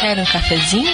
Quer 0.00 0.18
um 0.18 0.24
cafezinho? 0.24 0.90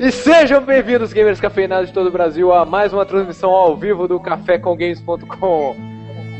E 0.00 0.10
sejam 0.10 0.62
bem-vindos, 0.62 1.12
gamers 1.12 1.40
cafeinados 1.40 1.86
de 1.86 1.94
todo 1.94 2.08
o 2.08 2.10
Brasil, 2.10 2.52
a 2.52 2.66
mais 2.66 2.92
uma 2.92 3.06
transmissão 3.06 3.50
ao 3.50 3.76
vivo 3.76 4.08
do 4.08 4.18
cafécomgames.com. 4.18 5.76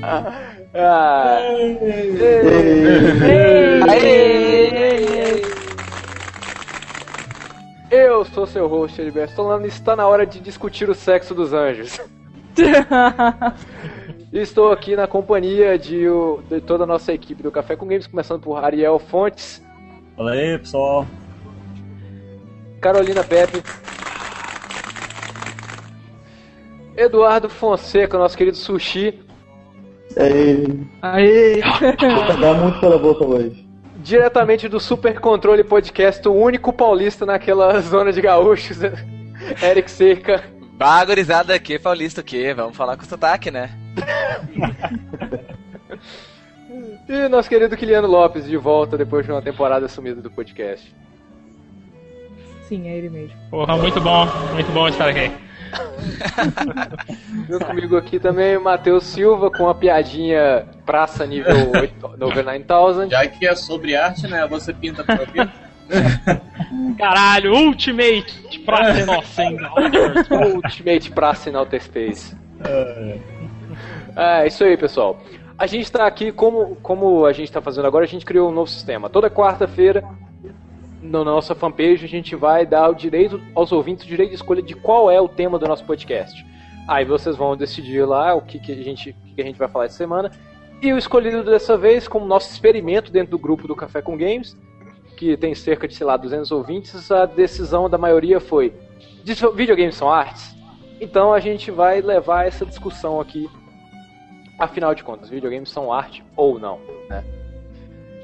Ah, 0.02 0.32
ah, 0.74 1.38
Eu 7.90 8.22
sou 8.26 8.46
seu 8.46 8.68
host, 8.68 9.00
Heriberto 9.00 9.34
Solano, 9.34 9.64
e 9.64 9.68
está 9.68 9.96
na 9.96 10.06
hora 10.06 10.26
de 10.26 10.40
discutir 10.40 10.90
o 10.90 10.94
sexo 10.94 11.34
dos 11.34 11.54
anjos. 11.54 11.98
Estou 14.30 14.70
aqui 14.70 14.94
na 14.94 15.06
companhia 15.06 15.78
de, 15.78 16.04
de 16.50 16.60
toda 16.60 16.84
a 16.84 16.86
nossa 16.86 17.14
equipe 17.14 17.42
do 17.42 17.50
Café 17.50 17.76
com 17.76 17.86
Games, 17.86 18.06
começando 18.06 18.42
por 18.42 18.62
Ariel 18.62 18.98
Fontes. 18.98 19.64
Fala 20.16 20.32
aí, 20.32 20.58
pessoal. 20.58 21.06
Carolina 22.78 23.24
Pepe. 23.24 23.62
Eduardo 26.94 27.48
Fonseca, 27.48 28.18
nosso 28.18 28.36
querido 28.36 28.56
Sushi. 28.56 29.18
Ei, 30.16 30.86
Aê! 31.00 31.60
dá 32.40 32.54
muito 32.54 32.80
pela 32.80 32.98
boca 32.98 33.24
hoje. 33.24 33.67
Diretamente 34.08 34.70
do 34.70 34.80
Super 34.80 35.20
Controle 35.20 35.62
Podcast, 35.62 36.26
o 36.26 36.32
único 36.32 36.72
paulista 36.72 37.26
naquela 37.26 37.78
zona 37.84 38.10
de 38.10 38.22
gaúchos, 38.22 38.78
Eric 39.62 39.90
Seca. 39.90 40.42
Bagurizada 40.72 41.54
aqui, 41.54 41.78
paulista 41.78 42.22
o 42.22 42.24
quê? 42.24 42.54
Vamos 42.54 42.74
falar 42.74 42.96
com 42.96 43.04
sotaque, 43.04 43.50
né? 43.50 43.70
E 47.08 47.26
nosso 47.28 47.48
querido 47.48 47.74
Kiliano 47.74 48.06
Lopes, 48.06 48.44
de 48.44 48.56
volta 48.56 48.96
depois 48.96 49.24
de 49.24 49.32
uma 49.32 49.40
temporada 49.40 49.88
sumida 49.88 50.20
do 50.20 50.30
podcast. 50.30 50.94
Sim, 52.68 52.86
é 52.86 52.96
ele 52.96 53.08
mesmo. 53.08 53.34
Porra, 53.50 53.76
muito 53.78 53.98
bom, 53.98 54.26
muito 54.52 54.70
bom 54.72 54.88
estar 54.88 55.08
aqui. 55.08 55.32
Junto 57.48 57.64
comigo 57.64 57.96
aqui 57.96 58.18
também 58.18 58.56
o 58.56 58.62
Matheus 58.62 59.04
Silva 59.04 59.50
com 59.50 59.68
a 59.68 59.74
piadinha 59.74 60.66
praça 60.84 61.26
nível 61.26 61.70
8, 61.72 62.08
nível 62.18 62.44
9000. 62.44 63.10
Já 63.10 63.26
que 63.26 63.46
é 63.46 63.54
sobre 63.54 63.96
arte, 63.96 64.26
né? 64.26 64.46
Você 64.46 64.72
pinta 64.72 65.04
tua 65.04 65.24
vida. 65.26 65.52
Caralho, 66.98 67.54
Ultimate 67.54 68.58
pra 68.64 69.04
nossa, 69.06 69.42
hein? 69.42 69.56
Ultimate 70.54 71.10
Praça 71.12 71.50
Outer 71.56 71.82
Space. 71.82 72.36
É, 74.16 74.46
isso 74.46 74.64
aí, 74.64 74.76
pessoal. 74.76 75.20
A 75.58 75.66
gente 75.66 75.90
tá 75.90 76.06
aqui, 76.06 76.30
como, 76.30 76.76
como 76.76 77.24
a 77.24 77.32
gente 77.32 77.50
tá 77.50 77.60
fazendo 77.60 77.86
agora, 77.86 78.04
a 78.04 78.08
gente 78.08 78.24
criou 78.24 78.48
um 78.50 78.52
novo 78.52 78.70
sistema. 78.70 79.08
Toda 79.08 79.30
quarta-feira, 79.30 80.04
na 81.00 81.24
nossa 81.24 81.54
fanpage, 81.54 82.04
a 82.04 82.08
gente 82.08 82.34
vai 82.34 82.66
dar 82.66 82.88
o 82.90 82.94
direito 82.94 83.40
aos 83.54 83.72
ouvintes, 83.72 84.04
o 84.04 84.08
direito 84.08 84.30
de 84.30 84.36
escolha 84.36 84.62
de 84.62 84.74
qual 84.74 85.10
é 85.10 85.20
o 85.20 85.28
tema 85.28 85.58
do 85.58 85.66
nosso 85.66 85.84
podcast. 85.84 86.44
Aí 86.88 87.04
vocês 87.04 87.36
vão 87.36 87.56
decidir 87.56 88.04
lá 88.04 88.34
o 88.34 88.40
que, 88.42 88.58
que, 88.58 88.72
a, 88.72 88.74
gente, 88.76 89.14
que 89.34 89.40
a 89.40 89.44
gente 89.44 89.58
vai 89.58 89.68
falar 89.68 89.84
essa 89.84 89.96
semana. 89.96 90.30
E 90.80 90.92
o 90.92 90.98
escolhido 90.98 91.44
dessa 91.44 91.76
vez, 91.76 92.08
como 92.08 92.24
nosso 92.24 92.50
experimento 92.50 93.12
dentro 93.12 93.32
do 93.32 93.38
grupo 93.38 93.68
do 93.68 93.76
Café 93.76 94.00
com 94.00 94.16
Games, 94.16 94.56
que 95.16 95.36
tem 95.36 95.54
cerca 95.54 95.86
de, 95.86 95.94
sei 95.94 96.06
lá, 96.06 96.16
200 96.16 96.50
ouvintes, 96.52 97.10
a 97.10 97.26
decisão 97.26 97.90
da 97.90 97.98
maioria 97.98 98.40
foi: 98.40 98.72
"Dis- 99.24 99.42
videogames 99.54 99.96
são 99.96 100.10
artes? 100.10 100.56
Então 101.00 101.32
a 101.32 101.40
gente 101.40 101.70
vai 101.70 102.00
levar 102.00 102.46
essa 102.46 102.64
discussão 102.64 103.20
aqui. 103.20 103.48
Afinal 104.58 104.94
de 104.94 105.04
contas, 105.04 105.28
videogames 105.28 105.70
são 105.70 105.92
arte 105.92 106.24
ou 106.36 106.58
não, 106.58 106.80
né? 107.08 107.24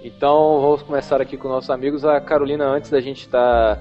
Então 0.05 0.61
vamos 0.61 0.83
começar 0.83 1.19
aqui 1.23 1.35
com 1.35 1.49
nossos 1.49 1.71
amigos. 1.71 2.05
A 2.05 2.21
Carolina, 2.21 2.67
antes 2.67 2.91
da 2.91 3.01
gente 3.01 3.21
estar 3.21 3.81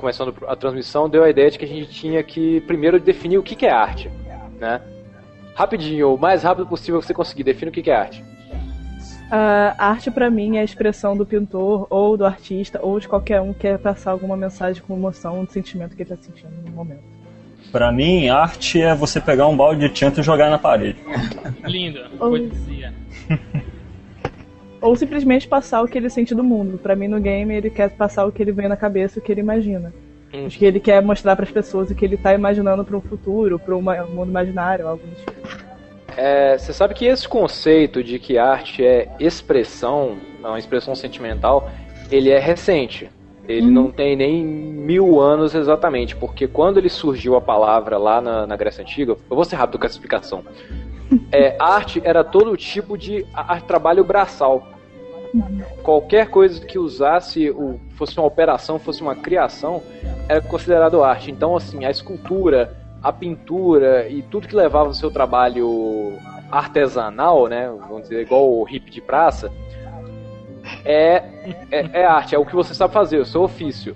começando 0.00 0.34
a 0.46 0.56
transmissão, 0.56 1.10
deu 1.10 1.22
a 1.22 1.28
ideia 1.28 1.50
de 1.50 1.58
que 1.58 1.64
a 1.66 1.68
gente 1.68 1.90
tinha 1.90 2.22
que 2.22 2.62
primeiro 2.62 2.98
definir 2.98 3.36
o 3.36 3.42
que 3.42 3.54
que 3.54 3.66
é 3.66 3.70
arte, 3.70 4.10
né? 4.58 4.80
Rapidinho, 5.54 6.14
o 6.14 6.18
mais 6.18 6.42
rápido 6.42 6.66
possível 6.66 6.98
que 7.00 7.06
você 7.06 7.12
conseguir, 7.12 7.44
define 7.44 7.68
o 7.68 7.72
que 7.72 7.82
que 7.82 7.90
é 7.90 7.96
arte. 7.96 8.24
A 9.30 9.90
arte 9.90 10.10
pra 10.10 10.30
mim 10.30 10.56
é 10.56 10.60
a 10.60 10.64
expressão 10.64 11.14
do 11.14 11.26
pintor 11.26 11.86
ou 11.90 12.16
do 12.16 12.24
artista 12.24 12.80
ou 12.82 12.98
de 12.98 13.06
qualquer 13.06 13.42
um 13.42 13.52
que 13.52 13.60
quer 13.60 13.78
passar 13.78 14.12
alguma 14.12 14.38
mensagem 14.38 14.82
com 14.82 14.96
emoção, 14.96 15.38
um 15.38 15.46
sentimento 15.46 15.94
que 15.94 16.02
ele 16.02 16.08
tá 16.08 16.16
sentindo 16.16 16.50
no 16.64 16.72
momento. 16.72 17.02
Pra 17.70 17.92
mim, 17.92 18.30
arte 18.30 18.80
é 18.80 18.94
você 18.94 19.20
pegar 19.20 19.46
um 19.46 19.56
balde 19.56 19.86
de 19.86 19.92
tinta 19.92 20.20
e 20.20 20.22
jogar 20.22 20.48
na 20.48 20.56
parede. 20.56 20.98
Linda, 21.66 22.08
poesia. 22.18 22.94
Ou 24.80 24.94
simplesmente 24.96 25.48
passar 25.48 25.82
o 25.82 25.88
que 25.88 25.98
ele 25.98 26.08
sente 26.08 26.34
do 26.34 26.44
mundo. 26.44 26.78
Pra 26.78 26.94
mim 26.94 27.08
no 27.08 27.20
game 27.20 27.54
ele 27.54 27.70
quer 27.70 27.90
passar 27.90 28.26
o 28.26 28.32
que 28.32 28.42
ele 28.42 28.52
vem 28.52 28.68
na 28.68 28.76
cabeça, 28.76 29.18
o 29.18 29.22
que 29.22 29.32
ele 29.32 29.40
imagina. 29.40 29.92
Hum. 30.32 30.46
O 30.46 30.50
que 30.50 30.64
ele 30.64 30.78
quer 30.80 31.02
mostrar 31.02 31.36
pras 31.36 31.50
pessoas 31.50 31.90
o 31.90 31.94
que 31.94 32.04
ele 32.04 32.16
tá 32.16 32.34
imaginando 32.34 32.84
para 32.84 32.96
um 32.96 33.00
futuro, 33.00 33.58
para 33.58 33.74
um 33.76 33.82
mundo 33.82 34.28
imaginário, 34.28 34.86
algo 34.86 35.02
do 35.04 35.14
tipo. 35.14 35.68
É, 36.16 36.58
você 36.58 36.72
sabe 36.72 36.94
que 36.94 37.06
esse 37.06 37.28
conceito 37.28 38.02
de 38.02 38.18
que 38.18 38.38
arte 38.38 38.84
é 38.84 39.08
expressão, 39.20 40.16
não, 40.42 40.58
expressão 40.58 40.94
sentimental, 40.94 41.70
ele 42.10 42.30
é 42.30 42.38
recente. 42.38 43.08
Ele 43.48 43.70
não 43.70 43.90
tem 43.90 44.14
nem 44.14 44.44
mil 44.44 45.18
anos 45.18 45.54
exatamente, 45.54 46.14
porque 46.14 46.46
quando 46.46 46.76
ele 46.76 46.90
surgiu 46.90 47.34
a 47.34 47.40
palavra 47.40 47.96
lá 47.96 48.20
na, 48.20 48.46
na 48.46 48.56
Grécia 48.56 48.82
Antiga, 48.82 49.12
eu 49.12 49.36
vou 49.36 49.44
ser 49.44 49.56
rápido 49.56 49.78
com 49.78 49.86
essa 49.86 49.94
explicação. 49.94 50.44
É, 51.32 51.56
arte 51.58 52.00
era 52.04 52.22
todo 52.22 52.56
tipo 52.56 52.96
de 52.96 53.26
trabalho 53.66 54.04
braçal. 54.04 54.68
Qualquer 55.82 56.28
coisa 56.30 56.64
que 56.64 56.78
usasse, 56.78 57.50
o, 57.50 57.80
fosse 57.96 58.18
uma 58.18 58.26
operação, 58.26 58.78
fosse 58.78 59.02
uma 59.02 59.14
criação, 59.14 59.82
era 60.28 60.40
considerado 60.40 61.02
arte. 61.02 61.30
Então, 61.30 61.56
assim, 61.56 61.84
a 61.84 61.90
escultura, 61.90 62.76
a 63.02 63.12
pintura 63.12 64.08
e 64.08 64.22
tudo 64.22 64.48
que 64.48 64.56
levava 64.56 64.90
o 64.90 64.94
seu 64.94 65.10
trabalho 65.10 66.14
artesanal, 66.50 67.46
né, 67.46 67.70
vamos 67.88 68.02
dizer, 68.02 68.22
igual 68.22 68.50
o 68.50 68.66
hip 68.68 68.90
de 68.90 69.00
praça, 69.00 69.52
é, 70.84 71.22
é, 71.70 72.00
é 72.00 72.04
arte, 72.04 72.34
é 72.34 72.38
o 72.38 72.46
que 72.46 72.54
você 72.54 72.74
sabe 72.74 72.92
fazer, 72.92 73.18
o 73.18 73.24
seu 73.24 73.42
ofício. 73.42 73.94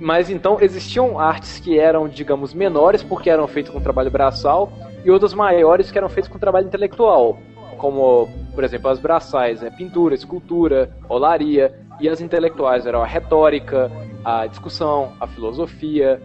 Mas 0.00 0.30
então 0.30 0.56
existiam 0.62 1.20
artes 1.20 1.60
que 1.60 1.78
eram, 1.78 2.08
digamos, 2.08 2.54
menores 2.54 3.02
porque 3.02 3.28
eram 3.28 3.46
feitas 3.46 3.70
com 3.70 3.78
trabalho 3.78 4.10
braçal 4.10 4.72
e 5.04 5.10
outras 5.10 5.34
maiores 5.34 5.90
que 5.90 5.98
eram 5.98 6.08
feitas 6.08 6.32
com 6.32 6.38
trabalho 6.38 6.66
intelectual, 6.66 7.38
como, 7.76 8.26
por 8.54 8.64
exemplo, 8.64 8.88
as 8.90 8.98
braçais, 8.98 9.60
né, 9.60 9.70
pintura, 9.70 10.14
escultura, 10.14 10.90
olaria, 11.06 11.74
e 12.00 12.08
as 12.08 12.22
intelectuais 12.22 12.86
eram 12.86 13.02
a 13.02 13.06
retórica, 13.06 13.90
a 14.24 14.46
discussão, 14.46 15.12
a 15.20 15.26
filosofia, 15.26 16.20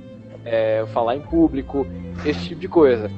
é, 0.46 0.86
falar 0.94 1.16
em 1.16 1.22
público, 1.22 1.86
esse 2.26 2.40
tipo 2.50 2.62
de 2.62 2.68
coisa. 2.68 3.12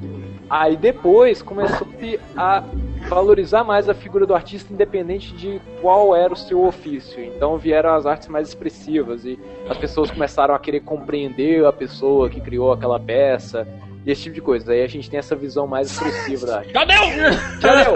Aí 0.50 0.78
depois 0.78 1.42
começou-se 1.42 2.20
a 2.36 2.64
valorizar 3.10 3.64
mais 3.66 3.90
a 3.90 3.94
figura 3.94 4.26
do 4.26 4.34
artista 4.34 4.74
independente 4.74 5.34
de 5.34 5.62
qual 5.82 6.16
era 6.16 6.32
o 6.32 6.38
seu 6.38 6.66
ofício. 6.66 7.22
Então 7.22 7.58
vieram 7.58 7.94
as 7.94 8.06
artes 8.06 8.30
mais 8.30 8.48
expressivas 8.48 9.26
e 9.26 9.38
as 9.70 9.78
pessoas 9.78 10.10
começaram 10.10 10.56
a 10.56 10.60
querer 10.60 10.80
compreender 10.80 11.66
a 11.66 11.74
pessoa 11.74 12.30
que 12.30 12.40
criou 12.40 12.72
aquela 12.72 13.00
peça 13.00 13.68
e 14.06 14.12
esse 14.12 14.24
tipo 14.24 14.36
de 14.36 14.42
coisa. 14.42 14.72
Aí 14.72 14.82
a 14.84 14.88
gente 14.88 15.10
tem 15.10 15.20
essa 15.20 15.36
visão 15.36 15.68
mais 15.68 15.92
expressiva 15.92 16.48
da 16.48 16.58
arte. 16.60 16.72
Cadê 16.72 16.94
o... 16.94 17.12
Já 17.60 17.76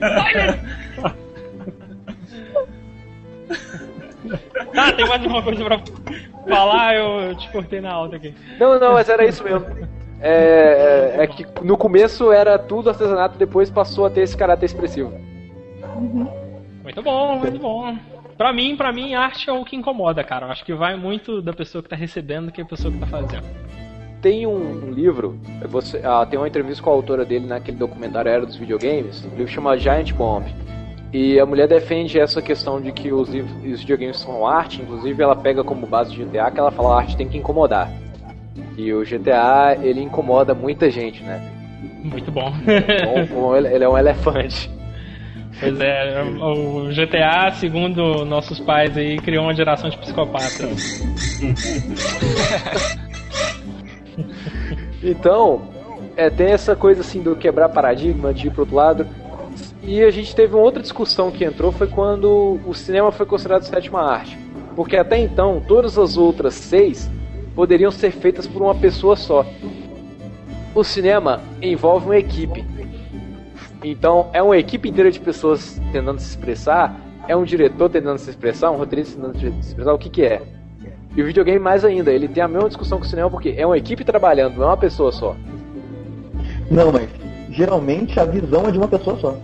deu! 0.34 0.79
Tá, 4.74 4.92
tem 4.92 5.06
mais 5.06 5.22
alguma 5.22 5.42
coisa 5.42 5.64
pra 5.64 5.80
falar? 6.48 6.96
Eu 6.96 7.34
te 7.36 7.50
cortei 7.50 7.80
na 7.80 7.92
alta 7.92 8.16
aqui. 8.16 8.34
Não, 8.58 8.78
não, 8.78 8.92
mas 8.92 9.08
era 9.08 9.24
isso 9.24 9.42
mesmo. 9.44 9.66
É, 10.20 11.14
é, 11.18 11.22
é 11.22 11.26
que 11.26 11.46
no 11.62 11.76
começo 11.76 12.30
era 12.30 12.58
tudo 12.58 12.90
artesanato, 12.90 13.38
depois 13.38 13.70
passou 13.70 14.06
a 14.06 14.10
ter 14.10 14.20
esse 14.20 14.36
caráter 14.36 14.66
expressivo. 14.66 15.12
Muito 16.82 17.02
bom, 17.02 17.38
muito 17.38 17.58
bom. 17.58 17.96
Pra 18.36 18.52
mim, 18.52 18.76
pra 18.76 18.92
mim, 18.92 19.14
arte 19.14 19.50
é 19.50 19.52
o 19.52 19.64
que 19.64 19.76
incomoda, 19.76 20.24
cara. 20.24 20.46
Eu 20.46 20.50
acho 20.50 20.64
que 20.64 20.72
vai 20.72 20.96
muito 20.96 21.42
da 21.42 21.52
pessoa 21.52 21.82
que 21.82 21.88
tá 21.88 21.96
recebendo 21.96 22.46
do 22.46 22.52
que 22.52 22.60
a 22.60 22.64
pessoa 22.64 22.92
que 22.92 22.98
tá 22.98 23.06
fazendo. 23.06 23.44
Tem 24.22 24.46
um, 24.46 24.86
um 24.86 24.90
livro, 24.90 25.38
você, 25.68 26.00
ah, 26.04 26.26
tem 26.26 26.38
uma 26.38 26.48
entrevista 26.48 26.82
com 26.82 26.90
a 26.90 26.92
autora 26.92 27.24
dele 27.24 27.46
naquele 27.46 27.78
documentário 27.78 28.30
Era 28.30 28.44
dos 28.44 28.56
Videogames, 28.56 29.24
o 29.24 29.28
livro 29.30 29.48
chama 29.48 29.78
Giant 29.78 30.12
Bomb. 30.12 30.44
E 31.12 31.40
a 31.40 31.46
mulher 31.46 31.66
defende 31.66 32.20
essa 32.20 32.40
questão 32.40 32.80
de 32.80 32.92
que 32.92 33.12
os, 33.12 33.28
livros, 33.28 33.52
os 33.64 33.80
videogames 33.80 34.18
são 34.18 34.46
arte, 34.46 34.80
inclusive 34.80 35.20
ela 35.22 35.34
pega 35.34 35.64
como 35.64 35.86
base 35.86 36.12
de 36.12 36.24
GTA 36.24 36.50
que 36.50 36.60
ela 36.60 36.70
fala 36.70 36.94
a 36.94 36.98
arte 36.98 37.16
tem 37.16 37.28
que 37.28 37.36
incomodar. 37.36 37.90
E 38.76 38.92
o 38.92 39.02
GTA, 39.04 39.76
ele 39.82 40.00
incomoda 40.00 40.54
muita 40.54 40.88
gente, 40.90 41.22
né? 41.22 41.50
Muito 42.04 42.30
bom. 42.30 42.52
Como 43.28 43.54
ele, 43.56 43.68
ele 43.74 43.84
é 43.84 43.88
um 43.88 43.98
elefante. 43.98 44.70
Pois 45.58 45.80
é, 45.80 46.22
o 46.22 46.88
GTA, 46.88 47.50
segundo 47.52 48.24
nossos 48.24 48.60
pais 48.60 48.96
aí, 48.96 49.18
criou 49.18 49.44
uma 49.44 49.54
geração 49.54 49.90
de 49.90 49.98
psicopatas. 49.98 51.02
Então, 55.02 55.62
é, 56.16 56.28
tem 56.30 56.48
essa 56.48 56.76
coisa 56.76 57.00
assim 57.00 57.22
do 57.22 57.34
quebrar 57.34 57.68
paradigma, 57.70 58.32
de 58.32 58.46
ir 58.46 58.50
pro 58.50 58.62
outro 58.62 58.76
lado. 58.76 59.06
E 59.82 60.02
a 60.02 60.10
gente 60.10 60.34
teve 60.34 60.54
uma 60.54 60.62
outra 60.62 60.82
discussão 60.82 61.30
que 61.30 61.44
entrou, 61.44 61.72
foi 61.72 61.86
quando 61.86 62.60
o 62.66 62.74
cinema 62.74 63.10
foi 63.10 63.24
considerado 63.24 63.62
sétima 63.62 64.02
arte. 64.02 64.38
Porque 64.76 64.96
até 64.96 65.18
então, 65.18 65.62
todas 65.66 65.98
as 65.98 66.16
outras 66.16 66.54
seis 66.54 67.10
poderiam 67.54 67.90
ser 67.90 68.10
feitas 68.10 68.46
por 68.46 68.62
uma 68.62 68.74
pessoa 68.74 69.16
só. 69.16 69.44
O 70.74 70.84
cinema 70.84 71.40
envolve 71.60 72.06
uma 72.06 72.18
equipe. 72.18 72.64
Então, 73.82 74.28
é 74.32 74.42
uma 74.42 74.58
equipe 74.58 74.88
inteira 74.88 75.10
de 75.10 75.18
pessoas 75.18 75.80
tentando 75.90 76.20
se 76.20 76.28
expressar, 76.28 77.00
é 77.26 77.34
um 77.34 77.44
diretor 77.44 77.88
tentando 77.88 78.18
se 78.18 78.28
expressar, 78.28 78.70
um 78.70 78.76
roteirista 78.76 79.16
tentando 79.16 79.38
se 79.38 79.68
expressar, 79.70 79.94
o 79.94 79.98
que 79.98 80.10
que 80.10 80.22
é? 80.22 80.42
E 81.16 81.22
o 81.22 81.26
videogame 81.26 81.58
mais 81.58 81.84
ainda, 81.84 82.12
ele 82.12 82.28
tem 82.28 82.42
a 82.42 82.48
mesma 82.48 82.68
discussão 82.68 82.98
com 82.98 83.04
o 83.04 83.08
cinema 83.08 83.30
porque 83.30 83.54
é 83.56 83.66
uma 83.66 83.76
equipe 83.76 84.04
trabalhando, 84.04 84.56
não 84.56 84.64
é 84.64 84.66
uma 84.66 84.76
pessoa 84.76 85.10
só. 85.10 85.34
Não, 86.70 86.92
mas 86.92 87.08
geralmente 87.50 88.20
a 88.20 88.24
visão 88.24 88.66
é 88.68 88.70
de 88.70 88.78
uma 88.78 88.86
pessoa 88.86 89.18
só. 89.18 89.36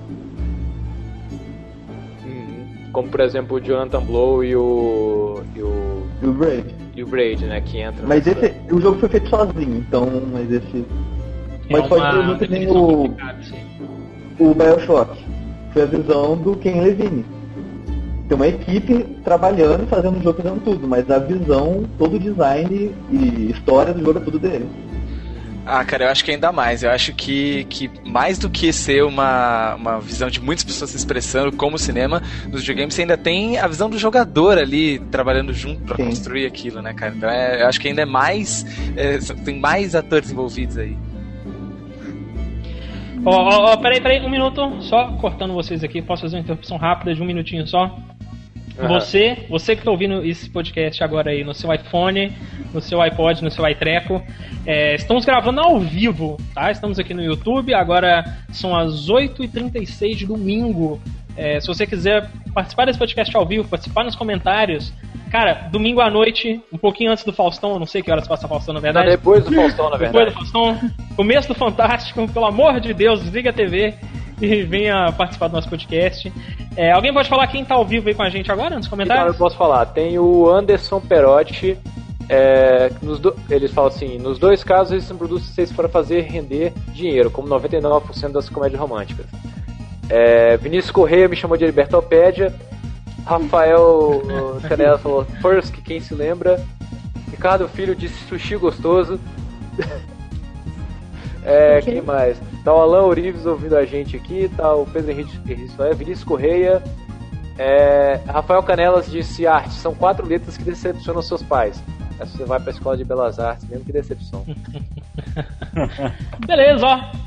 Como 2.97 3.09
por 3.11 3.21
exemplo 3.21 3.59
o 3.59 3.61
Jonathan 3.61 4.01
Blow 4.01 4.43
e 4.43 4.57
o. 4.57 5.43
e 5.55 5.61
o. 5.63 6.07
E 6.23 6.27
o 6.27 6.33
Braid. 6.33 6.75
e 6.97 7.03
o 7.03 7.07
Braid, 7.07 7.45
né? 7.45 7.61
Que 7.61 7.79
entra 7.79 8.07
Mas 8.07 8.25
nessa- 8.25 8.47
esse, 8.47 8.75
o 8.75 8.81
jogo 8.81 8.99
foi 8.99 9.11
feito 9.11 9.29
sozinho, 9.29 9.77
então, 9.87 10.11
mas 10.33 10.51
esse. 10.51 10.83
Mas 11.71 11.85
é 11.85 11.89
pode 11.89 12.03
uma 12.03 12.13
ser 12.13 12.23
muito 12.23 12.39
que 12.39 12.49
nem 12.49 12.67
o, 12.71 13.15
o 14.39 14.55
Bioshock. 14.55 15.23
Foi 15.75 15.83
a 15.83 15.85
visão 15.85 16.39
do 16.39 16.57
Ken 16.57 16.81
Levine. 16.81 17.23
Tem 18.31 18.35
uma 18.35 18.49
equipe 18.49 19.05
trabalhando 19.23 19.83
e 19.83 19.87
fazendo 19.89 20.19
o 20.19 20.23
jogo, 20.23 20.43
fazendo 20.43 20.65
tudo, 20.65 20.89
mas 20.89 21.11
a 21.11 21.19
visão, 21.19 21.85
todo 21.99 22.17
o 22.17 22.19
design 22.19 22.95
e 23.11 23.51
história 23.51 23.93
do 23.93 24.03
jogo 24.03 24.21
é 24.21 24.23
tudo 24.23 24.39
dele. 24.39 24.67
Ah, 25.69 25.85
cara, 25.85 26.05
eu 26.05 26.09
acho 26.11 26.25
que 26.25 26.31
ainda 26.31 26.53
mais. 26.53 26.85
Eu 26.85 26.91
acho 26.91 27.13
que, 27.13 27.65
que 27.65 27.91
mais 28.05 28.39
do 28.39 28.49
que 28.49 28.73
ser 28.73 29.03
uma, 29.03 29.75
uma 29.75 30.01
visão 30.01 30.31
de 30.31 30.41
muitas 30.41 30.65
pessoas 30.65 30.91
se 30.91 30.97
expressando 30.97 31.51
como 31.57 31.77
cinema, 31.77 32.23
nos 32.49 32.61
videogames 32.61 32.95
você 32.95 33.03
ainda 33.03 33.17
tem 33.17 33.59
a 33.59 33.67
visão 33.67 33.91
do 33.91 33.99
jogador 33.99 34.59
ali 34.59 35.01
trabalhando 35.11 35.53
junto 35.53 35.83
pra 35.83 35.97
Sim. 35.97 36.05
construir 36.05 36.47
aquilo, 36.47 36.81
né, 36.81 36.95
cara? 36.95 37.13
Então 37.17 37.29
é, 37.29 37.63
eu 37.63 37.67
acho 37.67 37.81
que 37.81 37.89
ainda 37.89 38.03
é 38.03 38.07
mais. 38.07 38.65
é, 38.97 39.19
tem 39.45 39.59
mais 39.59 39.97
atores 39.97 40.31
envolvidos 40.31 40.79
aí. 40.79 40.97
Ó, 43.25 43.33
ó, 43.33 43.73
ó, 43.73 43.77
peraí, 43.79 44.01
peraí, 44.01 44.25
um 44.25 44.31
minuto, 44.31 44.81
só 44.83 45.09
cortando 45.15 45.53
vocês 45.53 45.83
aqui, 45.83 46.01
posso 46.01 46.23
fazer 46.23 46.37
uma 46.37 46.43
interrupção 46.43 46.77
rápida 46.77 47.13
de 47.13 47.21
um 47.21 47.27
minutinho 47.27 47.67
só? 47.67 47.99
Você, 48.77 49.47
você 49.49 49.75
que 49.75 49.81
está 49.81 49.91
ouvindo 49.91 50.25
esse 50.25 50.51
podcast 50.51 51.03
agora 51.03 51.31
aí 51.31 51.43
no 51.43 51.55
seu 51.55 51.73
iPhone, 51.73 52.33
no 52.75 52.81
seu 52.81 53.01
iPod, 53.01 53.43
no 53.43 53.51
seu 53.51 53.67
iTreco, 53.69 54.23
é, 54.67 54.95
estamos 54.95 55.25
gravando 55.25 55.61
ao 55.61 55.81
vivo, 55.81 56.37
tá? 56.55 56.71
Estamos 56.71 56.99
aqui 56.99 57.15
no 57.15 57.23
YouTube, 57.23 57.73
agora 57.73 58.25
são 58.51 58.77
as 58.77 59.09
8h36 59.09 60.15
de 60.17 60.27
domingo. 60.27 61.01
É, 61.37 61.59
se 61.61 61.67
você 61.67 61.87
quiser 61.87 62.31
participar 62.55 62.87
desse 62.87 62.99
podcast 62.99 63.35
ao 63.37 63.47
vivo, 63.47 63.69
participar 63.69 64.05
nos 64.05 64.15
comentários, 64.15 64.93
cara, 65.31 65.69
domingo 65.71 66.01
à 66.01 66.11
noite, 66.11 66.61
um 66.73 66.79
pouquinho 66.79 67.11
antes 67.11 67.25
do 67.25 67.33
Faustão, 67.33 67.79
não 67.79 67.87
sei 67.87 68.03
que 68.03 68.11
horas 68.11 68.27
passa 68.29 68.47
Faustão 68.49 68.75
na 68.75 68.79
Não, 68.81 68.83
verdade. 68.85 69.11
depois 69.11 69.45
do 69.45 69.53
Faustão, 69.55 69.91
na 69.91 69.97
Depois 69.97 70.13
verdade. 70.13 70.31
do 70.31 70.51
Faustão, 70.51 70.91
começo 71.15 71.49
do 71.49 71.55
Fantástico, 71.55 72.27
pelo 72.29 72.47
amor 72.47 72.81
de 72.81 72.93
Deus, 72.93 73.23
desliga 73.23 73.51
a 73.51 73.53
TV 73.53 73.95
e 74.41 74.63
venha 74.63 75.11
participar 75.13 75.49
do 75.49 75.55
nosso 75.55 75.69
podcast. 75.69 76.33
É, 76.77 76.93
alguém 76.93 77.13
pode 77.13 77.29
falar 77.29 77.47
quem 77.47 77.65
tá 77.65 77.75
ao 77.75 77.85
vivo 77.85 78.09
aí 78.09 78.15
com 78.15 78.23
a 78.23 78.29
gente 78.29 78.51
agora 78.53 78.77
nos 78.77 78.87
Então, 78.87 78.91
comentários? 78.91 79.33
eu 79.35 79.39
posso 79.39 79.57
falar. 79.57 79.87
Tem 79.87 80.19
o 80.19 80.49
Anderson 80.51 81.01
Perotti. 81.01 81.79
é, 82.29 82.91
do- 83.01 83.35
Eles 83.49 83.71
falam 83.73 83.89
assim: 83.89 84.19
nos 84.19 84.39
dois 84.39 84.63
casos, 84.65 85.05
são 85.05 85.17
produtos 85.17 85.55
feitos 85.55 85.75
para 85.75 85.89
fazer 85.89 86.23
render 86.23 86.73
dinheiro, 86.93 87.31
como 87.31 87.49
99% 87.49 88.33
das 88.33 88.49
comédias 88.49 88.81
românticas. 88.81 89.25
É, 90.11 90.57
Vinícius 90.57 90.91
Correia 90.91 91.29
me 91.29 91.37
chamou 91.37 91.57
de 91.57 91.65
Libertopédia. 91.67 92.53
Rafael 93.25 94.23
Canela 94.69 94.99
falou 94.99 95.25
First, 95.43 95.73
que 95.73 95.83
quem 95.83 95.99
se 96.01 96.15
lembra. 96.15 96.65
Ricardo 97.31 97.67
Filho 97.69 97.95
disse 97.95 98.23
sushi 98.29 98.57
gostoso. 98.57 99.19
É, 101.47 101.79
Ok. 101.79 101.93
quem 101.93 102.03
mais? 102.03 102.41
Tá 102.65 102.75
o 102.75 102.81
Alan 102.81 103.05
Orives 103.05 103.47
ouvindo 103.47 103.77
a 103.77 103.85
gente 103.85 104.17
aqui, 104.17 104.51
tá 104.57 104.75
o 104.75 104.85
Pedro 104.85 105.13
Henrique 105.13 105.39
Vinícius 105.45 106.25
Correia, 106.25 106.83
é, 107.59 108.21
Rafael 108.27 108.63
Canelas 108.63 109.11
disse 109.11 109.47
arte, 109.47 109.73
são 109.75 109.95
quatro 109.95 110.27
letras 110.27 110.57
que 110.57 110.65
decepcionam 110.65 111.23
seus 111.23 111.43
pais. 111.43 111.83
Aí 112.19 112.27
você 112.27 112.45
vai 112.45 112.59
pra 112.59 112.73
escola 112.73 112.97
de 112.97 113.05
belas 113.05 113.39
artes, 113.39 113.69
mesmo 113.69 113.85
que 113.85 113.93
decepção. 113.93 114.45
Beleza, 116.47 116.87
ó. 116.87 117.26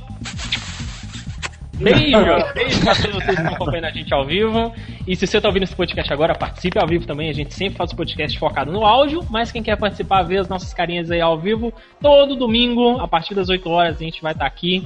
Beijo! 1.80 2.54
Beijo 2.54 2.82
pra 2.82 2.94
todos 2.94 3.16
vocês 3.16 3.26
que 3.26 3.32
estão 3.32 3.54
acompanhando 3.54 3.86
a 3.86 3.92
gente 3.92 4.14
ao 4.14 4.26
vivo. 4.26 4.74
E 5.08 5.16
se 5.16 5.26
você 5.26 5.40
tá 5.40 5.48
ouvindo 5.48 5.64
esse 5.64 5.76
podcast 5.76 6.12
agora, 6.12 6.36
participe 6.36 6.78
ao 6.78 6.86
vivo 6.86 7.06
também. 7.06 7.30
A 7.30 7.34
gente 7.34 7.54
sempre 7.54 7.78
faz 7.78 7.94
o 7.94 7.96
podcast 7.96 8.38
focado 8.38 8.70
no 8.70 8.86
áudio, 8.86 9.26
mas 9.30 9.50
quem 9.50 9.64
quer 9.64 9.78
participar, 9.78 10.24
ver 10.24 10.40
as 10.40 10.50
nossas 10.50 10.74
carinhas 10.74 11.10
aí 11.10 11.22
ao 11.22 11.40
vivo, 11.40 11.74
todo 12.02 12.36
domingo, 12.36 13.00
a 13.00 13.08
partir 13.08 13.34
das 13.34 13.48
8 13.48 13.70
horas, 13.70 13.96
a 13.96 14.04
gente 14.04 14.22
vai 14.22 14.34
estar 14.34 14.46
aqui. 14.46 14.86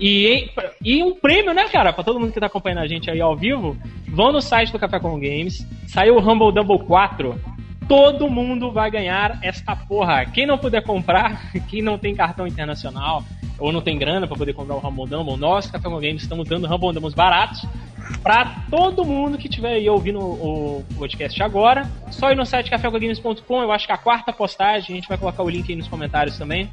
E, 0.00 0.48
e 0.80 1.02
um 1.02 1.14
prêmio, 1.14 1.52
né, 1.52 1.68
cara, 1.68 1.92
pra 1.92 2.04
todo 2.04 2.20
mundo 2.20 2.32
que 2.32 2.38
tá 2.38 2.46
acompanhando 2.46 2.82
a 2.82 2.86
gente 2.86 3.10
aí 3.10 3.20
ao 3.20 3.36
vivo, 3.36 3.76
vão 4.06 4.30
no 4.30 4.40
site 4.40 4.70
do 4.70 4.78
Café 4.78 5.00
com 5.00 5.18
Games, 5.18 5.66
saiu 5.88 6.16
o 6.16 6.20
Humble 6.20 6.52
Double 6.52 6.86
4. 6.86 7.58
Todo 7.88 8.30
mundo 8.30 8.70
vai 8.70 8.90
ganhar 8.90 9.38
esta 9.42 9.74
porra. 9.74 10.24
Quem 10.26 10.46
não 10.46 10.58
puder 10.58 10.84
comprar, 10.84 11.50
quem 11.68 11.82
não 11.82 11.98
tem 11.98 12.14
cartão 12.14 12.46
internacional 12.46 13.24
ou 13.58 13.72
não 13.72 13.80
tem 13.80 13.98
grana 13.98 14.26
pra 14.26 14.36
poder 14.36 14.52
comprar 14.52 14.76
o 14.76 14.78
Rumble 14.78 15.06
Dumble, 15.06 15.36
nós, 15.36 15.70
Café 15.70 15.88
com 15.88 15.96
Games, 15.96 16.22
estamos 16.22 16.48
dando 16.48 16.66
Rumble 16.66 16.92
Dumbles 16.92 17.14
baratos 17.14 17.66
pra 18.22 18.64
todo 18.70 19.04
mundo 19.04 19.36
que 19.36 19.48
estiver 19.48 19.74
aí 19.74 19.88
ouvindo 19.88 20.18
o 20.18 20.84
podcast 20.96 21.42
agora. 21.42 21.90
Só 22.10 22.30
ir 22.30 22.36
no 22.36 22.46
site 22.46 22.70
cafécogames.com, 22.70 23.62
eu 23.62 23.72
acho 23.72 23.86
que 23.86 23.92
a 23.92 23.98
quarta 23.98 24.32
postagem, 24.32 24.92
a 24.92 24.96
gente 24.96 25.08
vai 25.08 25.18
colocar 25.18 25.42
o 25.42 25.48
link 25.48 25.70
aí 25.70 25.76
nos 25.76 25.88
comentários 25.88 26.38
também. 26.38 26.70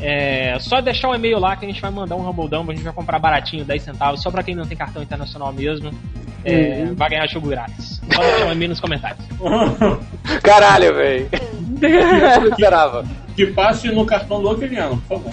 É 0.00 0.58
só 0.58 0.80
deixar 0.80 1.10
o 1.10 1.14
e-mail 1.14 1.38
lá 1.38 1.56
que 1.56 1.64
a 1.64 1.68
gente 1.68 1.80
vai 1.80 1.90
mandar 1.90 2.16
um 2.16 2.22
Rumble 2.22 2.48
Dumble, 2.48 2.72
a 2.72 2.74
gente 2.74 2.84
vai 2.84 2.92
comprar 2.92 3.18
baratinho, 3.18 3.64
10 3.64 3.82
centavos, 3.82 4.22
só 4.22 4.30
pra 4.30 4.42
quem 4.42 4.54
não 4.54 4.66
tem 4.66 4.76
cartão 4.76 5.02
internacional 5.02 5.52
mesmo. 5.52 5.90
É, 6.44 6.86
Vai 6.94 7.10
ganhar 7.10 7.26
jogo 7.28 7.48
grátis. 7.48 7.98
Deixar 8.00 8.46
o 8.46 8.52
e-mail 8.52 8.70
nos 8.70 8.80
comentários. 8.80 9.24
Caralho, 10.42 10.94
velho! 10.94 11.28
Não 11.80 12.48
esperava. 12.48 13.04
Que 13.36 13.46
passe 13.46 13.88
no 13.90 14.04
cartão 14.04 14.42
do 14.42 14.50
Oqueliano, 14.50 15.02
por 15.08 15.20
favor. 15.22 15.32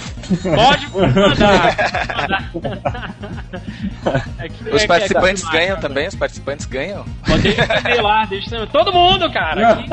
Pode 0.56 0.90
mandar. 0.96 2.52
mandar. 2.54 3.16
É 4.40 4.48
que- 4.50 4.70
é 4.70 4.74
Os 4.74 4.82
que- 4.84 4.88
participantes 4.88 5.44
é 5.46 5.52
ganham 5.52 5.78
também, 5.80 6.08
os 6.08 6.16
participantes 6.16 6.66
ganham. 6.66 7.04
Pode 7.28 7.50
e-mail 7.50 8.02
lá, 8.04 8.26
deixa. 8.26 8.66
Todo 8.68 8.94
mundo, 8.94 9.30
cara. 9.32 9.84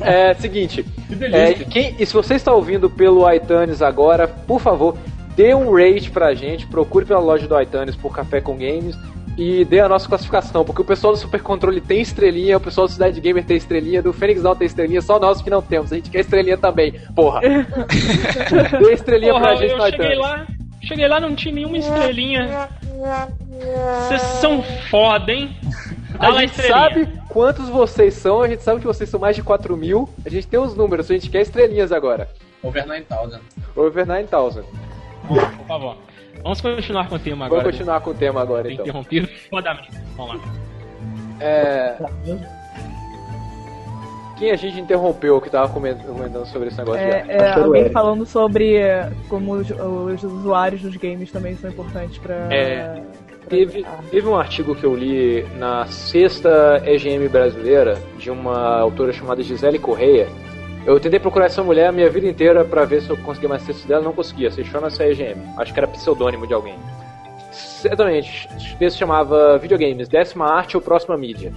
É, 0.00 0.34
seguinte, 0.34 0.84
Que 1.08 1.24
é, 1.24 1.54
quem, 1.54 1.96
e 1.98 2.06
se 2.06 2.12
você 2.12 2.34
está 2.34 2.52
ouvindo 2.52 2.88
pelo 2.88 3.28
iTunes 3.32 3.82
agora, 3.82 4.28
por 4.28 4.60
favor, 4.60 4.96
dê 5.36 5.52
um 5.54 5.72
rate 5.74 6.10
pra 6.10 6.34
gente, 6.34 6.66
procure 6.66 7.04
pela 7.04 7.18
loja 7.20 7.48
do 7.48 7.60
iTunes 7.60 7.96
por 7.96 8.14
Café 8.14 8.40
com 8.40 8.52
Games 8.56 8.96
e 9.36 9.64
dê 9.64 9.80
a 9.80 9.88
nossa 9.88 10.08
classificação, 10.08 10.64
porque 10.64 10.80
o 10.80 10.84
pessoal 10.84 11.12
do 11.12 11.18
Super 11.18 11.42
Controle 11.42 11.80
tem 11.80 12.00
estrelinha, 12.00 12.56
o 12.56 12.60
pessoal 12.60 12.86
do 12.86 12.92
Cidade 12.92 13.20
Gamer 13.20 13.44
tem 13.44 13.56
estrelinha, 13.56 14.02
do 14.02 14.12
Fênix 14.12 14.42
Down 14.42 14.56
tem 14.56 14.66
estrelinha, 14.66 15.02
só 15.02 15.18
nós 15.18 15.42
que 15.42 15.50
não 15.50 15.60
temos, 15.60 15.92
a 15.92 15.96
gente 15.96 16.10
quer 16.10 16.20
estrelinha 16.20 16.56
também, 16.56 16.92
porra. 17.14 17.40
dê 18.80 18.92
estrelinha 18.94 19.32
Porra, 19.32 19.46
pra 19.48 19.56
gente 19.56 19.72
eu 19.72 19.90
cheguei 19.90 20.14
lá, 20.16 20.46
cheguei 20.82 21.08
lá, 21.08 21.20
não 21.20 21.34
tinha 21.34 21.54
nenhuma 21.54 21.76
estrelinha. 21.76 22.68
Vocês 24.08 24.22
são 24.40 24.62
foda, 24.90 25.32
hein? 25.32 25.54
Dá 26.18 26.28
A 26.28 26.32
gente 26.32 26.50
estrelinha. 26.50 26.78
sabe 26.78 27.08
quantos 27.28 27.68
vocês 27.68 28.14
são, 28.14 28.40
a 28.40 28.48
gente 28.48 28.62
sabe 28.62 28.80
que 28.80 28.86
vocês 28.86 29.08
são 29.10 29.20
mais 29.20 29.36
de 29.36 29.42
4 29.42 29.76
mil, 29.76 30.08
a 30.24 30.30
gente 30.30 30.46
tem 30.46 30.58
os 30.58 30.74
números, 30.74 31.10
a 31.10 31.14
gente 31.14 31.28
quer 31.28 31.42
estrelinhas 31.42 31.92
agora. 31.92 32.28
Over 32.62 32.86
9000. 32.86 33.40
Over 33.76 34.06
9000. 34.06 34.64
Por 35.28 35.66
favor. 35.66 35.96
Vamos 36.46 36.60
continuar 36.60 37.08
com 37.08 37.16
o 37.16 37.18
tema 37.18 37.46
agora. 37.46 37.62
Vamos 37.62 37.76
continuar 37.76 38.00
com 38.00 38.10
o 38.10 38.14
tema 38.14 38.40
agora 38.40 38.72
então. 38.72 38.84
interrompido. 38.84 39.28
Vamos 40.16 40.34
lá. 40.36 40.40
É. 41.40 41.96
Quem 44.38 44.52
a 44.52 44.56
gente 44.56 44.78
interrompeu 44.78 45.40
que 45.40 45.50
tava 45.50 45.68
coment- 45.72 46.04
comentando 46.04 46.46
sobre 46.46 46.68
esse 46.68 46.78
negócio 46.78 47.00
É, 47.00 47.24
é, 47.28 47.52
alguém 47.54 47.80
Eric. 47.80 47.92
falando 47.92 48.24
sobre 48.24 48.76
como 49.28 49.54
os, 49.54 49.70
os 49.70 50.22
usuários 50.22 50.82
dos 50.82 50.96
games 50.96 51.32
também 51.32 51.56
são 51.56 51.68
importantes 51.68 52.18
pra. 52.18 52.34
É, 52.54 53.02
Teve, 53.48 53.84
teve 54.10 54.26
um 54.28 54.36
artigo 54.36 54.74
que 54.74 54.82
eu 54.84 54.94
li 54.94 55.44
na 55.56 55.86
sexta 55.86 56.82
EGM 56.84 57.28
brasileira 57.28 57.96
de 58.18 58.28
uma 58.30 58.78
autora 58.80 59.12
chamada 59.12 59.40
Gisele 59.42 59.78
Correia. 59.78 60.28
Eu 60.86 61.00
tentei 61.00 61.18
procurar 61.18 61.46
essa 61.46 61.64
mulher 61.64 61.88
a 61.88 61.92
minha 61.92 62.08
vida 62.08 62.28
inteira 62.28 62.64
pra 62.64 62.84
ver 62.84 63.02
se 63.02 63.10
eu 63.10 63.16
conseguia 63.16 63.48
mais 63.48 63.66
textos 63.66 63.84
dela, 63.86 64.04
não 64.04 64.12
conseguia. 64.12 64.52
Se 64.52 64.64
chama 64.64 64.86
EGM. 64.86 65.42
Acho 65.58 65.74
que 65.74 65.80
era 65.80 65.88
pseudônimo 65.88 66.46
de 66.46 66.54
alguém. 66.54 66.78
Exatamente. 67.84 68.48
Texto 68.78 68.96
chamava 68.96 69.58
Videogames, 69.58 70.08
Décima 70.08 70.46
Arte 70.46 70.76
ou 70.76 70.80
Próxima 70.80 71.16
Mídia. 71.16 71.52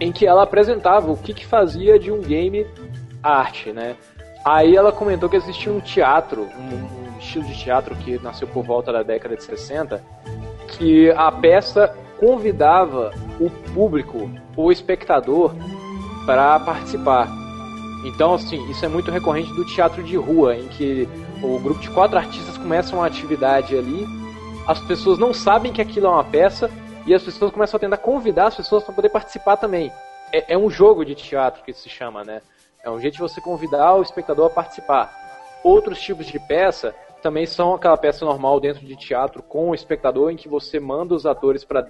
Em 0.00 0.10
que 0.10 0.26
ela 0.26 0.42
apresentava 0.42 1.12
o 1.12 1.16
que, 1.16 1.32
que 1.32 1.46
fazia 1.46 1.96
de 1.96 2.10
um 2.10 2.20
game 2.20 2.66
arte, 3.22 3.72
né? 3.72 3.94
Aí 4.44 4.74
ela 4.74 4.90
comentou 4.90 5.28
que 5.28 5.36
existia 5.36 5.72
um 5.72 5.80
teatro, 5.80 6.42
um, 6.42 7.14
um 7.14 7.18
estilo 7.20 7.44
de 7.44 7.56
teatro 7.56 7.94
que 7.94 8.20
nasceu 8.20 8.48
por 8.48 8.64
volta 8.64 8.92
da 8.92 9.04
década 9.04 9.36
de 9.36 9.44
60, 9.44 10.02
que 10.76 11.08
a 11.12 11.30
peça 11.30 11.96
convidava 12.18 13.12
o 13.38 13.48
público, 13.72 14.28
o 14.56 14.72
espectador, 14.72 15.54
para 16.26 16.58
participar. 16.58 17.43
Então, 18.04 18.34
assim, 18.34 18.62
isso 18.70 18.84
é 18.84 18.88
muito 18.88 19.10
recorrente 19.10 19.52
do 19.54 19.64
teatro 19.64 20.02
de 20.02 20.16
rua, 20.16 20.54
em 20.56 20.68
que 20.68 21.08
o 21.42 21.58
grupo 21.58 21.80
de 21.80 21.90
quatro 21.90 22.18
artistas 22.18 22.58
começam 22.58 22.98
uma 22.98 23.06
atividade 23.06 23.76
ali, 23.76 24.06
as 24.66 24.78
pessoas 24.80 25.18
não 25.18 25.32
sabem 25.32 25.72
que 25.72 25.80
aquilo 25.80 26.06
é 26.06 26.10
uma 26.10 26.24
peça 26.24 26.70
e 27.06 27.14
as 27.14 27.22
pessoas 27.22 27.50
começam 27.50 27.76
a 27.76 27.80
tentar 27.80 27.96
convidar 27.96 28.48
as 28.48 28.56
pessoas 28.56 28.84
para 28.84 28.94
poder 28.94 29.08
participar 29.08 29.56
também. 29.56 29.90
É, 30.32 30.54
é 30.54 30.58
um 30.58 30.70
jogo 30.70 31.04
de 31.04 31.14
teatro 31.14 31.62
que 31.64 31.72
se 31.72 31.88
chama, 31.88 32.22
né? 32.24 32.40
É 32.82 32.90
um 32.90 33.00
jeito 33.00 33.14
de 33.14 33.20
você 33.20 33.40
convidar 33.40 33.94
o 33.94 34.02
espectador 34.02 34.46
a 34.46 34.50
participar. 34.50 35.12
Outros 35.62 35.98
tipos 36.00 36.26
de 36.26 36.38
peça 36.38 36.94
também 37.24 37.46
são 37.46 37.72
aquela 37.72 37.96
peça 37.96 38.22
normal 38.22 38.60
dentro 38.60 38.84
de 38.84 38.94
teatro 38.94 39.42
com 39.42 39.70
o 39.70 39.74
espectador 39.74 40.30
em 40.30 40.36
que 40.36 40.46
você 40.46 40.78
manda 40.78 41.14
os 41.14 41.24
atores 41.24 41.64
para 41.64 41.82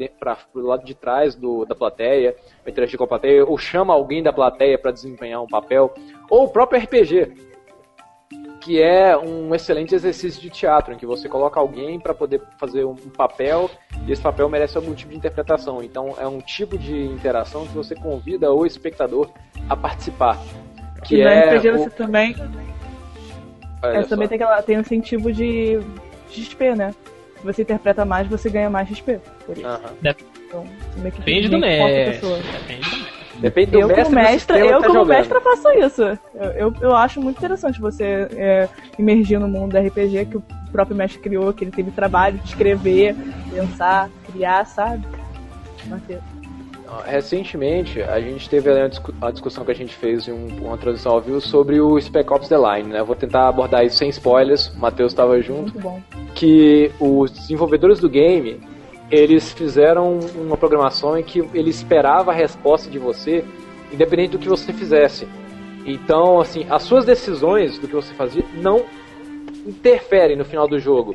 o 0.54 0.60
lado 0.60 0.84
de 0.84 0.94
trás 0.94 1.34
do, 1.34 1.64
da 1.64 1.74
plateia, 1.74 2.36
para 2.62 2.70
interagir 2.70 2.96
com 2.96 3.02
a 3.02 3.08
plateia, 3.08 3.44
ou 3.44 3.58
chama 3.58 3.92
alguém 3.92 4.22
da 4.22 4.32
plateia 4.32 4.78
para 4.78 4.92
desempenhar 4.92 5.42
um 5.42 5.48
papel, 5.48 5.92
ou 6.30 6.44
o 6.44 6.48
próprio 6.48 6.80
RPG, 6.80 7.32
que 8.60 8.80
é 8.80 9.16
um 9.16 9.52
excelente 9.52 9.92
exercício 9.92 10.40
de 10.40 10.50
teatro, 10.50 10.94
em 10.94 10.96
que 10.96 11.04
você 11.04 11.28
coloca 11.28 11.58
alguém 11.58 11.98
para 11.98 12.14
poder 12.14 12.40
fazer 12.56 12.84
um 12.84 12.94
papel 12.94 13.68
e 14.06 14.12
esse 14.12 14.22
papel 14.22 14.48
merece 14.48 14.76
algum 14.76 14.94
tipo 14.94 15.10
de 15.10 15.16
interpretação. 15.16 15.82
Então 15.82 16.14
é 16.16 16.28
um 16.28 16.38
tipo 16.38 16.78
de 16.78 17.06
interação 17.06 17.66
que 17.66 17.74
você 17.74 17.96
convida 17.96 18.52
o 18.52 18.64
espectador 18.64 19.28
a 19.68 19.76
participar. 19.76 20.38
Que 21.04 21.16
e 21.16 21.24
no 21.24 21.28
é 21.28 21.56
RPG 21.56 21.70
o- 21.70 21.78
você 21.78 21.90
também, 21.90 22.34
é, 23.86 24.02
só. 24.02 24.08
também 24.10 24.28
tem, 24.28 24.36
aquela, 24.36 24.62
tem 24.62 24.76
um 24.76 24.80
incentivo 24.80 25.32
de 25.32 25.80
XP, 26.30 26.74
né? 26.74 26.94
Se 27.40 27.44
você 27.44 27.62
interpreta 27.62 28.04
mais, 28.04 28.26
você 28.28 28.48
ganha 28.48 28.70
mais 28.70 28.88
XP. 28.88 29.20
Por 29.46 29.56
isso. 29.58 29.66
Aham. 29.66 29.80
Então, 30.46 30.64
meio 30.96 31.12
que 31.12 31.18
Depende 31.18 31.48
do 31.48 31.58
meio 31.58 31.72
que 31.72 31.78
foca 31.78 31.92
a 31.92 31.96
mestre. 31.96 32.14
pessoa. 32.14 32.38
Depende 32.38 32.90
do 32.90 32.96
mestre. 32.96 33.24
Depende 33.34 33.70
do 33.72 33.80
Eu 33.80 33.88
mestre 33.88 34.04
como 34.04 34.14
do 34.16 34.22
mestra, 34.22 34.38
sistema 34.54 34.60
eu 34.60 34.66
que 34.76 34.80
tá 34.80 34.86
como 34.86 34.98
jogando. 35.00 35.16
mestra 35.18 35.40
faço 35.40 35.70
isso. 35.70 36.02
Eu, 36.34 36.50
eu, 36.52 36.74
eu 36.80 36.96
acho 36.96 37.20
muito 37.20 37.36
interessante 37.38 37.80
você 37.80 38.28
é, 38.36 38.68
imergir 38.98 39.40
no 39.40 39.48
mundo 39.48 39.72
do 39.72 39.78
RPG 39.78 40.26
que 40.26 40.36
o 40.36 40.42
próprio 40.70 40.96
mestre 40.96 41.20
criou, 41.20 41.52
que 41.52 41.64
ele 41.64 41.72
teve 41.72 41.90
trabalho 41.90 42.38
de 42.38 42.46
escrever, 42.48 43.16
pensar, 43.50 44.08
criar, 44.30 44.64
sabe? 44.66 45.04
Recentemente, 47.04 48.02
a 48.02 48.20
gente 48.20 48.48
teve 48.48 48.70
uma 49.20 49.32
discussão 49.32 49.64
que 49.64 49.70
a 49.70 49.74
gente 49.74 49.94
fez 49.94 50.28
em 50.28 50.32
um- 50.32 50.66
uma 50.66 50.76
transição 50.76 51.12
ao 51.12 51.20
vivo 51.20 51.40
sobre 51.40 51.80
o 51.80 52.00
Spec 52.00 52.32
Ops 52.32 52.48
The 52.48 52.56
Line, 52.56 52.90
né? 52.90 53.02
Vou 53.02 53.16
tentar 53.16 53.48
abordar 53.48 53.84
isso 53.84 53.96
sem 53.96 54.08
spoilers, 54.08 54.68
o 54.68 54.78
Matheus 54.78 55.12
estava 55.12 55.40
junto. 55.40 55.72
Que 56.34 56.90
os 57.00 57.30
desenvolvedores 57.30 58.00
do 58.00 58.08
game 58.08 58.60
eles 59.10 59.52
fizeram 59.52 60.18
uma 60.34 60.56
programação 60.56 61.16
em 61.18 61.22
que 61.22 61.38
ele 61.52 61.70
esperava 61.70 62.32
a 62.32 62.34
resposta 62.34 62.90
de 62.90 62.98
você, 62.98 63.44
independente 63.92 64.30
do 64.30 64.38
que 64.38 64.48
você 64.48 64.72
fizesse. 64.72 65.28
Então, 65.86 66.40
assim, 66.40 66.66
as 66.70 66.82
suas 66.82 67.04
decisões 67.04 67.78
do 67.78 67.86
que 67.86 67.94
você 67.94 68.14
fazia 68.14 68.44
não 68.54 68.82
interferem 69.66 70.36
no 70.36 70.44
final 70.44 70.66
do 70.66 70.78
jogo, 70.78 71.14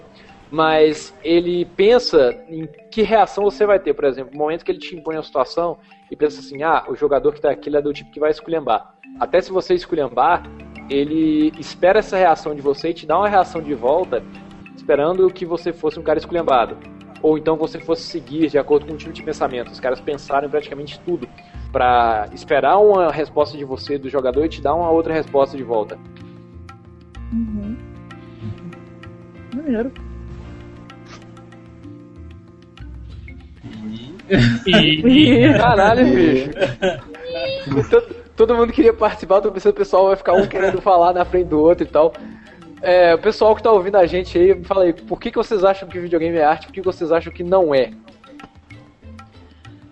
mas 0.51 1.13
ele 1.23 1.65
pensa 1.65 2.35
em 2.47 2.67
que 2.89 3.01
reação 3.03 3.43
você 3.43 3.65
vai 3.65 3.79
ter, 3.79 3.93
por 3.93 4.05
exemplo, 4.05 4.33
no 4.33 4.39
momento 4.39 4.65
que 4.65 4.71
ele 4.71 4.79
te 4.79 4.95
impõe 4.95 5.15
a 5.15 5.23
situação 5.23 5.77
e 6.09 6.15
pensa 6.15 6.39
assim, 6.39 6.63
ah, 6.63 6.85
o 6.87 6.95
jogador 6.95 7.33
que 7.33 7.41
tá 7.41 7.51
aqui 7.51 7.75
é 7.75 7.81
do 7.81 7.93
tipo 7.93 8.11
que 8.11 8.19
vai 8.19 8.31
esculhambar. 8.31 8.95
Até 9.19 9.41
se 9.41 9.51
você 9.51 9.75
esculhambar, 9.75 10.43
ele 10.89 11.53
espera 11.59 11.99
essa 11.99 12.17
reação 12.17 12.55
de 12.55 12.61
você 12.61 12.89
e 12.89 12.93
te 12.93 13.05
dá 13.05 13.17
uma 13.17 13.29
reação 13.29 13.61
de 13.61 13.75
volta 13.75 14.23
esperando 14.75 15.29
que 15.31 15.45
você 15.45 15.71
fosse 15.71 15.99
um 15.99 16.03
cara 16.03 16.17
esculhambado. 16.17 16.77
Ou 17.21 17.37
então 17.37 17.55
você 17.55 17.79
fosse 17.79 18.03
seguir 18.03 18.49
de 18.49 18.57
acordo 18.57 18.87
com 18.87 18.93
o 18.93 18.97
tipo 18.97 19.11
de 19.11 19.21
pensamento. 19.21 19.71
Os 19.71 19.79
caras 19.79 19.99
pensaram 19.99 20.47
em 20.47 20.49
praticamente 20.49 20.99
tudo 21.01 21.27
pra 21.71 22.27
esperar 22.33 22.77
uma 22.79 23.11
resposta 23.11 23.57
de 23.57 23.65
você, 23.65 23.97
do 23.99 24.09
jogador, 24.09 24.45
e 24.45 24.49
te 24.49 24.61
dar 24.61 24.73
uma 24.73 24.89
outra 24.89 25.13
resposta 25.13 25.55
de 25.55 25.63
volta. 25.63 25.99
Uhum. 27.31 27.77
E, 34.67 35.01
e- 35.01 35.53
Caralho, 35.57 36.05
bicho. 36.05 36.49
todo, 37.89 38.15
todo 38.35 38.55
mundo 38.55 38.71
queria 38.71 38.93
participar, 38.93 39.41
tô 39.41 39.51
pensando 39.51 39.73
que 39.73 39.81
o 39.81 39.83
pessoal 39.85 40.07
vai 40.07 40.15
ficar 40.15 40.33
um 40.33 40.45
querendo 40.47 40.81
falar 40.81 41.13
na 41.13 41.25
frente 41.25 41.47
do 41.47 41.59
outro 41.59 41.83
e 41.83 41.87
tal. 41.89 42.13
É, 42.81 43.13
o 43.13 43.17
pessoal 43.19 43.55
que 43.55 43.61
tá 43.63 43.71
ouvindo 43.71 43.97
a 43.97 44.05
gente 44.05 44.37
aí, 44.37 44.55
me 44.55 44.63
fala 44.63 44.83
aí, 44.83 44.93
por 44.93 45.19
que, 45.19 45.31
que 45.31 45.37
vocês 45.37 45.63
acham 45.65 45.87
que 45.89 45.99
videogame 45.99 46.37
é 46.37 46.45
arte, 46.45 46.67
por 46.67 46.73
que 46.73 46.81
vocês 46.81 47.11
acham 47.11 47.31
que 47.33 47.43
não 47.43 47.75
é? 47.75 47.91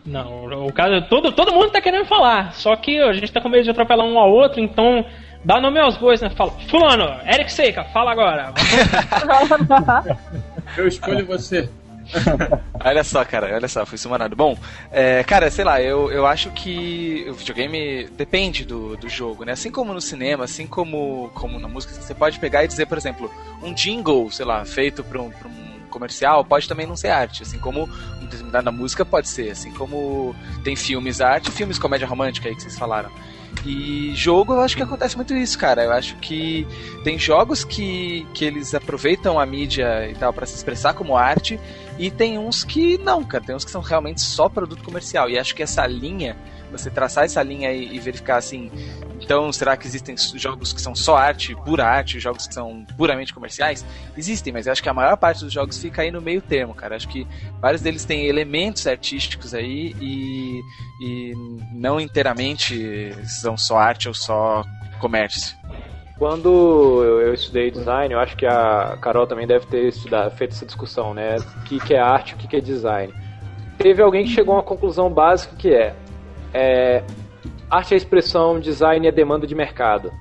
Não, 0.05 0.65
o 0.65 0.71
cara, 0.71 1.01
todo, 1.01 1.33
todo 1.33 1.51
mundo 1.51 1.69
tá 1.69 1.81
querendo 1.81 2.05
falar, 2.05 2.53
só 2.53 2.73
que 2.77 2.97
a 2.97 3.11
gente 3.11 3.29
tá 3.29 3.41
com 3.41 3.49
medo 3.49 3.65
de 3.65 3.71
atropelar 3.71 4.05
um 4.07 4.17
ao 4.17 4.31
outro, 4.31 4.61
então 4.61 5.03
dá 5.43 5.59
nome 5.59 5.81
aos 5.81 5.97
bois, 5.97 6.21
né? 6.21 6.29
Fala, 6.29 6.51
fulano, 6.69 7.19
Eric 7.25 7.51
Seika, 7.51 7.83
fala 7.85 8.13
agora. 8.13 8.53
Eu 10.77 10.87
escolho 10.87 11.25
você. 11.25 11.69
Olha 12.83 13.03
só, 13.03 13.25
cara, 13.25 13.55
olha 13.55 13.67
só, 13.67 13.85
fui 13.85 13.97
sumonado. 13.97 14.35
Bom, 14.35 14.57
é, 14.91 15.23
cara, 15.23 15.49
sei 15.49 15.65
lá, 15.65 15.81
eu, 15.81 16.11
eu 16.11 16.25
acho 16.25 16.51
que 16.51 17.25
o 17.27 17.33
videogame 17.33 18.07
depende 18.15 18.63
do, 18.63 18.95
do 18.95 19.09
jogo, 19.09 19.43
né? 19.43 19.51
Assim 19.51 19.71
como 19.71 19.93
no 19.93 19.99
cinema, 19.99 20.45
assim 20.45 20.65
como, 20.65 21.29
como 21.33 21.59
na 21.59 21.67
música, 21.67 21.93
você 21.93 22.13
pode 22.13 22.39
pegar 22.39 22.63
e 22.63 22.67
dizer, 22.67 22.85
por 22.85 22.97
exemplo, 22.97 23.31
um 23.61 23.73
jingle, 23.73 24.31
sei 24.31 24.45
lá, 24.45 24.63
feito 24.63 25.03
pra 25.03 25.21
um, 25.21 25.29
pra 25.31 25.47
um 25.47 25.67
comercial, 25.89 26.45
pode 26.45 26.67
também 26.67 26.85
não 26.85 26.95
ser 26.95 27.09
arte, 27.09 27.43
assim 27.43 27.57
como 27.59 27.89
determinada 28.27 28.71
música 28.71 29.05
pode 29.05 29.27
ser, 29.27 29.51
assim 29.51 29.71
como 29.71 30.35
tem 30.63 30.75
filmes 30.75 31.21
arte, 31.21 31.51
filmes 31.51 31.79
comédia 31.79 32.07
romântica 32.07 32.47
aí 32.47 32.55
que 32.55 32.61
vocês 32.61 32.77
falaram. 32.77 33.09
E 33.65 34.13
jogo, 34.15 34.53
eu 34.53 34.61
acho 34.61 34.77
que 34.77 34.83
acontece 34.83 35.15
muito 35.15 35.35
isso, 35.35 35.57
cara. 35.57 35.83
Eu 35.83 35.91
acho 35.91 36.15
que 36.17 36.67
tem 37.03 37.17
jogos 37.17 37.63
que, 37.63 38.25
que 38.33 38.45
eles 38.45 38.73
aproveitam 38.73 39.39
a 39.39 39.45
mídia 39.45 40.09
e 40.09 40.15
tal 40.15 40.31
pra 40.31 40.45
se 40.45 40.55
expressar 40.55 40.93
como 40.93 41.17
arte, 41.17 41.59
e 41.97 42.11
tem 42.11 42.37
uns 42.37 42.63
que 42.63 42.97
não, 42.99 43.23
cara. 43.23 43.43
Tem 43.43 43.55
uns 43.55 43.65
que 43.65 43.71
são 43.71 43.81
realmente 43.81 44.21
só 44.21 44.47
produto 44.47 44.83
comercial. 44.83 45.29
E 45.29 45.37
acho 45.37 45.55
que 45.55 45.63
essa 45.63 45.85
linha, 45.85 46.37
você 46.71 46.89
traçar 46.89 47.25
essa 47.25 47.41
linha 47.41 47.71
e, 47.71 47.95
e 47.95 47.99
verificar 47.99 48.37
assim. 48.37 48.71
Então, 49.21 49.51
será 49.51 49.75
que 49.75 49.87
existem 49.87 50.15
jogos 50.35 50.71
que 50.71 50.81
são 50.81 50.93
só 50.93 51.15
arte, 51.15 51.55
pura 51.65 51.85
arte, 51.85 52.19
jogos 52.19 52.47
que 52.47 52.53
são 52.53 52.85
puramente 52.97 53.33
comerciais? 53.33 53.85
Existem, 54.15 54.53
mas 54.53 54.67
acho 54.67 54.81
que 54.81 54.89
a 54.89 54.93
maior 54.93 55.17
parte 55.17 55.43
dos 55.43 55.51
jogos 55.51 55.77
fica 55.77 56.03
aí 56.03 56.11
no 56.11 56.21
meio 56.21 56.41
termo, 56.41 56.73
cara. 56.73 56.95
Acho 56.95 57.07
que 57.07 57.27
vários 57.59 57.81
deles 57.81 58.05
têm 58.05 58.27
elementos 58.27 58.85
artísticos 58.85 59.53
aí 59.53 59.95
e, 59.99 60.61
e 61.01 61.33
não 61.73 61.99
inteiramente 61.99 63.11
são 63.25 63.57
só 63.57 63.77
arte 63.77 64.07
ou 64.07 64.13
só 64.13 64.63
comércio. 64.99 65.57
Quando 66.17 67.03
eu, 67.03 67.21
eu 67.21 67.33
estudei 67.33 67.69
design, 67.69 68.13
eu 68.13 68.19
acho 68.19 68.35
que 68.35 68.45
a 68.45 68.97
Carol 68.99 69.27
também 69.27 69.45
deve 69.45 69.67
ter 69.67 69.87
estudado, 69.87 70.35
feito 70.35 70.51
essa 70.51 70.65
discussão, 70.65 71.13
né? 71.13 71.35
O 71.35 71.63
que, 71.63 71.79
que 71.79 71.93
é 71.93 71.99
arte, 71.99 72.33
o 72.33 72.37
que, 72.37 72.47
que 72.47 72.55
é 72.55 72.61
design. 72.61 73.13
Teve 73.77 74.01
alguém 74.01 74.25
que 74.25 74.31
chegou 74.31 74.55
a 74.55 74.57
uma 74.57 74.63
conclusão 74.63 75.11
básica 75.11 75.55
que 75.55 75.71
é, 75.71 75.95
é 76.53 77.03
arte 77.69 77.93
é 77.93 77.97
expressão, 77.97 78.59
design 78.59 79.07
é 79.07 79.11
demanda 79.11 79.45
de 79.45 79.55
mercado. 79.55 80.11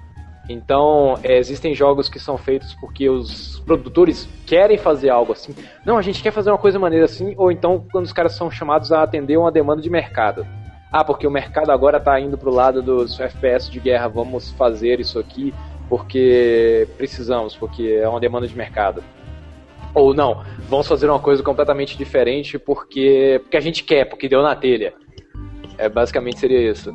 Então, 0.48 1.18
é, 1.24 1.38
existem 1.38 1.74
jogos 1.74 2.08
que 2.08 2.20
são 2.20 2.38
feitos 2.38 2.74
porque 2.74 3.08
os 3.08 3.60
produtores 3.66 4.28
querem 4.46 4.78
fazer 4.78 5.10
algo 5.10 5.32
assim. 5.32 5.54
Não, 5.84 5.98
a 5.98 6.02
gente 6.02 6.22
quer 6.22 6.30
fazer 6.30 6.50
uma 6.50 6.58
coisa 6.58 6.78
maneira 6.78 7.04
assim, 7.04 7.34
ou 7.36 7.50
então 7.50 7.84
quando 7.90 8.04
os 8.04 8.12
caras 8.12 8.34
são 8.34 8.50
chamados 8.50 8.92
a 8.92 9.02
atender 9.02 9.36
uma 9.36 9.50
demanda 9.50 9.82
de 9.82 9.90
mercado. 9.90 10.46
Ah, 10.92 11.04
porque 11.04 11.26
o 11.26 11.30
mercado 11.30 11.70
agora 11.70 11.98
está 11.98 12.18
indo 12.20 12.38
pro 12.38 12.50
lado 12.50 12.80
dos 12.80 13.18
FPS 13.18 13.68
de 13.70 13.80
guerra, 13.80 14.06
vamos 14.06 14.52
fazer 14.52 15.00
isso 15.00 15.18
aqui 15.18 15.52
porque 15.88 16.88
precisamos, 16.96 17.56
porque 17.56 17.98
é 18.00 18.08
uma 18.08 18.20
demanda 18.20 18.46
de 18.46 18.56
mercado. 18.56 19.02
Ou 19.94 20.12
não, 20.14 20.44
vamos 20.68 20.86
fazer 20.86 21.08
uma 21.08 21.18
coisa 21.18 21.42
completamente 21.42 21.96
diferente 21.96 22.58
porque, 22.58 23.40
porque 23.42 23.56
a 23.56 23.60
gente 23.60 23.82
quer, 23.82 24.04
porque 24.04 24.28
deu 24.28 24.42
na 24.42 24.54
telha. 24.54 24.94
É, 25.78 25.88
basicamente 25.88 26.38
seria 26.40 26.70
isso. 26.70 26.92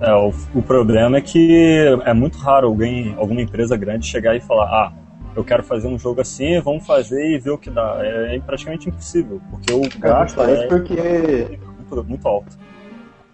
É, 0.00 0.12
o, 0.14 0.32
o 0.54 0.62
problema 0.62 1.16
é 1.16 1.20
que 1.20 1.74
é 2.04 2.14
muito 2.14 2.38
raro 2.38 2.68
alguém, 2.68 3.14
alguma 3.18 3.40
empresa 3.42 3.76
grande 3.76 4.06
chegar 4.06 4.36
e 4.36 4.40
falar, 4.40 4.66
ah, 4.66 4.92
eu 5.34 5.44
quero 5.44 5.62
fazer 5.62 5.88
um 5.88 5.98
jogo 5.98 6.20
assim, 6.20 6.60
vamos 6.60 6.86
fazer 6.86 7.34
e 7.34 7.38
ver 7.38 7.50
o 7.50 7.58
que 7.58 7.70
dá. 7.70 7.98
É, 8.00 8.36
é 8.36 8.40
praticamente 8.40 8.88
impossível, 8.88 9.40
porque 9.50 9.72
o 9.72 9.82
É, 9.84 10.08
gasto 10.08 10.40
é 10.42 10.66
porque 10.66 11.58
muito, 11.76 12.04
muito 12.04 12.28
alto. 12.28 12.58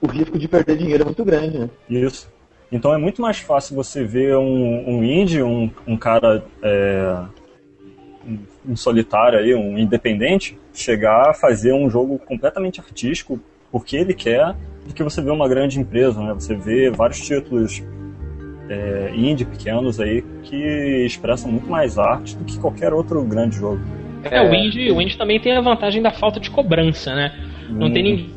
o 0.01 0.07
risco 0.07 0.39
de 0.39 0.49
perder 0.49 0.77
dinheiro 0.77 1.03
é 1.03 1.07
muito 1.07 1.25
grande, 1.25 1.59
né? 1.59 1.71
Isso. 1.89 2.33
Então 2.73 2.93
é 2.93 2.99
muito 2.99 3.21
mais 3.23 3.39
fácil 3.39 3.77
você 3.77 4.05
ver 4.05 4.37
um, 4.37 4.89
um 4.89 5.05
indie, 5.05 5.43
um, 5.43 5.71
um 5.87 5.97
cara 5.97 6.43
é, 6.63 7.19
um, 8.27 8.39
um 8.73 8.77
solitário 8.77 9.39
aí, 9.39 9.55
um 9.55 9.79
independente, 9.79 10.59
chegar 10.73 11.31
a 11.31 11.35
fazer 11.35 11.73
um 11.73 11.89
jogo 11.91 12.19
completamente 12.19 12.81
artístico 12.81 13.39
porque 13.71 13.97
ele 13.97 14.15
quer, 14.15 14.55
do 14.87 14.95
que 14.95 15.03
você 15.03 15.23
vê 15.23 15.31
uma 15.31 15.49
grande 15.49 15.79
empresa, 15.81 16.21
né? 16.23 16.35
Você 16.35 16.55
vê 16.55 16.91
vários 16.91 17.21
títulos 17.21 17.83
é, 18.69 19.13
indie 19.15 19.45
pequenos 19.45 20.01
aí 20.01 20.23
que 20.43 21.05
expressam 21.07 21.51
muito 21.51 21.69
mais 21.69 21.99
arte 21.99 22.37
do 22.37 22.45
que 22.45 22.59
qualquer 22.59 22.93
outro 22.93 23.23
grande 23.25 23.57
jogo. 23.57 23.81
É, 24.31 24.41
o 24.41 24.55
indie, 24.55 24.91
o 24.91 25.01
indie 25.01 25.19
também 25.19 25.39
tem 25.39 25.53
a 25.53 25.61
vantagem 25.61 26.01
da 26.03 26.11
falta 26.11 26.41
de 26.41 26.51
cobrança, 26.51 27.15
né? 27.15 27.33
Não 27.69 27.93
tem 27.93 28.03
Hum. 28.15 28.31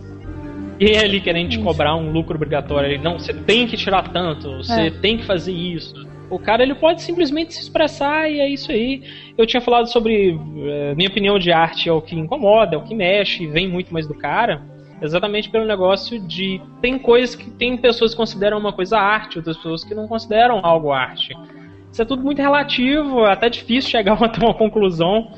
ninguém 0.80 0.98
ali 1.00 1.22
querendo 1.22 1.50
te 1.50 1.60
cobrar 1.60 1.96
um 1.96 2.12
lucro 2.12 2.36
obrigatório. 2.36 2.90
Ele, 2.92 3.04
Não, 3.04 3.18
você 3.20 3.34
tem 3.34 3.66
que 3.68 3.78
tirar 3.78 4.12
tanto, 4.12 4.58
você 4.58 4.88
É. 4.88 4.92
tem 4.92 5.18
que 5.18 5.26
fazer 5.26 5.52
isso. 5.54 5.94
O 6.30 6.38
cara 6.38 6.62
ele 6.62 6.76
pode 6.76 7.02
simplesmente 7.04 7.54
se 7.54 7.62
expressar 7.62 8.30
e 8.30 8.42
é 8.42 8.50
isso 8.50 8.70
aí. 8.70 9.02
Eu 9.38 9.46
tinha 9.46 9.62
falado 9.62 9.88
sobre 9.90 10.38
eh, 10.58 10.94
minha 10.96 11.08
opinião 11.10 11.40
de 11.40 11.54
arte 11.54 11.88
é 11.88 11.92
o 11.94 12.02
que 12.02 12.16
incomoda, 12.18 12.76
é 12.76 12.78
o 12.78 12.84
que 12.84 12.94
mexe, 12.94 13.48
vem 13.48 13.66
muito 13.66 13.94
mais 13.94 14.06
do 14.06 14.14
cara. 14.14 14.62
Exatamente 15.02 15.50
pelo 15.50 15.66
negócio 15.66 16.20
de 16.20 16.60
tem 16.82 16.98
coisas 16.98 17.36
que 17.36 17.50
tem 17.52 17.78
pessoas 17.78 18.12
que 18.12 18.18
consideram 18.18 18.58
uma 18.58 18.74
coisa 18.74 18.98
arte, 18.98 19.38
outras 19.38 19.56
pessoas 19.58 19.84
que 19.84 19.94
não 19.94 20.08
consideram 20.08 20.60
algo 20.64 20.92
arte. 20.92 21.36
Isso 21.92 22.02
é 22.02 22.06
tudo 22.06 22.24
muito 22.24 22.42
relativo, 22.42 23.26
é 23.26 23.32
até 23.32 23.50
difícil 23.50 23.90
chegar 23.90 24.14
a 24.14 24.16
uma 24.16 24.54
conclusão. 24.56 25.32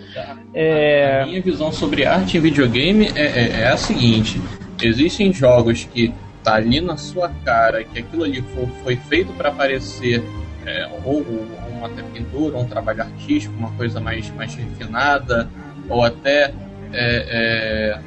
É, 0.53 1.21
A 1.23 1.25
minha 1.25 1.41
visão 1.41 1.71
sobre 1.71 2.05
arte 2.05 2.37
em 2.37 2.41
videogame 2.41 3.07
é, 3.15 3.21
é- 3.21 3.61
é 3.61 3.67
a 3.67 3.77
seguinte: 3.77 4.41
existem 4.81 5.31
jogos 5.33 5.83
que 5.85 6.13
tá 6.43 6.55
ali 6.55 6.79
na 6.81 6.95
sua 6.97 7.29
cara 7.43 7.83
que 7.83 7.99
aquilo 7.99 8.23
ali 8.23 8.41
foi, 8.41 8.65
foi 8.83 8.95
feito 8.95 9.31
para 9.33 9.51
parecer 9.51 10.23
é, 10.65 10.87
ou, 11.05 11.17
ou 11.17 11.47
uma 11.77 11.87
até 11.87 12.01
pintura, 12.01 12.55
ou 12.57 12.63
um 12.63 12.67
trabalho 12.67 13.01
artístico, 13.01 13.53
uma 13.57 13.71
coisa 13.71 13.99
mais, 13.99 14.29
mais 14.35 14.53
refinada, 14.55 15.49
ou 15.87 16.03
até 16.03 16.53
é, 16.91 17.93
é, 17.93 17.99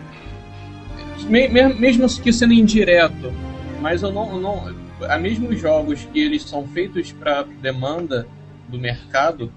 mesmo 1.29 2.07
que 2.21 2.33
sendo 2.33 2.53
indireto, 2.53 3.33
mas 3.81 4.03
eu 4.03 4.13
não, 4.13 4.35
eu 4.35 4.41
não 4.41 4.75
há 5.09 5.19
mesmo 5.19 5.55
jogos 5.57 6.07
que 6.13 6.21
eles 6.21 6.43
são 6.43 6.67
feitos 6.67 7.13
para 7.13 7.43
demanda 7.43 8.27
do 8.69 8.79
mercado, 8.79 9.53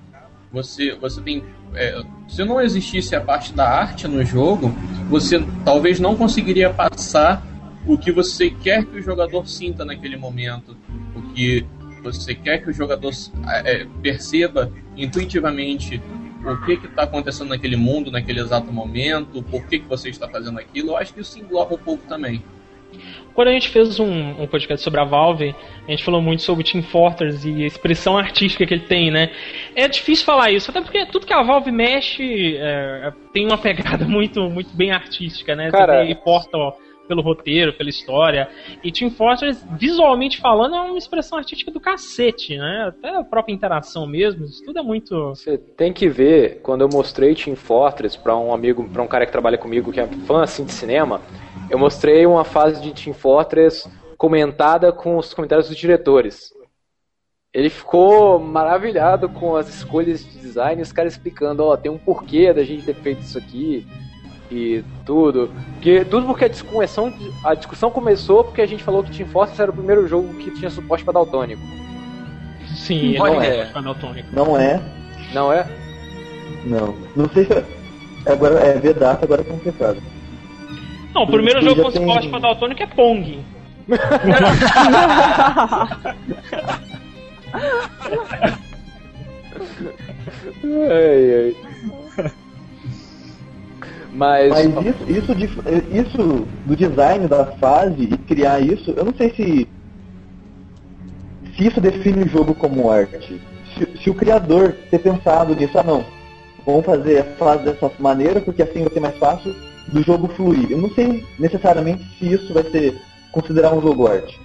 você 0.52 0.96
você 0.96 1.22
tem 1.22 1.44
é, 1.74 2.02
se 2.28 2.44
não 2.44 2.62
existisse 2.62 3.16
a 3.16 3.22
parte 3.22 3.54
da 3.54 3.70
arte 3.70 4.08
no 4.08 4.24
jogo, 4.24 4.74
você 5.10 5.46
talvez 5.64 6.00
não 6.00 6.16
conseguiria 6.16 6.70
passar 6.70 7.46
o 7.86 7.98
que 7.98 8.12
você 8.12 8.50
quer 8.50 8.86
que 8.86 8.98
o 8.98 9.02
jogador 9.02 9.48
sinta 9.48 9.86
naquele 9.86 10.18
momento, 10.18 10.76
o 11.16 11.22
que 11.34 11.66
você 12.02 12.34
quer 12.34 12.60
que 12.64 12.70
o 12.70 12.74
jogador 12.74 13.12
é, 13.48 13.86
perceba 14.02 14.72
intuitivamente 14.96 16.02
o 16.54 16.62
que 16.66 16.74
está 16.74 17.04
acontecendo 17.04 17.50
naquele 17.50 17.76
mundo, 17.76 18.12
naquele 18.12 18.40
exato 18.40 18.72
momento, 18.72 19.42
por 19.44 19.66
que, 19.68 19.80
que 19.80 19.88
você 19.88 20.10
está 20.10 20.28
fazendo 20.30 20.60
aquilo. 20.60 20.90
Eu 20.92 20.98
acho 20.98 21.14
que 21.14 21.22
isso 21.22 21.40
engloba 21.40 21.76
um 21.76 21.78
pouco 21.80 22.06
também. 22.08 22.42
Quando 23.34 23.50
a 23.50 23.52
gente 23.52 23.68
fez 23.68 24.00
um, 24.00 24.42
um 24.42 24.48
podcast 24.48 24.82
sobre 24.82 25.02
a 25.02 25.04
Valve, 25.04 25.54
a 25.86 25.92
gente 25.92 26.04
falou 26.06 26.22
muito 26.22 26.42
sobre 26.42 26.64
Team 26.64 26.82
Fortress 26.82 27.46
e 27.50 27.64
a 27.64 27.68
expressão 27.68 28.18
artística 28.18 28.66
que 28.66 28.74
ele 28.74 28.84
tem, 28.86 29.12
né? 29.12 29.32
É 29.76 29.88
difícil 29.90 30.26
falar 30.26 30.52
isso, 30.52 30.72
até 30.72 30.80
porque 30.80 31.06
tudo 31.08 31.26
que 31.26 31.34
a 31.34 31.44
Valve 31.44 31.72
mexe 31.72 32.56
é, 32.58 33.12
tem 33.34 33.46
uma 33.46 33.58
pegada 33.58 34.06
muito, 34.08 34.50
muito 34.50 34.74
bem 34.74 34.92
artística, 34.92 35.54
né? 35.56 35.70
Cara- 35.72 35.98
Você 35.98 36.04
tem- 36.04 36.12
importa 36.12 36.58
ó, 36.58 36.74
pelo 37.08 37.22
roteiro, 37.22 37.74
pela 37.74 37.90
história. 37.90 38.50
E 38.84 38.92
Team 38.92 39.12
Fortress, 39.12 39.66
visualmente 39.80 40.40
falando, 40.40 40.76
é 40.76 40.82
uma 40.82 40.98
expressão 40.98 41.38
artística 41.38 41.72
do 41.72 41.80
cacete, 41.80 42.58
né? 42.58 42.86
Até 42.90 43.16
a 43.16 43.24
própria 43.24 43.54
interação 43.54 44.06
mesmo, 44.06 44.46
isso 44.46 44.64
tudo 44.64 44.80
é 44.80 44.84
muito. 44.84 45.30
Você 45.30 45.58
tem 45.58 45.94
que 45.94 46.08
ver, 46.08 46.60
quando 46.62 46.82
eu 46.82 46.90
mostrei 46.90 47.34
Team 47.36 47.56
Fortress 47.56 48.18
pra 48.18 48.36
um 48.38 48.54
amigo, 48.54 48.88
pra 48.90 49.02
um 49.02 49.08
cara 49.08 49.26
que 49.26 49.32
trabalha 49.32 49.58
comigo, 49.58 49.92
que 49.92 50.00
é 50.00 50.08
fã 50.26 50.44
assim 50.44 50.66
de 50.66 50.72
cinema, 50.72 51.22
eu 51.70 51.80
mostrei 51.80 52.26
uma 52.26 52.44
fase 52.44 52.82
de 52.82 52.94
Team 52.94 53.14
Fortress 53.14 53.90
comentada 54.18 54.92
com 54.92 55.18
os 55.18 55.34
comentários 55.34 55.68
dos 55.68 55.78
diretores. 55.78 56.54
Ele 57.54 57.70
ficou 57.70 58.38
maravilhado 58.38 59.30
com 59.30 59.56
as 59.56 59.70
escolhas 59.70 60.24
de 60.24 60.40
design, 60.40 60.82
os 60.82 60.92
caras 60.92 61.14
explicando, 61.14 61.64
ó, 61.64 61.78
tem 61.78 61.90
um 61.90 61.98
porquê 61.98 62.52
da 62.52 62.64
gente 62.64 62.86
ter 62.86 62.96
feito 62.96 63.22
isso 63.22 63.38
aqui 63.38 63.88
e 64.52 64.84
tudo. 65.06 65.52
Porque, 65.74 66.06
tudo 66.06 66.28
porque 66.28 66.46
a 66.46 66.50
discussão, 66.50 67.14
a 67.44 67.54
discussão 67.56 67.90
começou 67.92 68.44
porque 68.44 68.62
a 68.62 68.66
gente 68.66 68.84
falou 68.84 69.04
que 69.04 69.12
Team 69.16 69.28
Fortress 69.30 69.62
era 69.62 69.72
o 69.72 69.74
primeiro 69.74 70.08
jogo 70.08 70.34
que 70.36 70.52
tinha 70.52 70.70
suporte 70.70 71.04
para 71.04 71.14
daltônico. 71.14 71.62
Sim, 72.76 73.18
Olha, 73.20 73.34
não 73.34 73.42
é. 73.42 73.58
é. 73.58 73.72
Não 74.34 74.58
é, 74.60 74.82
Não 75.34 75.54
é? 75.54 75.66
não. 76.66 76.96
Não 77.16 77.30
sei 77.30 77.46
se. 77.46 77.64
Agora 78.28 78.60
é 78.60 78.74
ver 78.80 78.94
data, 78.96 79.24
agora 79.26 79.42
é 79.42 79.46
complicado. 79.46 80.02
Não, 81.14 81.24
o 81.24 81.28
primeiro 81.28 81.62
jogo 81.62 81.84
com 81.84 81.92
tem- 81.92 82.02
suporte 82.02 82.28
para 82.30 82.40
daltônico 82.40 82.84
é 82.84 82.88
Pong. 82.88 83.40
Ai, 90.64 91.34
ai. 91.34 91.56
Mas, 94.16 94.50
Mas 94.50 94.86
isso, 94.86 95.12
isso, 95.12 95.36
de, 95.36 95.46
isso 95.92 96.48
do 96.66 96.76
design 96.76 97.28
da 97.28 97.48
fase 97.48 98.04
e 98.04 98.18
criar 98.18 98.62
isso, 98.62 98.92
eu 98.92 99.04
não 99.04 99.14
sei 99.14 99.30
se, 99.32 99.68
se 101.56 101.68
isso 101.68 101.82
define 101.82 102.24
o 102.24 102.30
jogo 102.30 102.56
como 102.56 102.90
arte. 102.90 103.42
Se, 103.78 104.04
se 104.04 104.10
o 104.10 104.14
criador 104.14 104.74
ter 104.90 105.00
pensado 105.00 105.54
nisso, 105.54 105.78
ah 105.78 105.84
não, 105.84 106.06
vamos 106.66 106.86
fazer 106.86 107.20
a 107.20 107.24
fase 107.36 107.66
dessa 107.66 107.92
maneira 108.00 108.40
porque 108.40 108.64
assim 108.64 108.84
vai 108.84 108.94
ser 108.94 109.02
mais 109.02 109.18
fácil 109.18 109.54
do 109.90 110.02
jogo 110.02 110.30
fluir. 110.30 110.72
Eu 110.72 110.78
não 110.78 110.90
sei 110.92 111.26
necessariamente 111.38 112.06
se 112.18 112.32
isso 112.32 112.54
vai 112.54 112.64
ser 112.64 112.98
considerar 113.34 113.74
um 113.74 113.82
jogo 113.82 114.08
arte. 114.08 114.40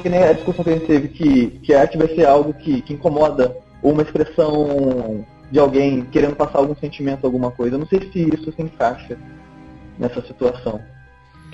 Que 0.00 0.08
nem 0.08 0.22
a 0.22 0.32
discussão 0.32 0.64
que 0.64 0.70
a 0.70 0.72
gente 0.72 0.86
teve 0.86 1.08
que, 1.08 1.46
que 1.62 1.74
arte 1.74 1.98
vai 1.98 2.08
ser 2.08 2.24
algo 2.24 2.54
que, 2.54 2.80
que 2.80 2.94
incomoda 2.94 3.54
ou 3.82 3.92
uma 3.92 4.02
expressão 4.02 5.22
de 5.52 5.58
alguém 5.58 6.02
querendo 6.06 6.34
passar 6.34 6.58
algum 6.58 6.74
sentimento, 6.74 7.26
alguma 7.26 7.50
coisa. 7.50 7.74
Eu 7.76 7.80
não 7.80 7.86
sei 7.86 8.00
se 8.10 8.20
isso 8.34 8.50
se 8.50 8.62
encaixa 8.62 9.18
nessa 9.98 10.22
situação. 10.22 10.80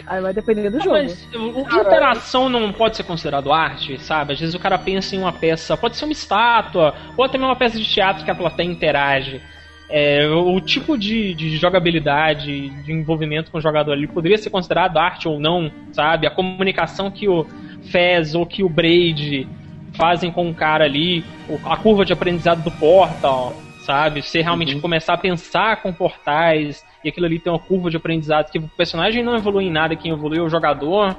Aí 0.06 0.22
vai 0.22 0.32
depender 0.32 0.70
do 0.70 0.78
jogo. 0.78 0.92
Mas 0.92 1.28
o- 1.34 1.60
interação 1.60 2.48
não 2.48 2.72
pode 2.72 2.96
ser 2.96 3.02
considerado 3.02 3.52
arte, 3.52 4.00
sabe? 4.00 4.34
Às 4.34 4.38
vezes 4.38 4.54
o 4.54 4.58
cara 4.60 4.78
pensa 4.78 5.16
em 5.16 5.18
uma 5.18 5.32
peça, 5.32 5.76
pode 5.76 5.96
ser 5.96 6.04
uma 6.04 6.12
estátua, 6.12 6.94
ou 7.16 7.24
até 7.24 7.36
mesmo 7.36 7.50
uma 7.50 7.56
peça 7.56 7.76
de 7.76 7.84
teatro 7.84 8.24
que 8.24 8.30
a 8.30 8.34
plateia 8.36 8.68
interage. 8.68 9.42
É, 9.90 10.28
o 10.28 10.60
tipo 10.60 10.96
de, 10.96 11.34
de 11.34 11.56
jogabilidade, 11.56 12.68
de 12.84 12.92
envolvimento 12.92 13.50
com 13.50 13.58
o 13.58 13.60
jogador 13.60 13.92
ali 13.92 14.06
poderia 14.06 14.38
ser 14.38 14.50
considerado 14.50 14.96
arte 14.96 15.26
ou 15.26 15.40
não, 15.40 15.72
sabe? 15.92 16.24
A 16.24 16.30
comunicação 16.30 17.10
que 17.10 17.28
o 17.28 17.44
Fez 17.90 18.34
ou 18.36 18.46
que 18.46 18.62
o 18.62 18.68
Braid 18.68 19.48
fazem 19.94 20.30
com 20.30 20.48
o 20.48 20.54
cara 20.54 20.84
ali, 20.84 21.24
a 21.64 21.76
curva 21.76 22.04
de 22.04 22.12
aprendizado 22.12 22.62
do 22.62 22.70
Portal, 22.70 23.54
sabe? 23.88 24.20
Você 24.20 24.42
realmente 24.42 24.78
começar 24.80 25.14
a 25.14 25.18
pensar 25.18 25.80
com 25.80 25.90
portais 25.94 26.84
e 27.02 27.08
aquilo 27.08 27.24
ali 27.24 27.38
tem 27.38 27.50
uma 27.50 27.58
curva 27.58 27.88
de 27.88 27.96
aprendizado 27.96 28.50
que 28.50 28.58
o 28.58 28.68
personagem 28.68 29.24
não 29.24 29.34
evolui 29.34 29.64
em 29.64 29.72
nada, 29.72 29.96
quem 29.96 30.12
evolui 30.12 30.38
é 30.38 30.42
o 30.42 30.48
jogador. 30.50 31.16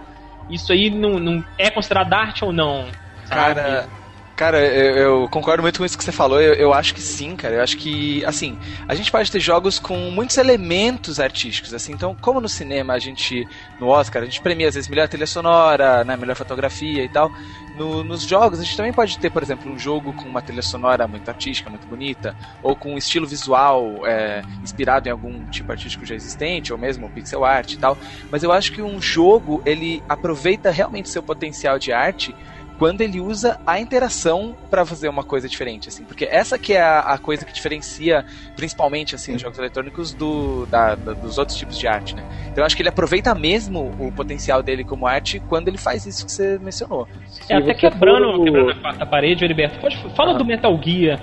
Isso 0.47 0.71
aí 0.71 0.91
não, 0.91 1.19
não 1.19 1.43
é 1.57 1.71
considerado 1.71 2.13
arte 2.13 2.45
ou 2.45 2.53
não? 2.53 2.85
sabe? 3.25 3.55
Cara, 3.55 3.89
cara 4.39 4.57
eu, 4.65 4.95
eu 4.97 5.29
concordo 5.29 5.61
muito 5.61 5.77
com 5.77 5.85
isso 5.85 5.97
que 5.97 6.03
você 6.03 6.11
falou. 6.11 6.39
Eu, 6.41 6.53
eu 6.53 6.73
acho 6.73 6.93
que 6.93 7.01
sim, 7.01 7.35
cara. 7.35 7.55
Eu 7.55 7.61
acho 7.61 7.77
que, 7.77 8.23
assim, 8.25 8.57
a 8.87 8.95
gente 8.95 9.11
pode 9.11 9.29
ter 9.29 9.39
jogos 9.39 9.77
com 9.79 9.97
muitos 10.11 10.37
elementos 10.37 11.19
artísticos, 11.19 11.73
assim. 11.73 11.91
Então, 11.93 12.15
como 12.21 12.39
no 12.39 12.47
cinema 12.47 12.93
a 12.93 12.99
gente, 12.99 13.47
no 13.77 13.87
Oscar, 13.87 14.21
a 14.21 14.25
gente 14.25 14.41
premia 14.41 14.67
às 14.69 14.75
vezes 14.75 14.89
melhor 14.89 15.07
trilha 15.09 15.27
sonora, 15.27 16.03
né, 16.05 16.15
melhor 16.15 16.35
fotografia 16.35 17.03
e 17.03 17.09
tal. 17.09 17.31
No- 17.73 18.03
nos 18.03 18.23
jogos 18.23 18.59
a 18.59 18.63
gente 18.63 18.75
também 18.75 18.93
pode 18.93 19.19
ter, 19.19 19.29
por 19.29 19.43
exemplo, 19.43 19.71
um 19.71 19.77
jogo 19.77 20.13
com 20.13 20.27
uma 20.29 20.41
trilha 20.41 20.61
sonora 20.61 21.07
muito 21.07 21.27
artística, 21.29 21.69
muito 21.69 21.87
bonita, 21.87 22.35
ou 22.61 22.75
com 22.75 22.93
um 22.93 22.97
estilo 22.97 23.27
visual 23.27 24.05
é, 24.05 24.43
inspirado 24.63 25.07
em 25.07 25.11
algum 25.11 25.45
tipo 25.47 25.71
artístico 25.71 26.05
já 26.05 26.15
existente, 26.15 26.71
ou 26.73 26.79
mesmo 26.79 27.09
pixel 27.11 27.43
art 27.43 27.73
e 27.73 27.77
tal. 27.77 27.97
Mas 28.31 28.43
eu 28.43 28.51
acho 28.51 28.71
que 28.71 28.81
um 28.81 29.01
jogo 29.01 29.61
ele 29.65 30.03
aproveita 30.07 30.71
realmente 30.71 31.09
seu 31.09 31.21
potencial 31.21 31.77
de 31.77 31.91
arte 31.91 32.35
quando 32.79 33.01
ele 33.01 33.19
usa 33.19 33.59
a 33.67 33.77
interação 33.79 34.55
para 34.71 34.85
fazer 34.85 35.09
uma 35.09 35.23
coisa 35.23 35.49
diferente, 35.49 35.89
assim, 35.89 36.05
porque 36.05 36.25
essa 36.31 36.57
que 36.57 36.73
é 36.73 36.81
a, 36.81 36.99
a 37.01 37.17
coisa 37.17 37.43
que 37.45 37.51
diferencia, 37.53 38.25
principalmente 38.55 39.13
assim, 39.13 39.35
os 39.35 39.41
jogos 39.41 39.59
eletrônicos 39.59 40.13
do, 40.13 40.65
da- 40.67 40.95
da- 40.95 41.13
dos 41.13 41.37
outros 41.37 41.57
tipos 41.57 41.77
de 41.77 41.87
arte, 41.87 42.15
né? 42.15 42.23
Então 42.45 42.61
eu 42.61 42.65
acho 42.65 42.75
que 42.77 42.81
ele 42.81 42.87
aproveita 42.89 43.35
mesmo 43.35 43.91
o 43.99 44.11
potencial 44.13 44.63
dele 44.63 44.85
como 44.85 45.05
arte 45.05 45.41
quando 45.41 45.67
ele 45.67 45.77
faz 45.77 46.05
isso 46.05 46.25
que 46.25 46.31
você 46.31 46.57
mencionou. 46.57 47.05
É, 47.49 47.57
até 47.57 47.73
quebrando, 47.73 48.31
for- 48.37 48.43
quebrando 48.45 48.71
a 48.71 48.75
quarta 48.75 49.05
parede, 49.05 49.43
Heriberto, 49.43 49.77
pode, 49.79 49.97
fala 50.15 50.31
Ah. 50.33 50.37
do 50.37 50.45
Metal 50.45 50.81
Gear, 50.81 51.19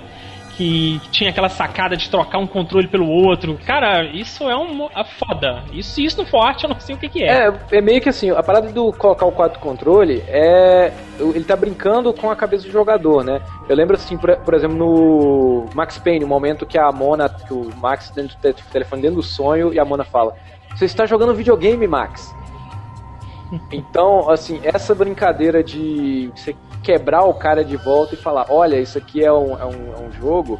que 0.57 0.99
tinha 1.11 1.29
aquela 1.29 1.49
sacada 1.49 1.95
de 1.95 2.09
trocar 2.09 2.39
um 2.39 2.47
controle 2.47 2.87
pelo 2.87 3.07
outro. 3.07 3.59
Cara, 3.63 4.03
isso 4.03 4.49
é 4.49 4.57
um 4.57 4.89
a 4.93 5.03
foda. 5.03 5.63
Isso, 5.71 6.01
isso 6.01 6.17
no 6.17 6.25
Forte 6.27 6.63
eu 6.63 6.69
não 6.71 6.79
sei 6.79 6.95
o 6.95 6.97
que, 6.97 7.07
que 7.07 7.23
é. 7.23 7.47
É, 7.47 7.53
é 7.73 7.81
meio 7.81 8.01
que 8.01 8.09
assim, 8.09 8.31
a 8.31 8.41
parada 8.41 8.71
do 8.71 8.91
colocar 8.91 9.27
o 9.27 9.31
quadro 9.31 9.59
controle 9.59 10.23
é. 10.27 10.91
Ele 11.19 11.43
tá 11.43 11.55
brincando 11.55 12.11
com 12.11 12.31
a 12.31 12.35
cabeça 12.35 12.65
do 12.65 12.71
jogador, 12.71 13.23
né? 13.23 13.39
Eu 13.69 13.75
lembro 13.75 13.95
assim, 13.95 14.17
por, 14.17 14.35
por 14.37 14.53
exemplo, 14.55 14.77
no 14.77 15.65
Max 15.75 15.99
Payne, 15.99 16.25
o 16.25 16.27
momento 16.27 16.65
que 16.65 16.77
a 16.77 16.91
Mona, 16.91 17.29
que 17.29 17.53
o 17.53 17.69
Max 17.77 18.09
dentro 18.09 18.35
do 18.37 18.53
te- 18.53 18.63
telefone 18.71 19.01
dentro 19.03 19.17
do 19.17 19.23
sonho 19.23 19.71
e 19.71 19.79
a 19.79 19.85
Mona 19.85 20.03
fala: 20.03 20.33
Você 20.75 20.85
está 20.85 21.05
jogando 21.05 21.35
videogame, 21.35 21.87
Max? 21.87 22.35
Então, 23.71 24.29
assim, 24.29 24.59
essa 24.61 24.93
brincadeira 24.93 25.63
de 25.63 26.29
você 26.35 26.53
quebrar 26.87 27.25
o 27.25 27.33
cara 27.33 27.65
de 27.65 27.75
volta 27.75 28.13
e 28.13 28.17
falar, 28.17 28.45
olha, 28.49 28.79
isso 28.79 28.97
aqui 28.97 29.21
é 29.21 29.31
um, 29.31 29.59
é 29.59 29.65
um, 29.65 29.93
é 29.93 29.99
um 30.07 30.11
jogo, 30.13 30.57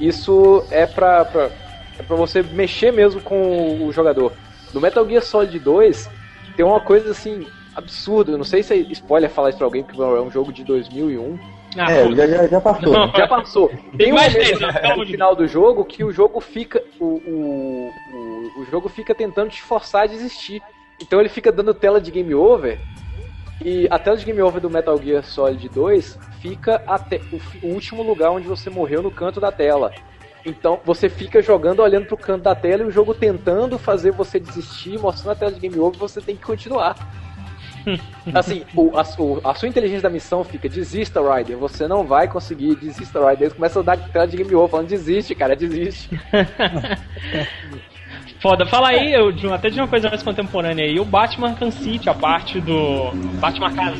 isso 0.00 0.64
é 0.70 0.86
pra, 0.86 1.22
pra, 1.26 1.50
é 1.98 2.02
pra 2.02 2.16
você 2.16 2.42
mexer 2.42 2.90
mesmo 2.90 3.20
com 3.20 3.84
o 3.86 3.92
jogador. 3.92 4.32
No 4.72 4.80
Metal 4.80 5.06
Gear 5.06 5.22
Solid 5.22 5.58
2, 5.58 6.08
tem 6.56 6.64
uma 6.64 6.80
coisa 6.80 7.10
assim, 7.10 7.46
absurda, 7.76 8.32
eu 8.32 8.38
não 8.38 8.44
sei 8.44 8.62
se 8.62 8.72
é 8.72 8.76
spoiler 8.78 9.28
falar 9.28 9.50
isso 9.50 9.58
pra 9.58 9.66
alguém, 9.66 9.84
porque 9.84 10.00
é 10.00 10.04
um 10.04 10.30
jogo 10.30 10.50
de 10.50 10.64
2001, 10.64 11.38
Ah, 11.76 11.92
É, 11.92 12.10
já, 12.10 12.26
já, 12.26 12.46
já 12.46 12.60
passou. 12.62 12.92
Não. 12.94 13.12
já 13.14 13.28
passou. 13.28 13.70
Tem 13.98 14.12
um 14.12 14.14
mais 14.16 14.32
momento 14.32 14.60
né? 14.60 14.96
no 14.96 15.06
final 15.06 15.36
do 15.36 15.46
jogo 15.46 15.84
que 15.84 16.02
o 16.02 16.10
jogo 16.10 16.40
fica. 16.40 16.82
O, 16.98 17.04
o, 17.04 17.92
o, 18.14 18.62
o 18.62 18.64
jogo 18.70 18.88
fica 18.88 19.14
tentando 19.14 19.50
te 19.50 19.60
forçar 19.62 20.04
a 20.04 20.06
desistir. 20.06 20.62
Então 21.00 21.20
ele 21.20 21.28
fica 21.28 21.52
dando 21.52 21.72
tela 21.74 22.00
de 22.00 22.10
game 22.10 22.34
over. 22.34 22.80
E 23.62 23.86
a 23.90 23.98
tela 23.98 24.16
de 24.16 24.24
game 24.24 24.40
over 24.40 24.60
do 24.60 24.70
Metal 24.70 24.96
Gear 25.02 25.22
Solid 25.22 25.68
2 25.68 26.18
fica 26.40 26.82
até 26.86 27.20
o, 27.30 27.66
o 27.66 27.72
último 27.72 28.02
lugar 28.02 28.30
onde 28.30 28.46
você 28.48 28.70
morreu 28.70 29.02
no 29.02 29.10
canto 29.10 29.40
da 29.40 29.52
tela. 29.52 29.92
Então 30.46 30.80
você 30.84 31.10
fica 31.10 31.42
jogando, 31.42 31.80
olhando 31.80 32.06
pro 32.06 32.16
canto 32.16 32.42
da 32.44 32.54
tela 32.54 32.82
e 32.82 32.86
o 32.86 32.90
jogo 32.90 33.12
tentando 33.12 33.78
fazer 33.78 34.10
você 34.12 34.40
desistir, 34.40 34.98
mostrando 34.98 35.32
a 35.32 35.36
tela 35.36 35.52
de 35.52 35.60
game 35.60 35.78
over, 35.78 35.98
você 35.98 36.20
tem 36.22 36.34
que 36.36 36.42
continuar. 36.42 36.96
Assim, 38.34 38.64
o- 38.74 38.96
a, 38.98 39.04
su- 39.04 39.40
a 39.44 39.54
sua 39.54 39.68
inteligência 39.68 40.02
da 40.02 40.10
missão 40.10 40.44
fica, 40.44 40.68
desista, 40.68 41.20
Ryder, 41.20 41.56
você 41.58 41.88
não 41.88 42.04
vai 42.04 42.28
conseguir, 42.28 42.74
desista, 42.76 43.18
Ryder. 43.20 43.42
Eles 43.42 43.52
começam 43.54 43.80
a 43.82 43.84
dar 43.84 43.96
tela 44.08 44.26
de 44.26 44.36
game 44.36 44.54
over, 44.54 44.68
falando, 44.70 44.88
desiste, 44.88 45.34
cara, 45.34 45.54
desiste. 45.56 46.10
Foda. 48.40 48.64
Fala 48.64 48.88
aí, 48.88 49.12
eu, 49.12 49.30
de, 49.30 49.46
até 49.52 49.68
de 49.68 49.78
uma 49.78 49.86
coisa 49.86 50.08
mais 50.08 50.22
contemporânea 50.22 50.86
aí. 50.86 50.98
O 50.98 51.04
Batman 51.04 51.50
Arkham 51.50 51.70
City, 51.70 52.08
a 52.08 52.14
parte 52.14 52.58
do 52.58 53.10
Batman 53.38 53.66
Arkham 53.66 53.92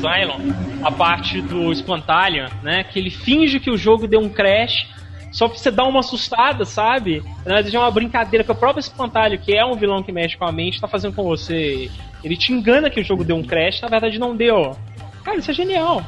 a 0.83 0.91
parte 0.91 1.41
do 1.41 1.71
Espantalho, 1.71 2.49
né? 2.63 2.83
Que 2.83 2.97
ele 2.97 3.11
finge 3.11 3.59
que 3.59 3.69
o 3.69 3.77
jogo 3.77 4.07
deu 4.07 4.19
um 4.19 4.29
crash 4.29 4.87
só 5.31 5.47
pra 5.47 5.57
você 5.57 5.69
dar 5.69 5.85
uma 5.85 5.99
assustada, 5.99 6.65
sabe? 6.65 7.23
Na 7.45 7.53
verdade 7.55 7.75
é 7.75 7.79
uma 7.79 7.91
brincadeira 7.91 8.43
que 8.43 8.51
o 8.51 8.55
próprio 8.55 8.79
Espantalho, 8.79 9.39
que 9.39 9.55
é 9.55 9.63
um 9.63 9.75
vilão 9.75 10.01
que 10.01 10.11
mexe 10.11 10.35
com 10.35 10.45
a 10.45 10.51
mente, 10.51 10.81
tá 10.81 10.87
fazendo 10.87 11.15
com 11.15 11.23
você. 11.23 11.89
Ele 12.23 12.35
te 12.35 12.51
engana 12.51 12.89
que 12.89 12.99
o 12.99 13.03
jogo 13.03 13.23
deu 13.23 13.35
um 13.35 13.43
crash, 13.43 13.79
na 13.81 13.87
verdade 13.87 14.19
não 14.19 14.35
deu. 14.35 14.75
Cara, 15.23 15.37
isso 15.37 15.51
é 15.51 15.53
genial. 15.53 16.03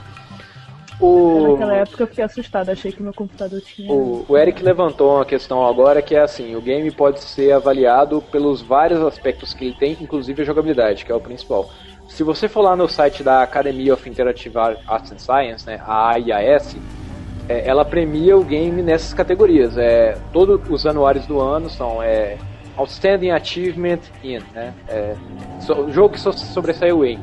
O, 0.99 1.51
Naquela 1.51 1.75
época 1.75 2.03
eu 2.03 2.07
fiquei 2.07 2.23
assustada, 2.23 2.71
achei 2.71 2.91
que 2.91 3.01
meu 3.01 3.13
computador 3.13 3.59
tinha. 3.61 3.91
o, 3.91 4.25
o 4.27 4.37
Eric 4.37 4.63
levantou 4.63 5.15
uma 5.15 5.25
questão 5.25 5.65
agora 5.65 6.01
que 6.01 6.15
é 6.15 6.21
assim, 6.21 6.55
o 6.55 6.61
game 6.61 6.89
pode 6.91 7.21
ser 7.21 7.51
avaliado 7.51 8.21
pelos 8.21 8.61
vários 8.61 9.01
aspectos 9.01 9.53
que 9.53 9.65
ele 9.65 9.73
tem, 9.73 9.97
inclusive 9.99 10.41
a 10.41 10.45
jogabilidade, 10.45 11.03
que 11.03 11.11
é 11.11 11.15
o 11.15 11.19
principal. 11.19 11.69
Se 12.07 12.23
você 12.23 12.47
for 12.47 12.61
lá 12.61 12.75
no 12.75 12.87
site 12.87 13.23
da 13.23 13.41
Academy 13.41 13.91
of 13.91 14.07
Interactive 14.09 14.57
Arts 14.57 15.11
and 15.11 15.17
Science, 15.17 15.65
né, 15.65 15.79
a 15.85 16.11
AIAS, 16.13 16.75
é, 17.49 17.67
ela 17.67 17.83
premia 17.83 18.37
o 18.37 18.43
game 18.43 18.81
nessas 18.81 19.13
categorias. 19.13 19.77
É, 19.77 20.17
todos 20.31 20.61
os 20.69 20.85
anuários 20.85 21.25
do 21.25 21.39
ano 21.41 21.69
são 21.69 22.01
é, 22.03 22.37
Outstanding 22.77 23.31
Achievement 23.31 23.99
in, 24.23 24.41
né? 24.53 24.73
É, 24.87 25.15
so- 25.59 25.89
jogo 25.91 26.09
que 26.13 26.19
so- 26.19 26.31
sobressaiu 26.33 27.03
em 27.05 27.19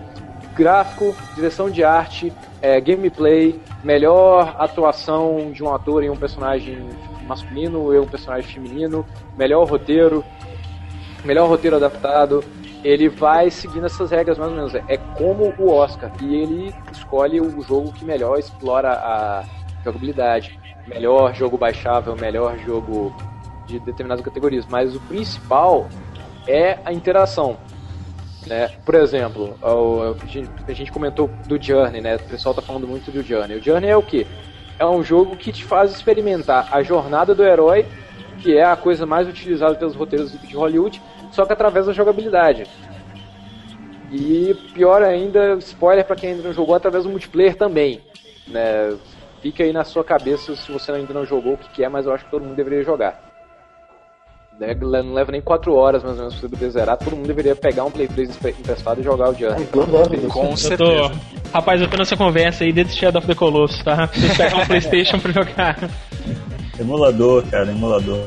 gráfico, 0.54 1.14
direção 1.34 1.70
de 1.70 1.84
arte, 1.84 2.32
é, 2.62 2.80
gameplay, 2.80 3.60
melhor 3.82 4.54
atuação 4.58 5.50
de 5.52 5.62
um 5.62 5.74
ator 5.74 6.02
em 6.02 6.10
um 6.10 6.16
personagem 6.16 6.88
masculino 7.26 7.94
e 7.94 7.98
um 7.98 8.06
personagem 8.06 8.50
feminino, 8.52 9.06
melhor 9.36 9.68
roteiro, 9.68 10.24
melhor 11.24 11.48
roteiro 11.48 11.76
adaptado. 11.76 12.44
Ele 12.82 13.08
vai 13.08 13.50
seguindo 13.50 13.86
essas 13.86 14.10
regras 14.10 14.38
mais 14.38 14.50
ou 14.50 14.56
menos. 14.56 14.74
É 14.74 14.96
como 14.96 15.54
o 15.58 15.70
Oscar. 15.70 16.10
E 16.20 16.34
ele 16.34 16.74
escolhe 16.90 17.40
o 17.40 17.60
jogo 17.62 17.92
que 17.92 18.04
melhor 18.04 18.38
explora 18.38 18.92
a 18.92 19.44
jogabilidade. 19.84 20.58
Melhor 20.86 21.34
jogo 21.34 21.58
baixável, 21.58 22.16
melhor 22.16 22.58
jogo 22.58 23.14
de 23.66 23.78
determinadas 23.80 24.24
categorias. 24.24 24.66
Mas 24.66 24.96
o 24.96 25.00
principal 25.00 25.88
é 26.48 26.78
a 26.84 26.92
interação. 26.92 27.58
Né? 28.46 28.68
Por 28.84 28.94
exemplo, 28.94 29.58
a 29.62 30.26
gente- 30.26 30.50
a 30.66 30.72
gente 30.72 30.90
comentou 30.90 31.30
do 31.46 31.62
Journey, 31.62 32.00
né? 32.00 32.16
O 32.16 32.20
pessoal 32.20 32.54
tá 32.54 32.62
falando 32.62 32.86
muito 32.88 33.10
do 33.10 33.22
Journey. 33.22 33.58
O 33.58 33.62
Journey 33.62 33.90
é 33.90 33.96
o 33.96 34.02
quê? 34.02 34.26
É 34.78 34.86
um 34.86 35.02
jogo 35.02 35.36
que 35.36 35.52
te 35.52 35.62
faz 35.64 35.90
experimentar 35.90 36.68
a 36.72 36.82
jornada 36.82 37.34
do 37.34 37.44
herói, 37.44 37.84
que 38.42 38.56
é 38.56 38.64
a 38.64 38.76
coisa 38.76 39.04
mais 39.04 39.28
utilizada 39.28 39.74
pelos 39.74 39.94
roteiros 39.94 40.32
de 40.32 40.56
Hollywood, 40.56 41.02
só 41.30 41.44
que 41.44 41.52
através 41.52 41.86
da 41.86 41.92
jogabilidade. 41.92 42.66
E 44.10 44.54
pior 44.72 45.02
ainda, 45.02 45.54
spoiler 45.58 46.04
pra 46.04 46.16
quem 46.16 46.30
ainda 46.30 46.42
não 46.42 46.52
jogou, 46.52 46.74
através 46.74 47.04
do 47.04 47.10
multiplayer 47.10 47.54
também. 47.54 48.00
Né? 48.48 48.96
Fica 49.42 49.62
aí 49.62 49.72
na 49.72 49.84
sua 49.84 50.02
cabeça 50.02 50.56
se 50.56 50.72
você 50.72 50.90
ainda 50.90 51.14
não 51.14 51.24
jogou 51.24 51.54
o 51.54 51.58
que, 51.58 51.68
que 51.68 51.84
é, 51.84 51.88
mas 51.88 52.06
eu 52.06 52.12
acho 52.12 52.24
que 52.24 52.30
todo 52.30 52.42
mundo 52.42 52.56
deveria 52.56 52.82
jogar. 52.82 53.29
Né, 54.60 54.76
Não 55.02 55.14
leva 55.14 55.32
nem 55.32 55.40
4 55.40 55.74
horas 55.74 56.02
mais 56.04 56.16
ou 56.16 56.24
menos 56.26 56.38
pra 56.38 56.48
você 56.50 56.70
zerar, 56.70 56.98
todo 56.98 57.16
mundo 57.16 57.26
deveria 57.26 57.56
pegar 57.56 57.84
um 57.84 57.90
Play 57.90 58.06
3 58.06 58.28
empre- 58.28 58.54
emprestado 58.58 59.00
e 59.00 59.02
jogar 59.02 59.30
o 59.30 59.34
Journey. 59.34 59.60
Né? 59.60 60.28
Com 60.28 60.50
Eu 60.50 60.56
certeza. 60.56 60.76
tô. 61.10 61.10
Rapaz, 61.52 61.80
eu 61.80 61.88
tô 61.88 61.96
nessa 61.96 62.14
conversa 62.16 62.62
aí 62.64 62.72
desde 62.72 62.94
Shadow 62.94 63.18
of 63.20 63.26
the 63.26 63.34
Colossus, 63.34 63.82
tá? 63.82 64.06
Preciso 64.06 64.36
pegar 64.36 64.56
um 64.58 64.66
Playstation 64.68 65.18
pra 65.18 65.32
jogar. 65.32 65.90
Emulador, 66.78 67.42
cara, 67.50 67.70
emulador. 67.70 68.20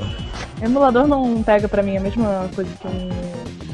Emulador 0.62 1.08
não 1.08 1.44
pega 1.44 1.68
pra 1.68 1.84
mim 1.84 1.98
a 1.98 2.02
mesma 2.02 2.50
coisa 2.56 2.70
que, 2.82 2.88
um, 2.88 3.10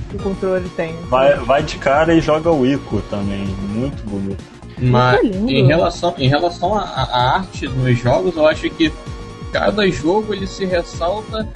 que 0.09 0.15
o 0.17 0.19
controle 0.19 0.67
tem. 0.69 0.93
Vai, 1.09 1.35
vai 1.35 1.63
de 1.63 1.77
cara 1.77 2.13
e 2.13 2.19
joga 2.19 2.51
o 2.51 2.65
Ico 2.65 3.01
também. 3.09 3.45
Muito 3.69 4.03
bonito. 4.03 4.43
Mas 4.77 5.21
lindo. 5.23 5.49
em 5.49 5.65
relação, 5.65 6.13
em 6.17 6.27
relação 6.29 6.73
à 6.77 6.81
à 6.83 7.35
arte 7.37 7.67
nos 7.67 7.97
jogos, 7.97 8.35
eu 8.35 8.47
acho 8.47 8.69
que 8.69 8.91
cada 9.51 9.89
jogo 9.89 10.33
ele 10.33 10.47
se 10.47 10.65
ressalta 10.65 11.47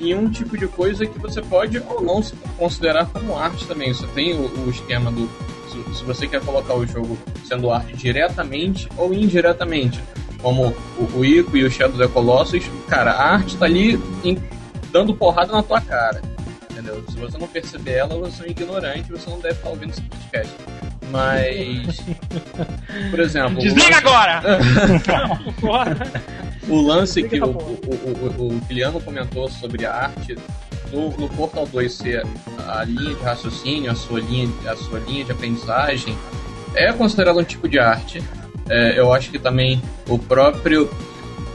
em 0.00 0.14
um 0.14 0.30
tipo 0.30 0.56
de 0.56 0.66
coisa 0.66 1.04
que 1.06 1.18
você 1.18 1.42
pode 1.42 1.78
ou 1.88 2.00
não 2.02 2.22
considerar 2.56 3.06
como 3.06 3.36
arte 3.36 3.66
também. 3.66 3.92
Você 3.92 4.06
tem 4.08 4.32
o, 4.34 4.46
o 4.66 4.70
esquema 4.70 5.10
do 5.12 5.28
se, 5.70 5.98
se 5.98 6.04
você 6.04 6.26
quer 6.26 6.40
colocar 6.40 6.74
o 6.74 6.86
jogo 6.86 7.16
sendo 7.46 7.70
arte 7.70 7.94
diretamente 7.96 8.88
ou 8.96 9.12
indiretamente, 9.14 10.00
como 10.42 10.74
o, 10.98 11.18
o 11.18 11.24
Ico 11.24 11.56
e 11.56 11.64
o 11.64 11.70
Shadow 11.70 11.98
the 11.98 12.08
Colossus, 12.08 12.64
cara, 12.88 13.12
a 13.12 13.34
arte 13.34 13.56
tá 13.56 13.66
ali 13.66 14.00
em- 14.24 14.38
dando 14.90 15.14
porrada 15.14 15.52
na 15.52 15.62
tua 15.62 15.80
cara. 15.80 16.20
Entendeu? 16.70 17.04
Se 17.10 17.16
você 17.16 17.36
não 17.36 17.46
perceber 17.46 17.92
ela, 17.92 18.16
você 18.16 18.42
é 18.42 18.46
um 18.46 18.50
ignorante, 18.50 19.10
você 19.12 19.28
não 19.28 19.38
deve 19.38 19.54
estar 19.54 19.68
ouvindo 19.68 19.90
esse 19.90 20.00
podcast. 20.02 20.54
Mas, 21.10 22.00
por 23.10 23.20
exemplo, 23.20 23.58
Desliga 23.58 23.96
agora! 23.98 24.40
Porra. 25.60 25.96
O 26.68 26.80
lance 26.80 27.22
que 27.22 27.40
o, 27.40 27.46
o, 27.46 27.52
o, 28.38 28.56
o 28.56 28.60
Kiliano 28.62 29.00
comentou 29.00 29.48
sobre 29.48 29.86
a 29.86 29.92
arte 29.94 30.36
no, 30.92 31.10
no 31.16 31.28
Portal 31.28 31.66
2 31.66 31.92
ser 31.92 32.26
a 32.68 32.84
linha 32.84 33.14
de 33.14 33.22
raciocínio, 33.22 33.90
a 33.90 33.94
sua 33.94 34.20
linha, 34.20 34.48
a 34.66 34.76
sua 34.76 34.98
linha 35.00 35.24
de 35.24 35.32
aprendizagem, 35.32 36.16
é 36.74 36.92
considerado 36.92 37.38
um 37.38 37.44
tipo 37.44 37.68
de 37.68 37.78
arte. 37.78 38.22
É, 38.68 38.98
eu 38.98 39.12
acho 39.12 39.30
que 39.30 39.38
também 39.38 39.80
o 40.08 40.18
próprio 40.18 40.88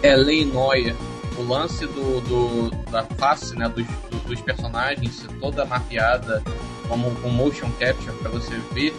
Ellen 0.03 0.45
Noia, 0.45 0.95
o 1.37 1.43
lance 1.43 1.85
do, 1.85 2.21
do- 2.21 2.91
da 2.91 3.03
face 3.03 3.55
né, 3.57 3.67
dos, 3.69 3.85
do- 4.09 4.27
dos 4.27 4.41
personagens 4.41 5.15
ser 5.15 5.27
toda 5.39 5.65
mapeada 5.65 6.41
como 6.87 7.11
com 7.15 7.29
motion 7.29 7.69
capture 7.79 8.15
para 8.17 8.29
você 8.29 8.53
ver 8.73 8.93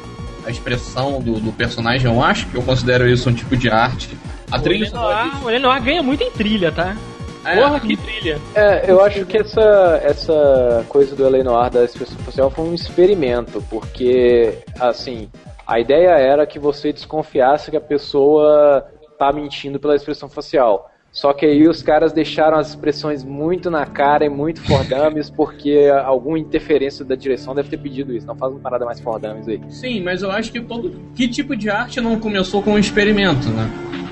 a 0.45 0.51
expressão 0.51 1.21
do, 1.21 1.40
do 1.40 1.53
personagem, 1.53 2.07
eu 2.11 2.23
acho 2.23 2.47
que 2.47 2.57
eu 2.57 2.62
considero 2.62 3.09
isso 3.09 3.29
um 3.29 3.35
tipo 3.35 3.57
de 3.57 3.69
arte. 3.69 4.16
A 4.50 4.59
O 4.59 4.62
trilha 4.62 4.87
sonora 4.87 5.24
Lenoir, 5.24 5.44
o 5.44 5.46
Lenoir 5.48 5.82
ganha 5.82 6.02
muito 6.02 6.22
em 6.22 6.30
trilha, 6.30 6.70
tá? 6.72 6.96
É. 7.44 7.56
Porra, 7.56 7.78
que 7.78 7.96
trilha. 7.96 8.40
É, 8.54 8.90
eu 8.90 9.00
acho 9.02 9.24
que 9.24 9.38
essa, 9.38 10.00
essa 10.02 10.85
coisa 10.88 11.14
do 11.14 11.24
L.A. 11.26 11.44
Noir 11.44 11.70
da 11.70 11.85
expressão 11.85 12.18
facial 12.18 12.50
foi 12.50 12.64
um 12.64 12.74
experimento, 12.74 13.62
porque, 13.70 14.59
assim, 14.80 15.28
a 15.66 15.78
ideia 15.78 16.11
era 16.11 16.46
que 16.46 16.59
você 16.59 16.92
desconfiasse 16.92 17.70
que 17.70 17.76
a 17.76 17.80
pessoa 17.80 18.85
tá 19.16 19.32
mentindo 19.32 19.78
pela 19.78 19.94
expressão 19.94 20.28
facial. 20.28 20.90
Só 21.12 21.32
que 21.32 21.46
aí 21.46 21.66
os 21.66 21.82
caras 21.82 22.12
deixaram 22.12 22.59
as 22.59 22.68
expressões 22.70 23.24
muito 23.24 23.70
na 23.70 23.87
cara 23.87 24.26
e 24.26 24.28
muito 24.28 24.61
fordames, 24.62 25.30
porque 25.30 25.90
alguma 26.04 26.38
interferência 26.38 27.04
da 27.06 27.14
direção 27.14 27.54
deve 27.54 27.70
ter 27.70 27.78
pedido 27.78 28.12
isso. 28.12 28.26
Não 28.26 28.37
faz 28.37 28.52
uma 28.52 28.61
parada 28.61 28.85
mais 28.85 29.00
fordames 29.00 29.48
aí. 29.48 29.59
Sim, 29.70 30.02
mas 30.02 30.20
eu 30.20 30.30
acho 30.30 30.52
que 30.52 30.61
todo. 30.61 30.94
Que 31.14 31.26
tipo 31.26 31.56
de 31.56 31.70
arte 31.70 32.02
não 32.02 32.20
começou 32.20 32.62
com 32.62 32.72
um 32.72 32.78
experimento, 32.78 33.48
né? 33.48 34.06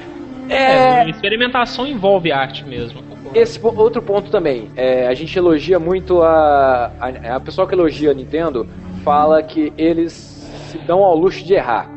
É, 0.49 1.09
experimentação 1.09 1.87
envolve 1.87 2.33
arte 2.33 2.65
mesmo. 2.65 3.03
Esse 3.35 3.59
outro 3.65 4.01
ponto 4.01 4.31
também, 4.31 4.71
é, 4.77 5.09
a 5.09 5.15
gente 5.15 5.37
elogia 5.37 5.79
muito 5.79 6.23
a, 6.23 6.93
a. 7.01 7.37
A 7.37 7.41
pessoa 7.41 7.67
que 7.67 7.75
elogia 7.75 8.11
a 8.11 8.15
Nintendo 8.15 8.69
fala 9.03 9.43
que 9.43 9.73
eles 9.77 10.13
se 10.71 10.79
dão 10.79 11.03
ao 11.03 11.17
luxo 11.17 11.45
de 11.45 11.55
errar. 11.55 11.91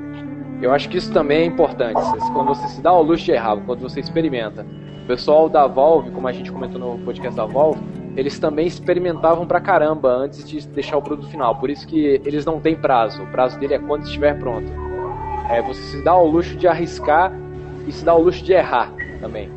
Eu 0.61 0.73
acho 0.73 0.89
que 0.89 0.97
isso 0.97 1.11
também 1.13 1.41
é 1.41 1.45
importante. 1.45 1.99
Quando 2.33 2.47
você 2.47 2.67
se 2.69 2.81
dá 2.81 2.89
ao 2.89 3.03
luxo 3.03 3.23
de 3.25 3.31
errar, 3.31 3.57
quando 3.57 3.81
você 3.81 3.99
experimenta. 3.99 4.65
O 5.03 5.07
pessoal 5.07 5.47
da 5.47 5.67
Valve, 5.67 6.09
como 6.11 6.27
a 6.27 6.31
gente 6.31 6.51
comentou 6.51 6.79
no 6.79 7.03
podcast 7.05 7.35
da 7.37 7.45
Valve, 7.45 7.79
eles 8.15 8.39
também 8.39 8.65
experimentavam 8.65 9.45
pra 9.45 9.61
caramba 9.61 10.09
antes 10.09 10.47
de 10.47 10.67
deixar 10.69 10.97
o 10.97 11.01
produto 11.01 11.29
final. 11.29 11.55
Por 11.55 11.69
isso 11.69 11.87
que 11.87 12.19
eles 12.25 12.43
não 12.43 12.59
têm 12.59 12.75
prazo. 12.75 13.21
O 13.21 13.27
prazo 13.27 13.59
dele 13.59 13.75
é 13.75 13.79
quando 13.79 14.03
estiver 14.03 14.37
pronto. 14.39 14.69
É, 15.49 15.61
você 15.61 15.81
se 15.81 16.03
dá 16.03 16.11
ao 16.11 16.25
luxo 16.25 16.55
de 16.57 16.67
arriscar 16.67 17.31
e 17.87 17.91
se 17.91 18.03
dá 18.05 18.11
ao 18.11 18.21
luxo 18.21 18.43
de 18.43 18.53
errar 18.53 18.91
também. 19.21 19.49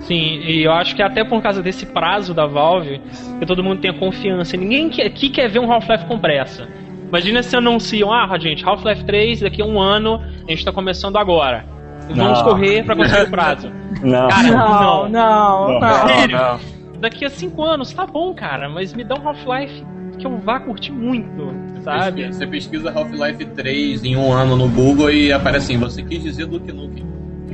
Sim, 0.00 0.40
e 0.44 0.62
eu 0.64 0.72
acho 0.72 0.94
que 0.94 1.02
até 1.02 1.24
por 1.24 1.42
causa 1.42 1.62
desse 1.62 1.86
prazo 1.86 2.34
da 2.34 2.46
Valve, 2.46 3.00
que 3.38 3.46
todo 3.46 3.62
mundo 3.64 3.80
tenha 3.80 3.94
confiança. 3.94 4.56
Ninguém 4.56 4.90
que- 4.90 5.00
aqui 5.00 5.30
quer 5.30 5.48
ver 5.48 5.60
um 5.60 5.72
Half-Life 5.72 6.04
com 6.06 6.18
pressa. 6.18 6.68
Imagina 7.08 7.42
se 7.42 7.56
anunciam, 7.56 8.12
ah, 8.12 8.36
gente, 8.38 8.64
Half-Life 8.68 9.04
3 9.04 9.40
daqui 9.40 9.62
a 9.62 9.64
um 9.64 9.80
ano, 9.80 10.20
a 10.46 10.50
gente 10.50 10.64
tá 10.64 10.72
começando 10.72 11.16
agora. 11.16 11.64
E 12.10 12.12
vamos 12.12 12.38
Não. 12.40 12.44
correr 12.44 12.84
pra 12.84 12.94
conseguir 12.96 13.22
o 13.22 13.30
prazo. 13.30 13.70
Não. 14.02 14.28
Cara, 14.28 14.50
Não, 14.50 15.08
não, 15.08 15.08
Não. 15.08 15.80
não. 15.80 16.08
Sério? 16.08 16.36
Não. 16.36 16.60
Daqui 17.00 17.24
a 17.24 17.30
cinco 17.30 17.62
anos, 17.62 17.92
tá 17.92 18.04
bom, 18.06 18.34
cara, 18.34 18.68
mas 18.68 18.92
me 18.92 19.04
dá 19.04 19.14
um 19.14 19.26
Half-Life 19.26 19.84
que 20.18 20.26
eu 20.26 20.36
vá 20.38 20.60
curtir 20.60 20.92
muito, 20.92 21.54
sabe? 21.84 22.26
Você 22.32 22.46
pesquisa 22.46 22.90
Half-Life 22.90 23.44
3 23.44 24.04
em 24.04 24.16
um 24.16 24.32
ano 24.32 24.56
no 24.56 24.68
Google 24.68 25.10
e 25.10 25.32
aparece 25.32 25.72
assim, 25.72 25.78
você 25.78 26.02
quis 26.02 26.22
dizer 26.22 26.46
Duke 26.46 26.72
Nukem. 26.72 27.04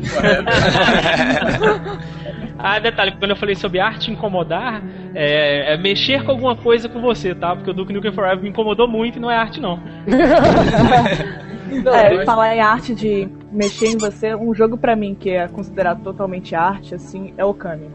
Ah, 2.63 2.79
detalhe, 2.79 3.13
quando 3.13 3.31
eu 3.31 3.37
falei 3.37 3.55
sobre 3.55 3.81
arte 3.81 4.11
incomodar, 4.11 4.83
é, 5.15 5.73
é 5.73 5.77
mexer 5.79 6.23
com 6.25 6.33
alguma 6.33 6.55
coisa 6.55 6.91
com 6.91 7.01
você, 7.01 7.35
tá? 7.35 7.57
Porque 7.57 7.71
o 7.71 7.75
Duke 7.75 7.91
Nukem 7.91 8.13
Forever 8.13 8.43
me 8.43 8.51
incomodou 8.51 8.87
muito 8.87 9.17
e 9.17 9.21
não 9.21 9.31
é 9.31 9.37
arte, 9.37 9.61
não. 9.61 9.81
Não, 11.85 11.95
É, 11.95 12.17
mas- 12.17 12.27
falar 12.27 12.55
em 12.57 12.61
arte 12.61 12.93
de 12.97 13.29
mexer 13.53 13.87
em 13.93 13.97
você, 13.97 14.35
um 14.35 14.53
jogo 14.53 14.77
pra 14.77 14.97
mim 14.97 15.15
que 15.15 15.31
é 15.31 15.47
considerado 15.47 16.03
totalmente 16.03 16.53
arte, 16.55 16.97
assim, 16.97 17.33
é 17.39 17.45
Okami. 17.45 17.87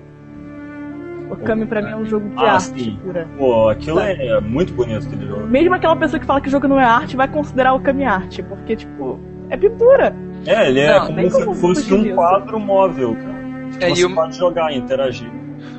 Okami 1.29 1.65
pra 1.65 1.81
mim 1.81 1.89
é 1.91 1.95
um 1.95 2.05
jogo 2.05 2.29
de 2.29 2.35
Ah, 2.43 2.53
arte 2.53 2.63
sim. 2.83 2.99
pura. 3.03 3.27
Pô, 3.37 3.69
aquilo 3.69 3.99
é 3.99 4.39
muito 4.41 4.73
bonito 4.73 5.05
aquele 5.07 5.25
jogo. 5.27 5.47
Mesmo 5.47 5.73
aquela 5.73 5.95
pessoa 5.95 6.19
que 6.19 6.25
fala 6.25 6.39
que 6.41 6.47
o 6.47 6.51
jogo 6.51 6.67
não 6.67 6.79
é 6.79 6.85
arte, 6.85 7.15
vai 7.17 7.27
considerar 7.27 7.73
Okami 7.73 8.03
arte, 8.05 8.43
porque, 8.43 8.75
tipo, 8.75 9.19
é 9.49 9.57
pintura. 9.57 10.15
É, 10.45 10.67
ele 10.69 10.79
é 10.81 10.93
Não, 10.99 11.05
como 11.07 11.17
nem 11.17 11.29
se 11.29 11.43
como 11.43 11.55
fosse 11.55 11.93
um 11.93 12.03
disso. 12.03 12.15
quadro 12.15 12.59
móvel, 12.59 13.15
cara. 13.15 13.35
É, 13.81 13.89
Você 13.89 14.01
e 14.01 14.05
o- 14.05 14.13
pode 14.15 14.37
jogar, 14.37 14.71
interagir. 14.73 15.29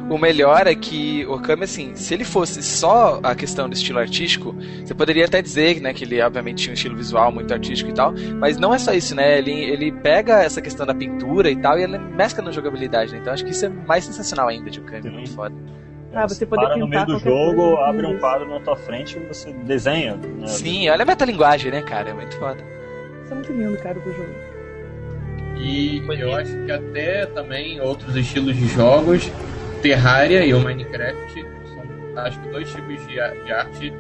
O 0.09 0.19
melhor 0.19 0.67
é 0.67 0.75
que 0.75 1.27
o 1.27 1.35
Okami, 1.35 1.65
assim, 1.65 1.95
se 1.97 2.15
ele 2.15 2.25
fosse 2.25 2.63
só 2.63 3.19
a 3.23 3.35
questão 3.35 3.69
do 3.69 3.75
estilo 3.75 3.99
artístico, 3.99 4.55
você 4.85 4.95
poderia 4.95 5.25
até 5.25 5.43
dizer, 5.43 5.81
né, 5.81 5.93
que 5.93 6.05
ele 6.05 6.21
obviamente 6.23 6.63
tinha 6.63 6.71
um 6.71 6.75
estilo 6.75 6.97
visual 6.97 7.33
muito 7.33 7.53
artístico 7.53 7.91
e 7.91 7.95
tal, 7.95 8.15
mas 8.39 8.57
não 8.57 8.73
é 8.73 8.79
só 8.79 8.93
isso, 8.93 9.15
né? 9.15 9.39
Ele, 9.39 9.53
ele 9.53 9.91
pega 9.91 10.43
essa 10.43 10.63
questão 10.63 10.87
da 10.87 10.95
pintura 10.95 11.51
e 11.51 11.57
tal 11.57 11.79
e 11.79 11.83
ele 11.83 11.99
mescla 11.99 12.45
na 12.45 12.53
jogabilidade, 12.53 13.13
né? 13.13 13.19
Então 13.21 13.33
acho 13.33 13.45
que 13.45 13.51
isso 13.51 13.67
é 13.67 13.69
mais 13.69 14.05
sensacional 14.05 14.49
ainda 14.49 14.71
de 14.71 14.81
Okami, 14.81 15.09
é 15.09 15.11
muito 15.11 15.31
foda. 15.31 15.55
Ah, 16.15 16.27
você 16.27 16.47
poder 16.47 16.67
para 16.67 16.77
no 16.79 16.89
meio 16.89 17.05
do 17.05 17.19
jogo, 17.19 17.57
coisa. 17.57 17.83
abre 17.83 18.07
um 18.07 18.19
quadro 18.19 18.49
na 18.49 18.59
tua 18.61 18.75
frente 18.75 19.19
e 19.19 19.27
você 19.27 19.53
desenha. 19.53 20.17
Né? 20.17 20.47
Sim, 20.47 20.89
olha 20.89 21.03
a 21.03 21.07
metalinguagem, 21.07 21.71
né, 21.71 21.83
cara? 21.83 22.09
É 22.09 22.15
muito 22.15 22.35
foda. 22.39 22.65
Isso 23.23 23.33
é 23.33 23.35
muito 23.35 23.53
lindo, 23.53 23.77
cara, 23.77 24.01
do 24.01 24.13
jogo. 24.13 24.35
E 25.59 26.03
eu 26.19 26.35
acho 26.35 26.53
que 26.65 26.73
até 26.73 27.27
também 27.27 27.81
outros 27.81 28.17
estilos 28.17 28.57
de 28.57 28.67
jogos, 28.69 29.31
Terraria 29.89 30.45
e 30.45 30.53
o 30.53 30.61
Minecraft, 30.61 31.47
são 31.67 32.25
acho 32.25 32.41
que 32.41 32.49
dois 32.49 32.73
tipos 32.73 33.07
de, 33.07 33.15
de 33.15 33.53
arte. 33.53 33.93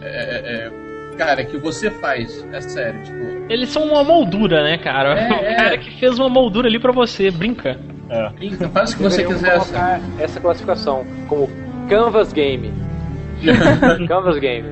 é, 0.00 0.06
é, 0.06 0.66
é, 0.66 1.16
cara, 1.16 1.44
que 1.44 1.56
você 1.56 1.90
faz, 1.90 2.46
é 2.52 2.60
sério, 2.60 3.02
tipo. 3.02 3.46
Eles 3.48 3.68
são 3.70 3.84
uma 3.84 4.04
moldura, 4.04 4.62
né, 4.62 4.78
cara? 4.78 5.18
É, 5.18 5.28
o 5.32 5.34
é. 5.34 5.54
cara 5.54 5.78
que 5.78 5.98
fez 5.98 6.18
uma 6.18 6.28
moldura 6.28 6.68
ali 6.68 6.78
pra 6.78 6.92
você, 6.92 7.30
brinca. 7.30 7.78
É. 8.08 8.30
Então, 8.40 8.70
faz 8.70 8.92
o 8.92 8.96
que 8.98 9.02
você 9.02 9.24
quiser. 9.24 9.58
colocar 9.58 10.00
essa 10.20 10.40
classificação 10.40 11.04
como 11.28 11.48
Canvas 11.88 12.32
Game. 12.32 12.72
Canvas 14.06 14.38
Game. 14.38 14.68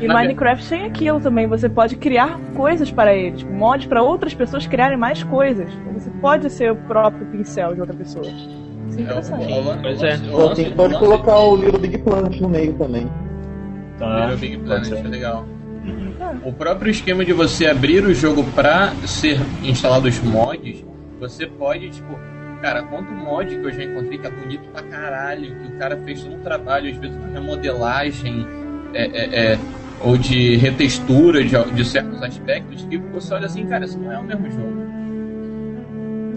E 0.00 0.06
Na 0.06 0.14
Minecraft 0.14 0.66
tem 0.66 0.84
aquilo 0.84 1.20
também, 1.20 1.46
você 1.46 1.68
pode 1.68 1.96
criar 1.96 2.40
coisas 2.56 2.90
para 2.90 3.14
ele, 3.14 3.36
tipo, 3.36 3.52
mods 3.52 3.86
para 3.86 4.02
outras 4.02 4.32
pessoas 4.32 4.66
criarem 4.66 4.96
mais 4.96 5.22
coisas. 5.22 5.70
Você 5.92 6.10
pode 6.22 6.48
ser 6.48 6.72
o 6.72 6.76
próprio 6.76 7.26
pincel 7.26 7.74
de 7.74 7.80
outra 7.82 7.94
pessoa. 7.94 8.24
É 9.08 9.76
Pois 9.82 10.02
é. 10.02 10.14
Então, 10.16 10.50
assim, 10.50 10.70
pode 10.70 10.98
colocar 10.98 11.38
o 11.38 11.56
Little 11.56 11.80
Big 11.80 11.98
Planet 11.98 12.40
no 12.40 12.48
meio 12.48 12.72
também. 12.74 13.08
Tá. 13.98 14.26
Little 14.26 14.36
Big 14.38 14.58
Planet, 14.58 14.92
é 14.92 15.08
legal. 15.08 15.46
O 16.44 16.52
próprio 16.52 16.90
esquema 16.90 17.24
de 17.24 17.32
você 17.32 17.66
abrir 17.66 18.04
o 18.04 18.14
jogo 18.14 18.44
pra 18.54 18.92
ser 19.06 19.38
instalados 19.62 20.20
mods, 20.20 20.84
você 21.18 21.46
pode, 21.46 21.90
tipo, 21.90 22.18
cara, 22.60 22.82
quanto 22.82 23.10
mod 23.12 23.48
que 23.48 23.64
eu 23.64 23.72
já 23.72 23.84
encontrei 23.84 24.18
que 24.18 24.26
é 24.26 24.30
bonito 24.30 24.68
pra 24.70 24.82
caralho, 24.82 25.54
que 25.56 25.66
o 25.68 25.78
cara 25.78 25.96
fez 25.98 26.22
todo 26.22 26.34
um 26.34 26.40
trabalho, 26.40 26.90
às 26.90 26.96
vezes, 26.96 27.18
de 27.18 27.32
remodelagem, 27.32 28.46
é, 28.94 29.04
é, 29.04 29.52
é, 29.52 29.58
ou 30.02 30.16
de 30.16 30.56
retextura 30.56 31.42
de, 31.44 31.56
de 31.72 31.84
certos 31.84 32.22
aspectos, 32.22 32.84
que 32.84 32.96
você 32.96 33.34
olha 33.34 33.46
assim, 33.46 33.66
cara, 33.66 33.84
isso 33.84 33.98
não 33.98 34.12
é 34.12 34.18
o 34.18 34.24
mesmo 34.24 34.50
jogo. 34.50 34.90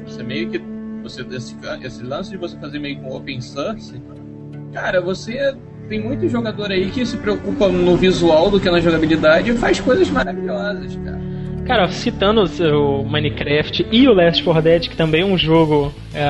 Você 0.06 0.23
meio 0.23 0.49
que. 0.49 0.72
Você, 1.03 1.21
esse, 1.31 1.55
esse 1.83 2.03
lance 2.03 2.31
de 2.31 2.37
você 2.37 2.57
fazer 2.57 2.79
meio 2.79 2.97
com 2.99 3.15
open 3.15 3.41
source, 3.41 4.01
cara, 4.73 5.01
você 5.01 5.53
tem 5.89 6.01
muito 6.01 6.27
jogador 6.29 6.71
aí 6.71 6.89
que 6.89 7.05
se 7.05 7.17
preocupa 7.17 7.67
no 7.67 7.97
visual 7.97 8.49
do 8.49 8.59
que 8.59 8.71
na 8.71 8.79
jogabilidade 8.79 9.51
e 9.51 9.57
faz 9.57 9.79
coisas 9.79 10.09
maravilhosas, 10.09 10.95
cara. 10.95 11.21
Cara, 11.65 11.89
citando 11.91 12.43
o 12.77 13.03
Minecraft 13.05 13.87
e 13.89 14.07
o 14.07 14.13
Last 14.13 14.43
4 14.43 14.61
Dead, 14.61 14.89
que 14.89 14.97
também 14.97 15.21
é 15.21 15.25
um 15.25 15.37
jogo 15.37 15.93
é, 16.13 16.23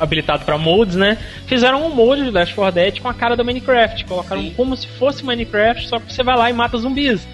habilitado 0.00 0.44
para 0.44 0.58
mods, 0.58 0.96
né? 0.96 1.16
Fizeram 1.46 1.86
um 1.86 1.94
mod 1.94 2.24
de 2.24 2.30
Last 2.30 2.54
4 2.54 2.74
Dead 2.74 3.00
com 3.00 3.08
a 3.08 3.14
cara 3.14 3.36
do 3.36 3.44
Minecraft. 3.44 4.04
Colocaram 4.04 4.42
Sim. 4.42 4.52
como 4.56 4.76
se 4.76 4.88
fosse 4.88 5.24
Minecraft, 5.24 5.88
só 5.88 6.00
que 6.00 6.12
você 6.12 6.24
vai 6.24 6.36
lá 6.36 6.50
e 6.50 6.52
mata 6.52 6.76
zumbis. 6.76 7.26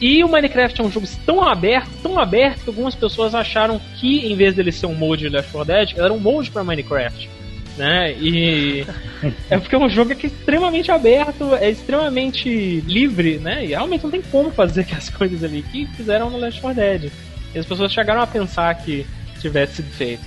E 0.00 0.24
o 0.24 0.28
Minecraft 0.28 0.80
é 0.80 0.84
um 0.84 0.90
jogo 0.90 1.06
tão 1.26 1.46
aberto, 1.46 1.90
tão 2.02 2.18
aberto, 2.18 2.62
que 2.62 2.70
algumas 2.70 2.94
pessoas 2.94 3.34
acharam 3.34 3.78
que, 3.96 4.26
em 4.26 4.34
vez 4.34 4.54
dele 4.54 4.72
ser 4.72 4.86
um 4.86 4.94
mod 4.94 5.22
de 5.22 5.28
Last 5.28 5.52
4 5.52 5.74
Dead, 5.74 5.90
ele 5.90 6.00
era 6.00 6.12
um 6.12 6.18
mod 6.18 6.50
para 6.50 6.64
Minecraft. 6.64 7.28
Né? 7.76 8.12
E 8.14 8.86
é 9.50 9.58
porque 9.58 9.74
é 9.74 9.78
um 9.78 9.90
jogo 9.90 10.14
que 10.14 10.26
é 10.26 10.30
extremamente 10.30 10.90
aberto, 10.90 11.54
é 11.54 11.68
extremamente 11.70 12.80
livre, 12.80 13.38
né? 13.38 13.64
E 13.64 13.68
realmente 13.68 14.02
não 14.02 14.10
tem 14.10 14.22
como 14.22 14.50
fazer 14.50 14.82
aquelas 14.82 15.08
coisas 15.10 15.44
ali 15.44 15.62
que 15.62 15.86
fizeram 15.88 16.30
no 16.30 16.38
Last 16.38 16.60
4 16.60 16.80
Dead. 16.80 17.12
E 17.54 17.58
as 17.58 17.66
pessoas 17.66 17.92
chegaram 17.92 18.22
a 18.22 18.26
pensar 18.26 18.74
que 18.76 19.06
tivesse 19.38 19.76
sido 19.76 19.90
feito. 19.90 20.24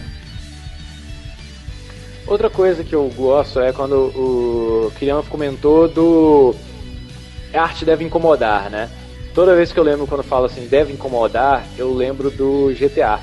Outra 2.27 2.49
coisa 2.49 2.83
que 2.83 2.93
eu 2.93 3.07
gosto 3.09 3.59
é 3.59 3.73
quando 3.73 3.95
o 3.95 4.91
Kirian 4.97 5.21
comentou 5.23 5.87
do 5.87 6.55
a 7.53 7.61
arte 7.61 7.85
deve 7.85 8.03
incomodar, 8.03 8.69
né? 8.69 8.89
Toda 9.33 9.55
vez 9.55 9.71
que 9.71 9.79
eu 9.79 9.83
lembro 9.83 10.05
quando 10.05 10.23
falo 10.23 10.45
assim, 10.45 10.67
deve 10.67 10.93
incomodar, 10.93 11.63
eu 11.77 11.93
lembro 11.93 12.29
do 12.29 12.71
GTA. 12.77 13.19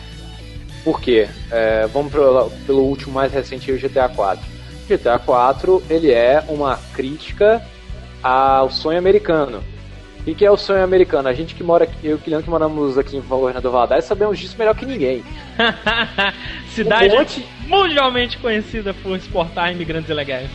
Por 0.85 1.01
quê? 1.01 1.29
É, 1.51 1.87
vamos 1.87 2.11
pro- 2.11 2.51
pelo 2.67 2.83
último 2.83 3.13
mais 3.15 3.33
recente, 3.33 3.71
o 3.71 3.79
GTA 3.79 4.09
4. 4.09 4.45
GTA 4.89 5.19
4 5.19 5.83
ele 5.89 6.11
é 6.11 6.43
uma 6.49 6.77
crítica 6.95 7.63
ao 8.23 8.71
sonho 8.71 8.99
americano. 8.99 9.63
O 10.27 10.35
que 10.35 10.45
é 10.45 10.51
o 10.51 10.57
sonho 10.57 10.83
americano? 10.85 11.29
A 11.29 11.33
gente 11.33 11.55
que 11.55 11.63
mora 11.63 11.85
aqui, 11.85 11.95
eu 12.03 12.11
e 12.13 12.15
o 12.15 12.43
que 12.43 12.51
moramos 12.51 12.99
aqui 12.99 13.17
em 13.17 13.21
Governador 13.21 13.73
Valadares 13.73 14.05
sabemos 14.05 14.39
disso 14.39 14.57
melhor 14.59 14.75
que 14.75 14.85
ninguém. 14.85 15.23
Cidade 16.75 17.15
Um 17.15 17.19
monte- 17.19 17.47
mundialmente 17.67 18.39
conhecida 18.39 18.93
por 18.93 19.17
exportar 19.17 19.73
imigrantes 19.73 20.11
ilegais. 20.11 20.51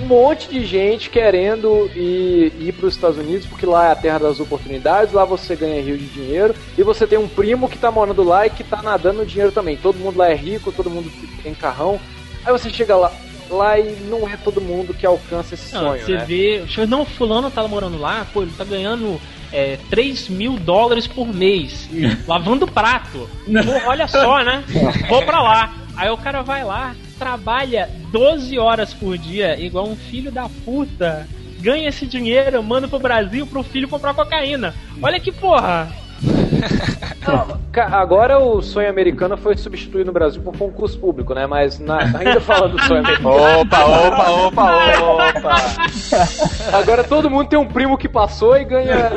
Um 0.00 0.06
monte 0.06 0.48
de 0.48 0.64
gente 0.64 1.10
querendo 1.10 1.90
ir, 1.94 2.52
ir 2.60 2.72
para 2.72 2.86
os 2.86 2.94
Estados 2.94 3.18
Unidos, 3.18 3.46
porque 3.46 3.66
lá 3.66 3.88
é 3.88 3.92
a 3.92 3.96
terra 3.96 4.18
das 4.18 4.40
oportunidades, 4.40 5.12
lá 5.12 5.24
você 5.24 5.54
ganha 5.54 5.82
rio 5.82 5.96
de 5.98 6.06
dinheiro, 6.06 6.54
e 6.78 6.82
você 6.82 7.06
tem 7.06 7.18
um 7.18 7.28
primo 7.28 7.68
que 7.68 7.78
tá 7.78 7.90
morando 7.90 8.22
lá 8.22 8.46
e 8.46 8.50
que 8.50 8.64
tá 8.64 8.82
nadando 8.82 9.24
dinheiro 9.26 9.52
também. 9.52 9.76
Todo 9.76 9.96
mundo 9.98 10.16
lá 10.18 10.28
é 10.30 10.34
rico, 10.34 10.72
todo 10.72 10.90
mundo 10.90 11.10
tem 11.42 11.54
carrão. 11.54 12.00
Aí 12.44 12.52
você 12.52 12.70
chega 12.70 12.96
lá, 12.96 13.12
lá 13.50 13.78
e 13.78 13.96
não 14.08 14.28
é 14.28 14.36
todo 14.36 14.60
mundo 14.60 14.94
que 14.94 15.04
alcança 15.04 15.54
esse 15.54 15.74
Não, 15.74 15.80
sonho, 15.82 16.02
você 16.04 16.12
né? 16.12 16.24
vê. 16.26 16.58
deixa 16.60 16.82
eu- 16.82 16.86
Não, 16.88 17.04
fulano 17.04 17.50
tá 17.50 17.66
morando 17.68 17.98
lá, 17.98 18.26
pô, 18.32 18.42
ele 18.42 18.52
tá 18.56 18.64
ganhando 18.64 19.20
é, 19.52 19.76
3 19.90 20.28
mil 20.28 20.52
dólares 20.54 21.06
por 21.08 21.26
mês. 21.26 21.88
lavando 22.26 22.66
prato. 22.68 23.28
Pô, 23.44 23.88
olha 23.88 24.06
só, 24.06 24.42
né? 24.44 24.62
Vou 25.10 25.22
pra 25.24 25.42
lá. 25.42 25.74
Aí 25.96 26.08
o 26.08 26.16
cara 26.16 26.40
vai 26.42 26.64
lá, 26.64 26.94
trabalha 27.20 27.90
12 28.10 28.58
horas 28.58 28.94
por 28.94 29.18
dia, 29.18 29.60
igual 29.60 29.86
um 29.86 29.94
filho 29.94 30.32
da 30.32 30.48
puta. 30.64 31.28
Ganha 31.60 31.90
esse 31.90 32.06
dinheiro, 32.06 32.62
manda 32.62 32.88
pro 32.88 32.98
Brasil 32.98 33.46
pro 33.46 33.62
filho 33.62 33.86
comprar 33.86 34.14
cocaína. 34.14 34.74
Olha 35.02 35.20
que 35.20 35.30
porra! 35.30 35.88
Não, 37.26 37.60
Agora 37.92 38.38
o 38.38 38.60
sonho 38.62 38.88
americano 38.88 39.36
foi 39.36 39.56
substituído 39.56 40.06
no 40.06 40.12
Brasil 40.12 40.40
por 40.42 40.56
concurso 40.56 40.98
público, 40.98 41.34
né? 41.34 41.46
Mas 41.46 41.78
na- 41.78 41.98
ainda 42.18 42.40
falando 42.40 42.72
do 42.76 42.82
sonho 42.82 43.00
americano. 43.04 43.60
Opa, 43.60 43.84
opa, 43.84 44.30
opa, 44.30 44.94
opa. 45.04 45.54
Agora 46.76 47.04
todo 47.04 47.28
mundo 47.30 47.48
tem 47.48 47.58
um 47.58 47.66
primo 47.68 47.96
que 47.98 48.08
passou 48.08 48.56
e 48.56 48.64
ganha 48.64 49.10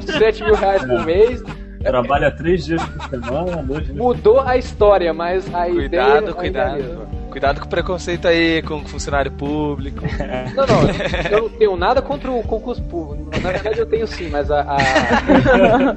7 0.00 0.44
mil 0.44 0.54
reais 0.54 0.84
por 0.84 1.04
mês. 1.04 1.42
Trabalha 1.82 2.30
três 2.30 2.64
dias 2.64 2.82
por 2.84 3.08
semana, 3.08 3.62
dois 3.62 3.84
dias 3.84 3.96
Mudou 3.96 4.40
a 4.40 4.56
história, 4.56 5.12
mas 5.14 5.52
a 5.54 5.68
ideia 5.68 6.20
Cuidado, 6.22 6.36
ainda 6.38 6.58
é 6.58 6.62
a 6.62 6.70
cuidado. 6.70 7.19
Cuidado 7.30 7.60
com 7.60 7.66
o 7.66 7.68
preconceito 7.68 8.26
aí 8.28 8.60
com 8.62 8.76
o 8.76 8.84
funcionário 8.88 9.30
público. 9.30 10.04
Não, 10.54 10.66
não, 10.66 11.30
eu 11.30 11.42
não 11.42 11.48
tenho 11.48 11.76
nada 11.76 12.02
contra 12.02 12.30
o 12.30 12.42
concurso 12.42 12.82
público. 12.82 13.30
Na 13.40 13.50
verdade 13.52 13.78
eu 13.78 13.86
tenho 13.86 14.06
sim, 14.06 14.28
mas 14.28 14.50
a, 14.50 14.60
a, 14.62 14.76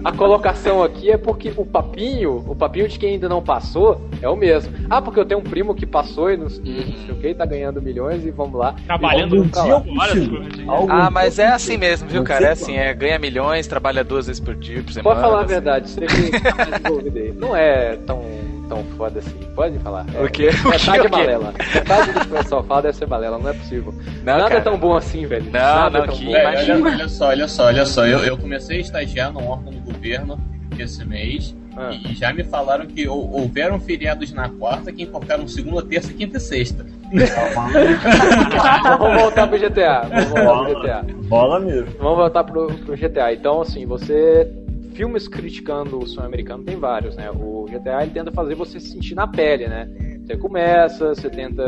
a 0.04 0.12
colocação 0.12 0.84
aqui 0.84 1.12
é 1.12 1.18
porque 1.18 1.52
o 1.56 1.66
papinho, 1.66 2.44
o 2.48 2.56
papinho 2.56 2.88
de 2.88 2.98
quem 3.00 3.14
ainda 3.14 3.28
não 3.28 3.42
passou 3.42 4.02
é 4.22 4.30
o 4.30 4.36
mesmo. 4.36 4.74
Ah, 4.90 5.02
porque 5.02 5.20
eu 5.20 5.26
tenho 5.26 5.40
um 5.40 5.44
primo 5.44 5.74
que 5.76 5.86
passou 5.86 6.32
e 6.32 6.38
não, 6.38 6.50
sei 6.50 6.64
o 7.10 7.16
que, 7.16 7.34
tá 7.34 7.46
ganhando 7.46 7.82
milhões 7.82 8.26
e 8.26 8.32
vamos 8.32 8.60
lá. 8.60 8.76
Trabalhando 8.86 9.36
Algum 9.36 9.50
vamos 9.50 9.98
pra 9.98 10.14
dia 10.14 10.72
Horas 10.72 10.90
Ah, 10.90 11.10
mas 11.12 11.40
é 11.40 11.44
consigo. 11.44 11.56
assim 11.56 11.78
mesmo, 11.78 12.10
viu, 12.10 12.24
cara? 12.24 12.46
É 12.48 12.52
assim, 12.52 12.78
é 12.78 12.94
ganha 12.94 13.18
milhões, 13.20 13.66
trabalha 13.68 14.04
duas 14.04 14.28
vezes 14.28 14.40
por 14.40 14.56
dia, 14.56 14.84
por 14.84 14.92
semana. 14.94 15.16
Pode 15.16 15.22
falar 15.22 15.38
a 15.40 15.44
assim. 15.44 15.54
verdade, 15.54 15.90
você 15.90 16.06
que 16.06 16.40
tá 16.42 16.56
mais 16.56 16.80
envolvido 16.80 17.18
aí. 17.20 17.32
Não 17.34 17.56
é 17.56 17.98
tão, 18.06 18.22
tão 18.70 18.84
foda 18.98 19.20
assim. 19.20 19.38
Pode 19.56 19.78
falar. 19.80 20.06
É, 20.14 20.24
O 20.24 20.30
quê? 20.30 20.50
O 20.50 20.72
quê? 20.72 20.90
é 20.98 21.02
O 21.02 21.10
quê? 21.10 21.23
Balela. 21.26 21.54
Metade 21.74 22.12
do 22.12 22.20
que 22.20 22.28
o 22.28 22.30
pessoal 22.30 22.64
fala 22.64 22.82
deve 22.84 22.98
ser 22.98 23.06
balela, 23.06 23.38
não 23.38 23.50
é 23.50 23.54
possível. 23.54 23.94
Não, 23.94 24.24
Nada 24.24 24.44
cara. 24.44 24.56
é 24.58 24.62
tão 24.62 24.78
bom 24.78 24.96
assim, 24.96 25.26
velho. 25.26 25.46
Não, 25.46 25.52
Nada 25.52 25.98
não, 25.98 26.04
é 26.06 26.08
tão 26.08 26.16
que- 26.18 26.26
bom. 26.26 26.32
Imagina. 26.38 26.76
olha, 26.86 26.94
olha 26.96 27.08
só, 27.10 27.26
olha 27.28 27.48
só, 27.48 27.66
olha 27.66 27.86
só. 27.86 28.06
Eu, 28.06 28.20
eu 28.20 28.38
comecei 28.38 28.78
a 28.78 28.82
estagiar 28.82 29.32
num 29.34 29.48
órgão 29.48 29.72
do 29.74 29.80
governo 29.94 30.38
esse 30.80 31.06
mês 31.06 31.56
Ah. 31.78 31.92
e, 31.92 32.16
já 32.16 32.34
me 32.34 32.44
falaram 32.44 32.86
que 32.88 33.08
hou- 33.08 33.32
houveram 33.32 33.80
feriados 33.80 34.32
na 34.34 34.50
quarta 34.50 34.92
que 34.92 35.04
enfocaram 35.04 35.48
segunda, 35.48 35.84
terça, 35.84 36.12
quinta 36.14 36.38
e 36.38 36.40
sexta. 36.40 36.86
Vamos 38.98 39.22
voltar 39.22 39.48
pro 39.48 39.58
GTA. 39.60 40.02
Vamos 40.10 40.30
voltar 40.30 40.64
pro 40.66 40.82
GTA. 40.82 41.06
Bola 41.28 41.60
mesmo. 41.60 41.92
Vamos 42.00 42.18
voltar 42.18 42.44
pro, 42.44 42.68
pro 42.74 42.96
GTA. 42.98 43.34
Então, 43.34 43.62
assim, 43.62 43.86
você. 43.86 44.52
Filmes 44.94 45.28
criticando 45.28 45.98
o 45.98 46.06
sonho 46.08 46.28
americano 46.28 46.64
tem 46.64 46.76
vários, 46.76 47.16
né? 47.16 47.28
O 47.32 47.66
GTA 47.68 48.04
ele 48.04 48.12
tenta 48.12 48.32
fazer 48.32 48.54
você 48.54 48.80
se 48.80 48.90
sentir 48.92 49.16
na 49.16 49.26
pele, 49.26 49.68
né? 49.68 49.88
Você 50.34 50.38
começa, 50.38 51.10
você 51.10 51.30
tenta 51.30 51.64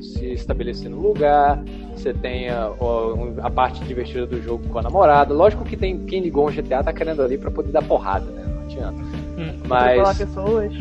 se 0.00 0.32
estabelecer 0.32 0.90
no 0.90 0.98
lugar, 0.98 1.62
você 1.94 2.14
tem 2.14 2.48
a, 2.48 2.70
a 3.42 3.50
parte 3.50 3.84
divertida 3.84 4.26
do 4.26 4.40
jogo 4.40 4.66
com 4.68 4.78
a 4.78 4.82
namorada. 4.82 5.34
Lógico 5.34 5.64
que 5.64 5.76
tem 5.76 5.98
quem 5.98 6.22
ligou 6.22 6.48
um 6.48 6.50
GTA 6.50 6.82
tá 6.82 6.94
querendo 6.94 7.20
ali 7.20 7.36
pra 7.36 7.50
poder 7.50 7.72
dar 7.72 7.82
porrada, 7.82 8.24
né? 8.30 8.42
Não 8.46 8.62
adianta. 8.62 9.02
Atropelar 9.68 10.16
Mas 10.16 10.20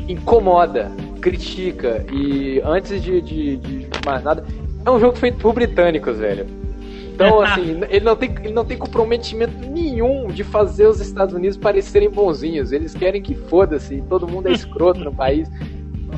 incomoda, 0.07 0.89
critica 1.19 2.05
e 2.09 2.61
antes 2.63 3.03
de, 3.03 3.19
de, 3.19 3.57
de 3.57 3.89
mais 4.05 4.23
nada, 4.23 4.45
é 4.85 4.89
um 4.89 4.97
jogo 4.97 5.17
feito 5.17 5.37
por 5.37 5.53
britânicos, 5.53 6.17
velho. 6.17 6.45
Então, 7.13 7.41
assim, 7.43 7.81
ele 7.89 8.05
não, 8.05 8.15
tem, 8.15 8.33
ele 8.45 8.53
não 8.53 8.63
tem 8.63 8.77
comprometimento 8.77 9.57
nenhum 9.57 10.27
de 10.27 10.45
fazer 10.45 10.87
os 10.87 11.01
Estados 11.01 11.35
Unidos 11.35 11.57
parecerem 11.57 12.09
bonzinhos. 12.09 12.71
Eles 12.71 12.93
querem 12.93 13.21
que 13.21 13.35
foda-se, 13.35 14.01
todo 14.07 14.25
mundo 14.25 14.47
é 14.47 14.53
escroto 14.53 15.01
no 15.01 15.13
país. 15.13 15.49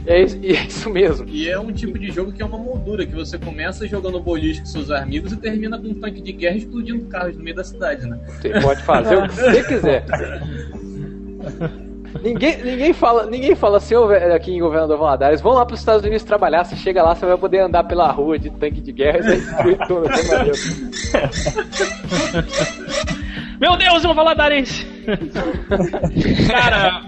É 0.06 0.22
isso, 0.22 0.38
e 0.42 0.54
é 0.54 0.66
isso 0.66 0.90
mesmo. 0.90 1.28
E 1.30 1.50
é 1.50 1.60
um 1.60 1.72
tipo 1.72 1.98
de 1.98 2.12
jogo 2.12 2.32
que 2.32 2.42
é 2.42 2.46
uma 2.46 2.58
moldura, 2.58 3.06
que 3.06 3.14
você 3.14 3.38
começa 3.38 3.88
jogando 3.88 4.20
boliche 4.20 4.60
com 4.62 4.66
seus 4.66 4.92
amigos 4.92 5.32
e 5.32 5.38
termina 5.38 5.78
com 5.78 5.88
um 5.88 5.94
tanque 5.94 6.22
de 6.22 6.32
guerra 6.32 6.58
explodindo 6.58 7.06
carros 7.06 7.38
no 7.38 7.44
meio 7.44 7.56
da 7.56 7.64
cidade, 7.64 8.06
né? 8.06 8.20
Você 8.42 8.50
pode 8.62 8.84
fazer 8.84 9.18
o 9.18 9.28
que 9.28 9.36
você 9.36 9.64
quiser. 9.64 10.06
Ninguém, 12.24 12.64
ninguém 12.64 12.94
fala, 12.94 13.26
ninguém 13.28 13.56
fala 13.56 13.78
assim, 13.78 13.96
"Ô, 13.96 14.08
velho, 14.08 14.34
aqui 14.34 14.52
em 14.52 14.60
Governador 14.60 14.98
Valadares, 14.98 15.42
vão 15.42 15.54
lá 15.54 15.66
para 15.66 15.74
os 15.74 15.80
Estados 15.80 16.04
Unidos 16.04 16.24
trabalhar, 16.24 16.64
você 16.64 16.76
chega 16.76 17.04
lá, 17.04 17.14
você 17.14 17.26
vai 17.26 17.38
poder 17.38 17.60
andar 17.60 17.84
pela 17.84 18.10
rua 18.12 18.40
de 18.40 18.50
tanque 18.50 18.82
de 18.82 18.92
guerra 18.92 19.20
e 19.20 19.22
vai 19.22 19.38
destruir 19.38 19.78
tudo. 19.88 20.08
Meu 23.60 23.76
Deus, 23.76 24.06
um 24.06 24.14
Valadarense! 24.14 24.86
Cara, 26.48 27.02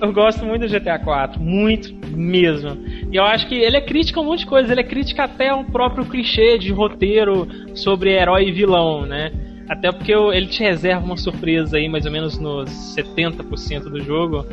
eu 0.00 0.12
gosto 0.12 0.44
muito 0.44 0.66
do 0.66 0.68
GTA 0.68 0.98
4, 0.98 1.40
muito 1.40 1.92
mesmo. 2.16 2.76
E 3.10 3.16
eu 3.16 3.24
acho 3.24 3.48
que 3.48 3.56
ele 3.56 3.76
é 3.76 3.80
crítico 3.80 4.20
a 4.20 4.22
um 4.22 4.26
monte 4.26 4.40
de 4.40 4.46
coisa, 4.46 4.72
ele 4.72 4.80
é 4.80 4.84
crítico 4.84 5.20
até 5.20 5.48
ao 5.48 5.64
próprio 5.64 6.04
clichê 6.04 6.58
de 6.58 6.70
roteiro 6.70 7.48
sobre 7.74 8.12
herói 8.12 8.48
e 8.48 8.52
vilão, 8.52 9.04
né? 9.04 9.32
Até 9.68 9.90
porque 9.90 10.12
ele 10.12 10.46
te 10.46 10.62
reserva 10.62 11.04
uma 11.04 11.16
surpresa 11.16 11.76
aí, 11.76 11.88
mais 11.88 12.06
ou 12.06 12.12
menos 12.12 12.38
nos 12.38 12.70
70% 12.96 13.82
do 13.90 14.00
jogo, 14.00 14.46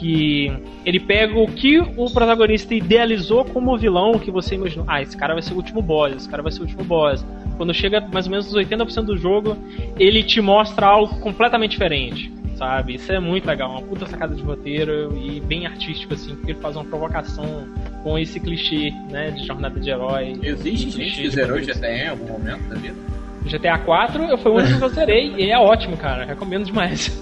que 0.00 0.50
ele 0.84 0.98
pega 0.98 1.38
o 1.38 1.46
que 1.46 1.78
o 1.78 2.10
protagonista 2.10 2.74
idealizou 2.74 3.44
como 3.44 3.76
vilão 3.76 4.18
que 4.18 4.30
você 4.30 4.54
imaginou. 4.54 4.86
Ah, 4.88 5.02
esse 5.02 5.16
cara 5.16 5.34
vai 5.34 5.42
ser 5.42 5.52
o 5.52 5.56
último 5.56 5.82
boss, 5.82 6.14
esse 6.16 6.28
cara 6.28 6.42
vai 6.42 6.50
ser 6.50 6.60
o 6.60 6.62
último 6.62 6.82
boss. 6.82 7.24
Quando 7.60 7.74
chega 7.74 8.00
mais 8.10 8.24
ou 8.24 8.30
menos 8.30 8.46
nos 8.46 8.54
80% 8.54 9.04
do 9.04 9.18
jogo, 9.18 9.54
ele 9.98 10.22
te 10.22 10.40
mostra 10.40 10.86
algo 10.86 11.20
completamente 11.20 11.72
diferente, 11.72 12.32
sabe? 12.56 12.94
Isso 12.94 13.12
é 13.12 13.20
muito 13.20 13.46
legal, 13.46 13.72
uma 13.72 13.82
puta 13.82 14.06
sacada 14.06 14.34
de 14.34 14.40
roteiro 14.40 15.14
e 15.14 15.40
bem 15.40 15.66
artístico, 15.66 16.14
assim, 16.14 16.34
porque 16.36 16.52
ele 16.52 16.58
faz 16.58 16.74
uma 16.74 16.86
provocação 16.86 17.68
com 18.02 18.18
esse 18.18 18.40
clichê, 18.40 18.94
né, 19.10 19.32
de 19.32 19.46
jornada 19.46 19.78
de 19.78 19.90
herói. 19.90 20.38
Existe 20.42 20.90
gente 20.90 21.20
que 21.20 21.28
zerou. 21.28 21.60
GTA 21.60 21.86
em 21.86 22.08
algum 22.08 22.28
momento 22.28 22.66
da 22.66 22.76
vida? 22.76 22.96
GTA 23.44 23.76
4 23.76 24.22
eu 24.24 24.38
foi 24.38 24.52
o 24.52 24.54
único 24.54 24.78
que 24.78 24.84
eu 24.84 24.88
zerei 24.88 25.34
e 25.36 25.50
é 25.50 25.58
ótimo, 25.58 25.98
cara. 25.98 26.24
Recomendo 26.24 26.64
demais. 26.64 27.14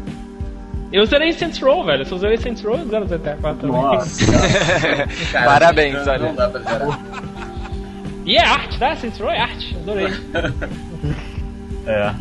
eu 0.90 1.04
zerei 1.04 1.34
Saints 1.34 1.60
Row, 1.60 1.84
velho. 1.84 2.06
Se 2.06 2.12
eu 2.12 2.18
zerei 2.18 2.38
Saints 2.38 2.62
Row, 2.62 2.78
eu 2.78 2.88
zero 2.88 3.04
GTA 3.04 3.36
4 3.38 3.60
também. 3.60 3.82
Nossa. 3.82 4.24
Cara, 5.30 5.44
Parabéns, 5.44 6.06
olha. 6.06 6.18
Não 6.28 6.34
dá 6.34 6.48
pra 6.48 6.60
zerar. 6.60 7.29
E 8.30 8.36
é 8.36 8.44
arte, 8.44 8.78
tá? 8.78 8.94
Saints 8.94 9.18
Row 9.18 9.28
é 9.30 9.40
arte. 9.40 9.76
Adorei. 9.76 10.06
É. 11.86 12.12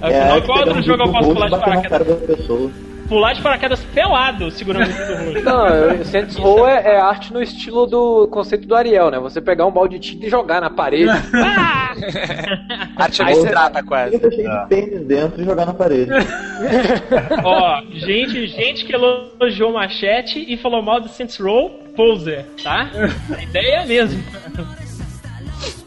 Afinal, 0.00 0.42
qual 0.42 0.58
pegar 0.58 0.68
outro 0.76 0.82
jogo 0.82 1.02
eu 1.04 1.10
posso 1.12 1.32
pular 1.32 1.48
de 1.48 1.58
paraquedas? 1.58 2.46
Pular 3.08 3.32
de 3.32 3.40
paraquedas 3.42 3.80
pelado, 3.94 4.50
segurando 4.50 4.88
o 4.90 5.24
roxo. 5.32 5.40
Não, 5.42 5.66
eu- 5.68 6.04
Saints 6.04 6.36
Row 6.36 6.68
é, 6.68 6.94
é 6.94 7.00
arte 7.00 7.32
no 7.32 7.42
estilo 7.42 7.86
do 7.86 8.28
conceito 8.28 8.68
do 8.68 8.74
Ariel, 8.76 9.10
né? 9.10 9.18
Você 9.18 9.40
pegar 9.40 9.64
um 9.66 9.70
balde 9.72 9.98
de 9.98 10.10
tinta 10.12 10.26
e 10.26 10.30
jogar 10.30 10.60
na 10.60 10.68
parede. 10.70 11.10
Ah! 11.34 11.94
Arte 12.96 13.22
Aí 13.22 13.34
você- 13.34 13.40
abstrata 13.48 13.82
quase. 13.82 14.18
Tenta 14.18 14.30
cheio 14.30 14.50
É. 14.50 14.62
de 14.62 14.68
pênis 14.68 15.06
dentro 15.06 15.40
e 15.40 15.44
jogar 15.46 15.64
na 15.66 15.72
parede. 15.74 16.10
Ó, 17.42 17.80
gente, 17.94 18.46
gente 18.48 18.84
que 18.84 18.94
elogiou 18.94 19.72
Machete 19.72 20.44
e 20.46 20.56
falou 20.58 20.82
mal 20.82 21.00
do 21.00 21.08
Saints 21.08 21.38
Row, 21.38 21.70
poser, 21.96 22.44
tá? 22.62 22.90
A 23.36 23.42
ideia 23.42 23.76
é 23.76 23.82
a 23.82 23.86
mesma. 23.86 24.20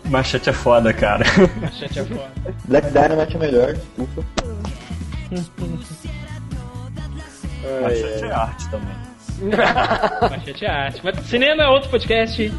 Machete 0.09 0.49
é 0.49 0.53
foda, 0.53 0.93
cara. 0.93 1.23
Machete 1.61 1.99
é 1.99 2.03
foda. 2.05 2.31
Black 2.65 2.87
Dynamite 2.91 3.35
é 3.35 3.39
melhor, 3.39 3.73
desculpa. 3.73 4.23
Machete 7.81 8.23
é 8.25 8.31
arte 8.31 8.69
também. 8.69 8.95
Machete 10.29 10.65
é 10.65 10.69
arte. 10.69 11.01
Mas 11.03 11.19
cinema 11.27 11.63
é 11.63 11.67
outro 11.67 11.89
podcast. 11.89 12.53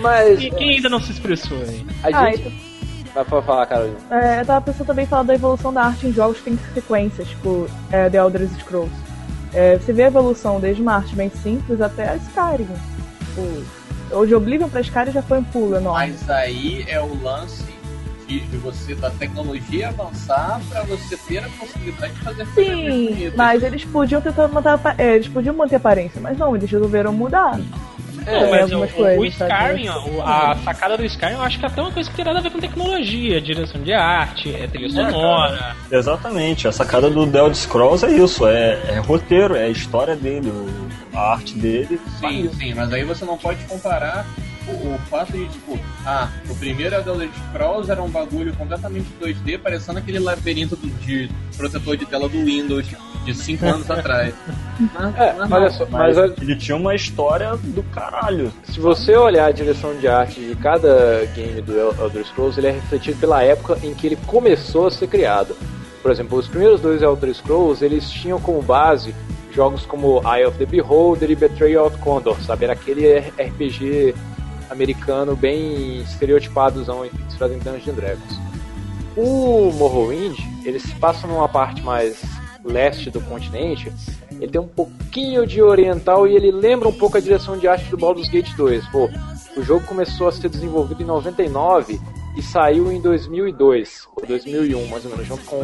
Mas 0.00 0.38
Quem, 0.38 0.50
quem 0.52 0.70
ainda 0.76 0.88
não 0.88 1.00
se 1.00 1.12
expressou 1.12 1.58
aí? 1.58 1.84
a 2.02 2.08
Ah, 2.18 2.30
gente. 2.30 2.40
então, 2.40 2.52
Vai 3.14 3.24
fa- 3.24 3.42
falar, 3.42 3.66
Carolina. 3.66 3.96
é, 4.10 4.40
eu 4.40 4.46
tava 4.46 4.60
pensando 4.64 4.86
também 4.88 5.04
em 5.04 5.08
falar 5.08 5.22
da 5.22 5.34
evolução 5.34 5.72
da 5.72 5.82
arte 5.84 6.06
em 6.06 6.12
jogos 6.12 6.38
que 6.38 6.44
tem 6.44 6.58
sequências, 6.74 7.28
tipo 7.28 7.68
é, 7.92 8.08
The 8.10 8.18
Elder 8.18 8.48
Scrolls. 8.58 8.92
É, 9.52 9.76
você 9.78 9.92
vê 9.92 10.02
a 10.04 10.06
evolução 10.08 10.58
desde 10.58 10.82
uma 10.82 10.94
arte 10.96 11.14
bem 11.14 11.30
simples 11.30 11.80
até 11.80 12.08
a 12.08 12.16
Skyrim. 12.16 12.66
Tipo, 13.20 13.64
o 14.10 14.26
de 14.26 14.34
Oblivion 14.34 14.68
pra 14.68 14.80
Skyrim 14.80 15.12
já 15.12 15.22
foi 15.22 15.38
um 15.38 15.44
pulo 15.44 15.76
enorme. 15.76 16.08
Mas 16.12 16.30
aí 16.30 16.84
é 16.88 17.00
o 17.00 17.22
lance 17.22 17.64
de, 18.26 18.40
de 18.40 18.56
você 18.58 18.94
da 18.94 19.10
tecnologia 19.10 19.88
avançar 19.88 20.60
pra 20.70 20.82
você 20.84 21.16
ter 21.16 21.38
a 21.38 21.48
possibilidade 21.58 22.12
de 22.14 22.20
fazer 22.20 22.46
Sim, 22.54 23.32
mas 23.36 23.62
eles 23.62 23.84
podiam 23.84 24.20
tentar 24.20 24.48
manter 24.48 24.68
a, 24.70 24.94
é, 24.98 25.14
eles 25.16 25.28
podiam 25.28 25.54
manter 25.54 25.74
a 25.74 25.78
aparência, 25.78 26.20
mas 26.20 26.36
não, 26.38 26.54
eles 26.56 26.70
resolveram 26.70 27.12
mudar. 27.12 27.60
É, 28.26 28.38
Também 28.40 28.60
mas 28.60 28.72
o, 28.72 28.94
coisas, 28.94 29.18
o 29.18 29.24
Skyrim, 29.26 29.88
o- 29.90 30.22
a 30.22 30.56
sacada 30.64 30.96
do 30.96 31.04
Skyrim, 31.04 31.34
eu 31.34 31.42
acho 31.42 31.58
que 31.58 31.64
é 31.66 31.68
até 31.68 31.82
uma 31.82 31.92
coisa 31.92 32.08
que 32.08 32.16
tem 32.16 32.24
nada 32.24 32.38
a 32.38 32.42
ver 32.42 32.50
com 32.50 32.58
tecnologia, 32.58 33.38
direção 33.38 33.82
de 33.82 33.92
arte, 33.92 34.54
é 34.54 34.66
trilha 34.66 34.88
sonora. 34.88 35.76
Exatamente. 35.92 36.66
A 36.66 36.72
sacada 36.72 37.10
do 37.10 37.26
The 37.26 37.38
Elder 37.38 37.54
Scrolls 37.54 38.02
é 38.06 38.12
isso. 38.16 38.46
É, 38.46 38.78
é 38.88 38.98
roteiro, 38.98 39.54
é 39.54 39.64
a 39.64 39.68
história 39.68 40.16
dele, 40.16 40.48
o- 40.48 40.88
a 41.14 41.32
arte 41.32 41.54
dele. 41.54 42.00
Sim, 42.20 42.50
sim, 42.58 42.74
mas 42.74 42.92
aí 42.92 43.04
você 43.04 43.24
não 43.24 43.36
pode 43.38 43.62
comparar 43.64 44.26
o, 44.66 44.94
o 44.94 44.98
fato 45.10 45.32
de, 45.32 45.46
tipo, 45.48 45.78
ah, 46.06 46.28
o 46.48 46.54
primeiro 46.56 46.94
Elder 46.94 47.28
Scrolls 47.50 47.90
era 47.90 48.02
um 48.02 48.08
bagulho 48.08 48.54
completamente 48.56 49.06
2D, 49.20 49.58
parecendo 49.58 49.98
aquele 49.98 50.18
labirinto 50.18 50.74
do- 50.76 50.88
de 51.04 51.30
protetor 51.56 51.96
de 51.98 52.06
tela 52.06 52.28
do 52.28 52.42
Windows 52.44 52.86
de 53.26 53.34
5 53.34 53.66
anos 53.66 53.88
atrás. 53.90 54.34
Mas- 54.94 55.18
É, 55.18 55.34
mas 55.34 55.52
olha 55.52 55.64
não. 55.66 55.70
só, 55.70 55.84
Mas 55.86 55.92
mas 55.92 56.18
olha- 56.18 56.34
ele 56.40 56.56
tinha 56.56 56.76
uma 56.76 56.94
história 56.94 57.54
do 57.56 57.82
caralho. 57.84 58.50
se 58.64 58.80
você 58.80 59.14
olhar 59.16 59.46
a 59.46 59.52
direção 59.52 59.94
de 59.98 60.08
arte 60.08 60.40
de 60.40 60.54
cada 60.56 61.26
game 61.34 61.60
do 61.60 61.78
El- 61.78 61.94
Elder 62.00 62.24
Scrolls, 62.26 62.58
ele 62.58 62.68
é 62.68 62.72
refletido 62.72 63.18
pela 63.18 63.42
época 63.42 63.78
em 63.82 63.92
que 63.94 64.06
ele 64.06 64.16
começou 64.26 64.86
a 64.86 64.90
ser 64.90 65.06
criado. 65.08 65.54
Por 66.02 66.10
exemplo, 66.10 66.38
os 66.38 66.48
primeiros 66.48 66.80
dois 66.80 67.00
Elder 67.02 67.34
Scrolls, 67.34 67.82
eles 67.84 68.10
tinham 68.10 68.38
como 68.40 68.60
base 68.62 69.14
jogos 69.54 69.86
como 69.86 70.20
Eye 70.28 70.46
of 70.46 70.58
the 70.58 70.66
Beholder 70.66 71.30
e 71.30 71.34
Betrayal 71.34 71.86
of 71.86 71.98
Condor, 71.98 72.36
sabe? 72.42 72.64
Era 72.64 72.72
aquele 72.72 73.18
RPG 73.18 74.14
americano 74.70 75.36
bem 75.36 76.00
estereotipadozão 76.00 77.06
inspirado 77.06 77.54
em 77.54 77.58
Dungeons 77.58 77.96
Dragons. 77.96 78.40
O 79.16 79.70
Morrowind, 79.72 80.38
ele 80.64 80.80
se 80.80 80.92
passa 80.96 81.26
numa 81.26 81.48
parte 81.48 81.82
mais 81.82 82.20
leste 82.64 83.10
do 83.10 83.20
continente, 83.20 83.92
ele 84.32 84.50
tem 84.50 84.60
um 84.60 84.66
pouquinho 84.66 85.46
de 85.46 85.62
oriental 85.62 86.26
e 86.26 86.34
ele 86.34 86.50
lembra 86.50 86.88
um 86.88 86.92
pouco 86.92 87.16
a 87.16 87.20
direção 87.20 87.56
de 87.56 87.68
arte 87.68 87.88
do 87.90 87.96
Baldur's 87.96 88.28
Gate 88.28 88.54
2. 88.56 88.88
Pô, 88.88 89.08
o 89.56 89.62
jogo 89.62 89.86
começou 89.86 90.26
a 90.26 90.32
ser 90.32 90.48
desenvolvido 90.48 91.02
em 91.02 91.06
99 91.06 92.00
e 92.36 92.42
saiu 92.42 92.90
em 92.90 93.00
2002, 93.00 94.08
ou 94.16 94.26
2001, 94.26 94.86
mais 94.88 95.04
ou 95.04 95.10
menos, 95.12 95.26
junto 95.26 95.44
com 95.44 95.62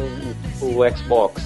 o, 0.61 0.79
o 0.79 0.97
Xbox. 0.97 1.43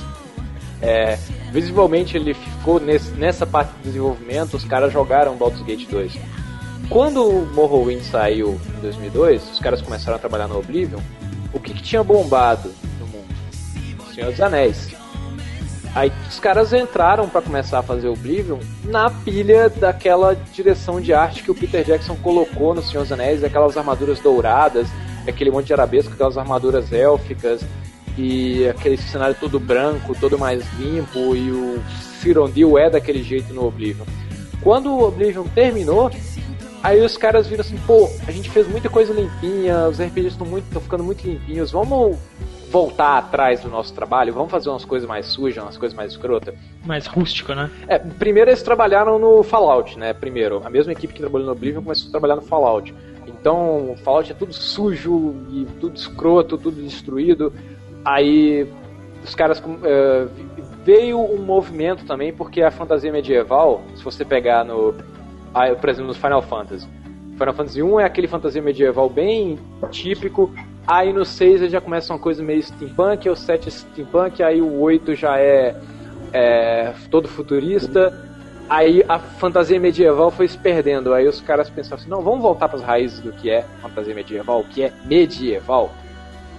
É, 0.85 1.17
visivelmente 1.51 2.15
ele 2.15 2.35
ficou 2.35 2.79
nesse, 2.79 3.09
nessa 3.13 3.43
parte 3.43 3.73
de 3.77 3.85
desenvolvimento, 3.85 4.55
os 4.55 4.63
caras 4.63 4.93
jogaram 4.93 5.35
Baldur's 5.35 5.63
Gate 5.63 5.89
2. 5.89 6.13
Quando 6.89 7.27
o 7.27 7.43
Morrowind 7.55 8.03
saiu 8.03 8.61
em 8.77 8.81
2002, 8.81 9.53
os 9.53 9.59
caras 9.59 9.81
começaram 9.81 10.17
a 10.17 10.19
trabalhar 10.19 10.47
no 10.47 10.59
Oblivion, 10.59 10.99
o 11.51 11.59
que, 11.59 11.73
que 11.73 11.81
tinha 11.81 12.03
bombado 12.03 12.71
no 12.99 13.07
mundo? 13.07 13.33
Senhor 14.13 14.29
dos 14.29 14.39
Anéis. 14.39 14.93
Aí 15.95 16.11
os 16.29 16.39
caras 16.39 16.71
entraram 16.71 17.27
para 17.27 17.41
começar 17.41 17.79
a 17.79 17.83
fazer 17.83 18.07
Oblivion 18.07 18.59
na 18.83 19.09
pilha 19.09 19.69
daquela 19.69 20.35
direção 20.35 21.01
de 21.01 21.13
arte 21.15 21.41
que 21.41 21.49
o 21.49 21.55
Peter 21.55 21.83
Jackson 21.83 22.15
colocou 22.17 22.75
no 22.75 22.83
Senhor 22.83 23.01
dos 23.01 23.11
Anéis, 23.11 23.43
aquelas 23.43 23.75
armaduras 23.75 24.19
douradas, 24.19 24.87
aquele 25.27 25.49
monte 25.49 25.65
de 25.65 25.73
arabesco, 25.73 26.13
aquelas 26.13 26.37
armaduras 26.37 26.93
élficas 26.93 27.65
e 28.17 28.67
aquele 28.67 28.97
cenário 28.97 29.35
todo 29.39 29.59
branco, 29.59 30.15
todo 30.19 30.37
mais 30.37 30.63
limpo 30.79 31.35
e 31.35 31.51
o 31.51 31.81
Cyrodiil 32.21 32.77
é 32.77 32.89
daquele 32.89 33.21
jeito 33.21 33.53
no 33.53 33.65
Oblivion. 33.65 34.05
Quando 34.61 34.91
o 34.91 35.07
Oblivion 35.07 35.43
terminou, 35.53 36.09
aí 36.81 37.01
os 37.01 37.17
caras 37.17 37.47
viram 37.47 37.61
assim, 37.61 37.77
pô, 37.85 38.09
a 38.27 38.31
gente 38.31 38.49
fez 38.49 38.67
muita 38.67 38.89
coisa 38.89 39.13
limpinha, 39.13 39.87
os 39.87 39.99
RPGs 39.99 40.37
estão 40.37 40.81
ficando 40.81 41.03
muito 41.03 41.25
limpinhos, 41.27 41.71
vamos 41.71 42.17
voltar 42.71 43.17
atrás 43.17 43.61
do 43.61 43.69
nosso 43.69 43.93
trabalho, 43.93 44.33
vamos 44.33 44.51
fazer 44.51 44.69
umas 44.69 44.83
coisas 44.83 45.07
mais 45.07 45.27
sujas, 45.27 45.63
umas 45.63 45.77
coisas 45.77 45.95
mais 45.95 46.11
escrotas. 46.11 46.55
Mais 46.83 47.05
rústico, 47.05 47.53
né? 47.53 47.69
É, 47.87 47.97
primeiro 47.99 48.49
eles 48.49 48.63
trabalharam 48.63 49.19
no 49.19 49.43
Fallout, 49.43 49.97
né? 49.97 50.13
Primeiro, 50.13 50.61
a 50.65 50.69
mesma 50.69 50.91
equipe 50.91 51.13
que 51.13 51.19
trabalhou 51.19 51.45
no 51.45 51.53
Oblivion 51.53 51.81
começou 51.81 52.07
a 52.07 52.11
trabalhar 52.11 52.35
no 52.35 52.41
Fallout. 52.41 52.93
Então, 53.27 53.91
o 53.91 53.97
Fallout 53.97 54.31
é 54.31 54.35
tudo 54.35 54.53
sujo 54.53 55.35
e 55.51 55.65
tudo 55.79 55.95
escroto, 55.95 56.57
tudo 56.57 56.81
destruído. 56.81 57.53
Aí 58.05 58.71
os 59.23 59.33
caras 59.33 59.59
uh, 59.59 60.29
veio 60.83 61.19
um 61.19 61.41
movimento 61.41 62.05
também 62.05 62.31
porque 62.31 62.61
a 62.61 62.69
fantasia 62.69 63.11
medieval, 63.11 63.81
se 63.95 64.03
você 64.03 64.23
pegar 64.23 64.63
no, 64.63 64.93
por 65.81 65.89
exemplo, 65.89 66.07
no 66.07 66.13
Final 66.13 66.41
Fantasy, 66.43 66.87
Final 67.33 67.53
Fantasy 67.53 67.81
1 67.81 67.99
é 67.99 68.05
aquele 68.05 68.27
fantasia 68.27 68.61
medieval 68.61 69.09
bem 69.09 69.57
típico 69.89 70.53
Aí 70.87 71.11
no 71.11 71.25
6 71.25 71.71
já 71.71 71.81
começa 71.81 72.13
uma 72.13 72.19
coisa 72.19 72.43
meio 72.43 72.61
steampunk, 72.61 73.27
o 73.27 73.35
7 73.35 73.67
é 73.67 73.71
steampunk, 73.71 74.43
aí 74.43 74.61
o 74.61 74.79
8 74.79 75.15
já 75.15 75.39
é, 75.39 75.75
é 76.31 76.93
todo 77.09 77.27
futurista. 77.27 78.13
Aí 78.69 79.03
a 79.07 79.17
fantasia 79.17 79.79
medieval 79.79 80.29
foi 80.29 80.47
se 80.47 80.57
perdendo. 80.57 81.13
Aí 81.13 81.27
os 81.27 81.41
caras 81.41 81.69
pensaram 81.71 81.95
assim: 82.01 82.09
não, 82.09 82.21
vamos 82.21 82.41
voltar 82.41 82.67
para 82.67 82.77
as 82.77 82.83
raízes 82.83 83.19
do 83.19 83.31
que 83.31 83.49
é 83.49 83.63
fantasia 83.81 84.13
medieval, 84.13 84.59
o 84.59 84.63
que 84.63 84.83
é 84.83 84.93
medieval. 85.05 85.91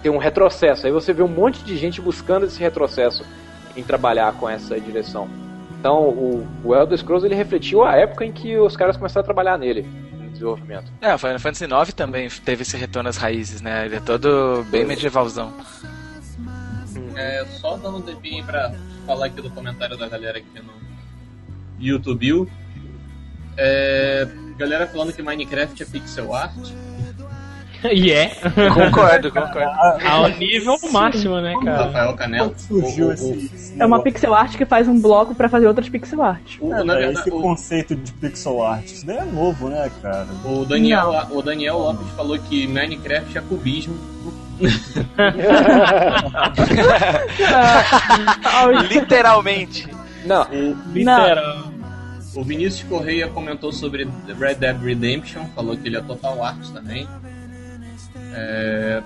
Tem 0.03 0.11
um 0.11 0.18
retrocesso. 0.18 0.86
Aí 0.86 0.92
você 0.92 1.12
vê 1.12 1.22
um 1.22 1.28
monte 1.28 1.62
de 1.64 1.76
gente 1.76 2.01
buscando 2.01 2.47
esse 2.47 2.61
retrocesso 2.61 3.24
em 3.76 3.82
trabalhar 3.82 4.32
com 4.34 4.49
essa 4.49 4.78
direção. 4.80 5.28
Então 5.78 6.09
o, 6.09 6.47
o 6.64 6.74
Elder 6.74 6.99
Scrolls 6.99 7.26
ele 7.26 7.34
refletiu 7.34 7.84
a 7.84 7.94
época 7.97 8.24
em 8.24 8.32
que 8.32 8.57
os 8.59 8.76
caras 8.76 8.97
começaram 8.97 9.22
a 9.22 9.24
trabalhar 9.24 9.59
nele 9.59 9.86
desenvolvimento. 10.36 10.92
É, 11.01 11.14
o 11.14 11.18
Final 11.18 11.38
Fantasy 11.38 11.64
IX 11.64 11.94
também 11.94 12.28
teve 12.28 12.62
esse 12.62 12.76
retorno 12.76 13.09
às 13.09 13.16
raízes, 13.16 13.61
né? 13.61 13.86
Ele 13.86 13.97
é 13.97 14.01
todo 14.01 14.64
bem 14.70 14.84
medievalzão. 14.84 15.53
É, 17.16 17.44
só 17.47 17.76
dando 17.76 17.99
um 17.99 18.03
tempinho 18.03 18.44
pra 18.44 18.72
falar 19.07 19.26
aqui 19.26 19.40
do 19.40 19.51
comentário 19.51 19.97
da 19.97 20.09
galera 20.09 20.38
aqui 20.38 20.61
no 20.61 20.72
YouTube. 21.78 22.49
É, 23.57 24.28
galera 24.57 24.86
falando 24.86 25.12
que 25.12 25.22
Minecraft 25.22 25.82
é 25.82 25.86
pixel 25.86 26.34
art. 26.34 26.55
E 27.95 28.11
é. 28.12 28.30
Concordo, 28.72 29.30
concordo. 29.30 29.70
Ao 30.09 30.28
nível 30.28 30.76
máximo, 30.93 31.41
né, 31.41 31.55
cara? 31.64 31.84
Rafael 31.84 32.14
Canela. 32.14 32.53
surgiu 32.57 33.07
O- 33.07 33.11
o- 33.11 33.12
esse. 33.12 33.76
É 33.78 33.87
uma 33.87 34.03
pixel 34.03 34.34
art 34.34 34.57
que 34.57 34.64
faz 34.64 34.89
um 34.89 35.01
bloco 35.01 35.34
pra 35.34 35.49
fazer 35.49 35.66
outras 35.66 35.89
pixel 35.89 36.22
art. 36.22 36.57
o- 36.61 36.72
É, 36.74 36.84
né, 36.84 36.95
verdade, 36.95 37.18
esse 37.20 37.30
o- 37.30 37.41
conceito 37.41 37.95
de 37.95 38.12
pixel 38.12 38.62
art, 38.62 38.84
isso 38.87 39.07
daí 39.07 39.18
é 39.18 39.24
novo, 39.24 39.68
né, 39.68 39.91
cara? 40.03 40.26
O 40.45 40.64
Daniel, 40.64 41.26
o 41.30 41.43
Daniel 41.43 41.78
Lopes 41.78 42.09
falou 42.16 42.39
que 42.39 42.66
Minecraft 42.66 43.39
é 43.39 43.41
cubismo. 43.41 43.97
Literalmente. 48.91 49.89
Não, 50.24 50.47
Literal. 50.93 51.72
O 52.34 52.43
Vinícius 52.45 52.87
Correia 52.89 53.28
comentou 53.28 53.72
sobre 53.72 54.07
Red 54.39 54.57
Dead 54.57 54.80
Redemption, 54.82 55.45
falou 55.55 55.76
que 55.76 55.89
ele 55.89 55.97
é 55.97 56.03
total 56.03 56.43
art 56.45 56.68
também. 56.72 57.09
É, 58.35 59.03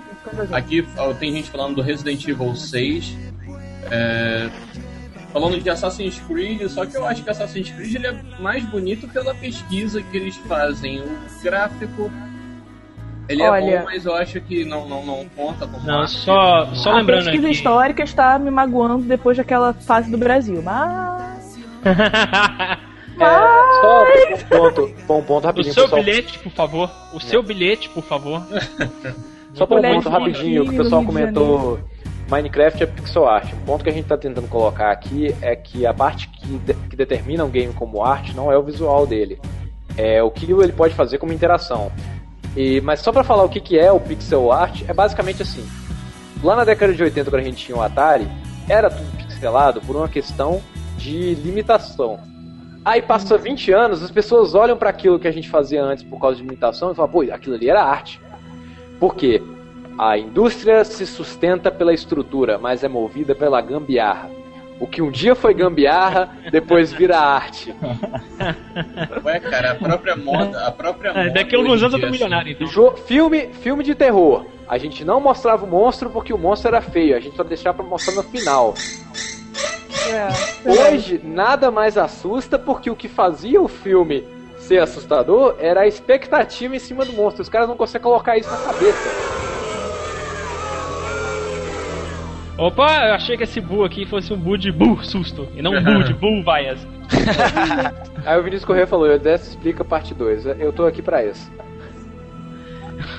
aqui 0.51 0.85
ó, 0.97 1.13
tem 1.13 1.31
gente 1.33 1.49
falando 1.49 1.75
do 1.75 1.81
Resident 1.81 2.27
Evil 2.27 2.55
6. 2.55 3.17
É, 3.89 4.49
falando 5.31 5.59
de 5.61 5.69
Assassin's 5.69 6.19
Creed, 6.27 6.67
só 6.69 6.85
que 6.85 6.95
eu 6.97 7.05
acho 7.05 7.23
que 7.23 7.29
Assassin's 7.29 7.69
Creed 7.71 7.95
ele 7.95 8.07
é 8.07 8.15
mais 8.39 8.63
bonito 8.65 9.07
pela 9.07 9.33
pesquisa 9.33 10.01
que 10.01 10.17
eles 10.17 10.35
fazem. 10.47 10.99
O 11.01 11.43
gráfico. 11.43 12.11
Ele 13.29 13.41
é 13.43 13.49
Olha- 13.49 13.79
bom, 13.79 13.85
mas 13.85 14.05
eu 14.05 14.13
acho 14.15 14.41
que 14.41 14.65
não, 14.65 14.89
não, 14.89 15.05
não 15.05 15.25
conta 15.35 15.65
como 15.65 15.85
Não, 15.87 16.01
arte. 16.01 16.11
só, 16.17 16.65
só 16.73 16.91
a 16.91 16.95
lembrando 16.95 17.25
pesquisa 17.25 17.47
aqui. 17.47 17.55
histórica 17.55 18.03
está 18.03 18.37
me 18.37 18.51
magoando 18.51 19.03
depois 19.03 19.37
daquela 19.37 19.73
fase 19.73 20.11
do 20.11 20.17
Brasil, 20.17 20.61
mas... 20.61 21.57
é, 21.85 23.25
só 23.81 24.00
um 24.33 24.37
ponto, 24.37 24.83
um 24.85 25.23
ponto 25.23 25.43
o 25.43 25.47
rapidinho, 25.47 25.73
seu 25.73 25.83
pessoal. 25.83 26.03
bilhete, 26.03 26.39
por 26.39 26.51
favor. 26.51 26.89
O 27.13 27.19
seu 27.19 27.43
bilhete, 27.43 27.89
por 27.89 28.03
favor. 28.03 28.41
Só 29.53 29.65
para 29.65 29.77
um 29.79 29.95
ponto 29.95 30.09
rapidinho, 30.09 30.63
que 30.65 30.75
o 30.79 30.83
pessoal 30.83 31.03
comentou 31.03 31.79
Minecraft 32.29 32.83
é 32.83 32.85
pixel 32.85 33.27
art. 33.27 33.51
Um 33.53 33.65
ponto 33.65 33.83
que 33.83 33.89
a 33.89 33.93
gente 33.93 34.03
está 34.03 34.17
tentando 34.17 34.47
colocar 34.47 34.89
aqui 34.91 35.35
é 35.41 35.53
que 35.55 35.85
a 35.85 35.93
parte 35.93 36.29
que, 36.29 36.47
de- 36.47 36.73
que 36.89 36.95
determina 36.95 37.43
um 37.43 37.49
game 37.49 37.73
como 37.73 38.01
arte 38.01 38.33
não 38.33 38.49
é 38.49 38.57
o 38.57 38.63
visual 38.63 39.05
dele. 39.05 39.37
É 39.97 40.23
o 40.23 40.31
que 40.31 40.49
ele 40.49 40.71
pode 40.71 40.93
fazer 40.95 41.17
como 41.17 41.33
interação. 41.33 41.91
E, 42.55 42.79
mas 42.81 43.01
só 43.01 43.11
para 43.11 43.23
falar 43.25 43.43
o 43.43 43.49
que, 43.49 43.59
que 43.59 43.77
é 43.77 43.91
o 43.91 43.99
pixel 43.99 44.49
art, 44.51 44.81
é 44.87 44.93
basicamente 44.93 45.41
assim. 45.41 45.65
Lá 46.41 46.55
na 46.55 46.63
década 46.63 46.93
de 46.93 47.03
80, 47.03 47.29
quando 47.29 47.41
a 47.41 47.45
gente 47.45 47.65
tinha 47.65 47.77
o 47.77 47.81
Atari, 47.81 48.27
era 48.69 48.89
tudo 48.89 49.17
pixelado 49.17 49.81
por 49.81 49.95
uma 49.97 50.07
questão 50.07 50.61
de 50.97 51.35
limitação. 51.35 52.17
Aí 52.83 53.01
passa 53.01 53.37
20 53.37 53.71
anos, 53.71 54.01
as 54.03 54.09
pessoas 54.11 54.55
olham 54.55 54.75
para 54.75 54.89
aquilo 54.89 55.19
que 55.19 55.27
a 55.27 55.31
gente 55.31 55.49
fazia 55.49 55.83
antes 55.83 56.03
por 56.03 56.19
causa 56.19 56.37
de 56.37 56.43
limitação 56.43 56.91
e 56.91 56.95
falam, 56.95 57.11
pô, 57.11 57.21
aquilo 57.31 57.55
ali 57.55 57.69
era 57.69 57.83
arte. 57.83 58.19
Por 58.99 59.15
quê? 59.15 59.41
A 59.97 60.17
indústria 60.17 60.83
se 60.83 61.05
sustenta 61.05 61.69
pela 61.69 61.93
estrutura, 61.93 62.57
mas 62.57 62.83
é 62.83 62.87
movida 62.87 63.35
pela 63.35 63.61
gambiarra. 63.61 64.29
O 64.79 64.87
que 64.87 64.99
um 64.99 65.11
dia 65.11 65.35
foi 65.35 65.53
gambiarra, 65.53 66.29
depois 66.51 66.91
vira 66.91 67.19
arte. 67.19 67.71
Ué, 69.23 69.39
cara, 69.39 69.71
a 69.73 69.75
própria 69.75 70.15
moda. 70.15 70.65
A 70.65 70.71
própria 70.71 71.09
É, 71.09 71.13
moda 71.25 71.29
daqui 71.35 71.55
a 71.55 71.59
alguns 71.59 71.83
anos 71.83 71.93
eu 71.93 71.99
tô 71.99 72.09
milionário, 72.09 72.51
então. 72.53 72.65
Jo- 72.65 72.95
filme, 73.05 73.49
filme 73.61 73.83
de 73.83 73.93
terror. 73.93 74.45
A 74.67 74.79
gente 74.79 75.05
não 75.05 75.19
mostrava 75.21 75.65
o 75.65 75.69
monstro 75.69 76.09
porque 76.09 76.33
o 76.33 76.37
monstro 76.37 76.69
era 76.69 76.81
feio. 76.81 77.15
A 77.15 77.19
gente 77.19 77.35
só 77.35 77.43
deixava 77.43 77.77
pra 77.77 77.85
mostrar 77.85 78.15
no 78.15 78.23
final. 78.23 78.73
É, 80.11 80.27
Hoje, 80.69 81.21
nada 81.23 81.71
mais 81.71 81.97
assusta 81.97 82.59
porque 82.59 82.89
o 82.89 82.95
que 82.95 83.07
fazia 83.07 83.61
o 83.61 83.67
filme 83.67 84.25
ser 84.57 84.79
assustador 84.79 85.55
era 85.59 85.81
a 85.81 85.87
expectativa 85.87 86.75
em 86.75 86.79
cima 86.79 87.05
do 87.05 87.13
monstro. 87.13 87.41
Os 87.41 87.49
caras 87.49 87.67
não 87.67 87.77
conseguem 87.77 88.03
colocar 88.03 88.37
isso 88.37 88.49
na 88.49 88.57
cabeça. 88.57 89.09
Opa, 92.57 93.07
eu 93.07 93.13
achei 93.15 93.37
que 93.37 93.43
esse 93.43 93.59
bu 93.59 93.83
aqui 93.83 94.05
fosse 94.05 94.31
um 94.31 94.37
bu 94.37 94.57
de 94.57 94.71
bu, 94.71 95.03
susto. 95.03 95.47
E 95.55 95.61
não 95.61 95.71
um 95.71 95.83
bu 95.83 96.03
de 96.03 96.13
bu, 96.13 96.43
vaias. 96.45 96.85
Aí 98.25 98.39
o 98.39 98.43
Vinícius 98.43 98.65
Corrêa 98.65 98.85
falou, 98.85 99.07
eu 99.07 99.17
dessa 99.17 99.49
explica 99.49 99.83
parte 99.83 100.13
2. 100.13 100.45
Eu 100.59 100.71
tô 100.71 100.85
aqui 100.85 101.01
pra 101.01 101.25
isso. 101.25 101.51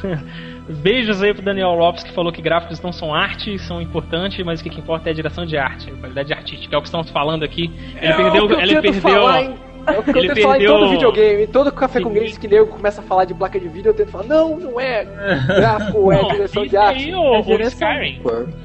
Beijos 0.77 1.23
aí 1.23 1.33
pro 1.35 1.43
Daniel 1.43 1.71
Lopes 1.75 2.03
que 2.03 2.13
falou 2.13 2.33
que 2.33 2.41
gráficos 2.43 2.81
não 2.81 2.93
são 2.93 3.15
arte, 3.15 3.59
são 3.61 3.81
importantes, 3.81 4.45
mas 4.45 4.61
o 4.61 4.65
que, 4.65 4.71
que 4.71 4.81
importa 4.81 5.09
é 5.09 5.13
a 5.13 5.15
direção 5.15 5.45
de 5.47 5.57
arte, 5.57 5.91
a 5.91 5.95
qualidade 5.97 6.33
artística. 6.33 6.75
É 6.75 6.79
o 6.79 6.81
que 6.83 6.89
estamos 6.89 7.11
falando 7.11 7.45
aqui. 7.45 7.71
Ele 8.01 8.15
perdeu. 8.15 8.45
o 8.45 8.49
que 8.49 8.55
eu 8.55 8.61
Ele 8.61 8.75
tento 8.81 8.83
perdeu. 8.83 9.01
falar 9.01 9.43
em- 9.43 9.55
É 9.85 9.99
o 9.99 10.03
que 10.05 10.11
eu 10.11 10.17
Ele 10.19 10.29
tento 10.29 10.43
falar 10.43 10.57
em 10.57 10.59
perdeu- 10.61 10.79
todo 10.79 10.91
videogame, 10.91 11.43
em 11.43 11.47
todo 11.49 11.73
café 11.73 12.01
com 12.01 12.15
games 12.15 12.39
que 12.39 12.47
nego 12.47 12.67
começa 12.69 13.01
a 13.01 13.05
falar 13.05 13.25
de 13.25 13.35
placa 13.35 13.59
de 13.59 13.69
vídeo, 13.69 13.89
eu 13.91 13.95
tento 13.95 14.11
falar, 14.13 14.25
não, 14.25 14.57
não 14.57 14.81
é 14.81 15.05
gráfico, 15.47 16.13
é 16.13 16.23
Não, 16.23 16.29
direção 16.29 16.65
de 16.67 16.77
arte. 16.77 17.05
aí, 17.07 17.15
o, 17.15 17.35
É 17.35 17.39
o 17.41 17.43
direção. 17.43 17.89
Skyrim. 17.93 18.23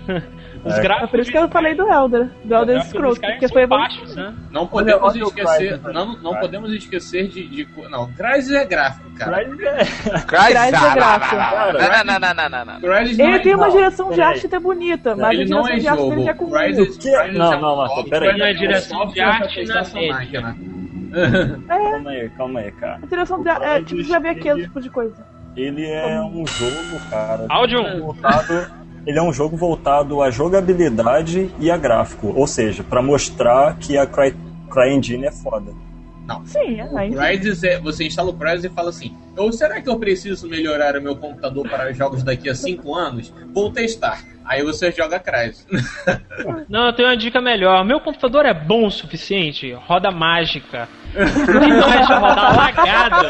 Os 0.68 0.78
É. 0.78 0.82
gráficos. 0.82 1.07
É 1.07 1.11
por 1.11 1.20
isso 1.20 1.32
que 1.32 1.38
eu 1.38 1.49
falei 1.49 1.74
do 1.76 1.84
Elder, 1.88 2.30
do 2.43 2.53
Elder 2.55 2.65
gráficos 2.76 2.88
Scrolls, 2.89 3.09
dos 3.09 3.20
caras 3.20 3.36
porque 3.39 3.53
foi 3.53 3.68
baixos, 3.68 4.15
né? 4.15 4.34
Não 4.51 4.68
podemos 4.68 5.15
esquecer. 5.15 5.80
Crysis, 5.80 5.93
Não, 5.93 6.05
não 6.05 6.15
Crysis. 6.15 6.39
podemos 6.39 6.74
esquecer 6.74 7.28
de. 7.28 7.47
de 7.47 7.68
não, 7.89 8.11
Crysis 8.13 8.51
é 8.51 8.65
gráfico, 8.65 9.09
cara. 9.15 9.45
Crysis 9.45 10.55
é- 10.55 10.68
é 10.68 10.93
gráfico. 10.93 11.36
Não, 11.36 12.03
não, 12.05 12.20
não, 12.20 12.34
não, 12.36 12.49
não, 12.49 12.65
não. 12.65 12.82
Crysis 12.82 13.18
não 13.18 13.26
Ele 13.28 13.36
é 13.36 13.39
tem 13.39 13.55
uma 13.55 13.68
não, 13.68 13.76
direção 13.76 14.11
de 14.11 14.22
arte 14.22 14.45
até 14.45 14.59
bonita, 14.59 15.15
mas 15.15 15.39
Ele 15.39 15.51
a 15.51 15.55
não 15.55 15.63
direção 15.63 15.76
é 15.76 15.80
de 15.80 15.88
arte 15.88 16.09
dele 16.15 16.30
é 16.30 16.34
com 16.34 16.51
Crysis, 16.51 16.97
Que- 16.97 17.11
Crysis 17.18 17.38
não, 17.38 17.53
é 17.53 17.59
não, 17.59 17.76
Marcelo, 17.78 17.88
software, 18.01 18.20
peraí. 18.20 18.38
Não 18.39 18.45
é 18.45 18.53
direção 18.53 19.07
de 19.07 19.20
arte, 19.22 19.65
não 19.65 19.76
é 19.76 19.82
rede. 19.84 20.07
máquina. 20.13 20.57
Calma 21.68 22.09
aí, 22.11 22.30
calma 22.32 22.59
aí, 22.59 22.72
cara. 22.74 22.99
A 23.01 23.05
direção 23.05 23.41
de 23.41 23.49
arte. 23.49 23.65
É, 23.65 23.82
tipo, 23.84 24.03
já 24.03 24.20
vê 24.20 24.30
aquele 24.30 24.63
tipo 24.63 24.82
de 24.82 24.89
coisa. 24.89 25.15
Ele 25.55 25.89
é 25.89 26.22
um 26.22 26.45
jogo, 26.45 26.99
cara. 27.09 27.45
Áudio. 27.49 27.99
voltado. 27.99 28.68
Ele 29.08 29.18
é 29.18 29.24
um 29.24 29.32
jogo 29.32 29.55
voltado 29.55 30.22
à 30.22 30.30
jogabilidade 30.30 31.49
e 31.62 31.72
a 31.72 31.78
gráfico. 31.78 32.34
Ou 32.36 32.45
seja, 32.45 32.84
pra 32.84 33.01
mostrar 33.01 33.78
que 33.78 33.97
a 33.97 34.05
Cry, 34.05 34.36
CryEngine 34.70 35.26
é 35.26 35.32
foda. 35.32 35.72
Sim, 36.43 36.82
é. 36.82 37.10
Crysis 37.10 37.64
é, 37.64 37.80
você 37.80 38.05
instala 38.05 38.32
o 38.32 38.34
Crysis 38.34 38.66
e 38.66 38.70
fala 38.70 38.89
assim: 38.89 39.16
ou 39.38 39.49
será 39.53 39.80
que 39.80 39.89
eu 39.89 39.97
preciso 39.97 40.49
melhorar 40.49 40.97
o 40.97 41.01
meu 41.01 41.16
computador 41.16 41.70
para 41.70 41.93
jogos 41.93 42.22
daqui 42.22 42.49
a 42.49 42.55
5 42.55 42.93
anos? 42.93 43.34
Vou 43.53 43.72
testar. 43.72 44.22
Aí 44.43 44.62
você 44.62 44.91
joga 44.91 45.20
Crysis. 45.20 45.66
Não, 46.68 46.88
eu 46.88 46.93
tenho 46.93 47.08
uma 47.08 47.16
dica 47.16 47.39
melhor. 47.39 47.86
Meu 47.86 48.01
computador 48.01 48.45
é 48.45 48.53
bom 48.53 48.88
o 48.88 48.91
suficiente, 48.91 49.72
roda 49.72 50.12
mágica. 50.12 50.89
Não 51.14 51.89
deixa 51.91 52.18
rodar 52.18 52.58
lagado. 52.58 53.28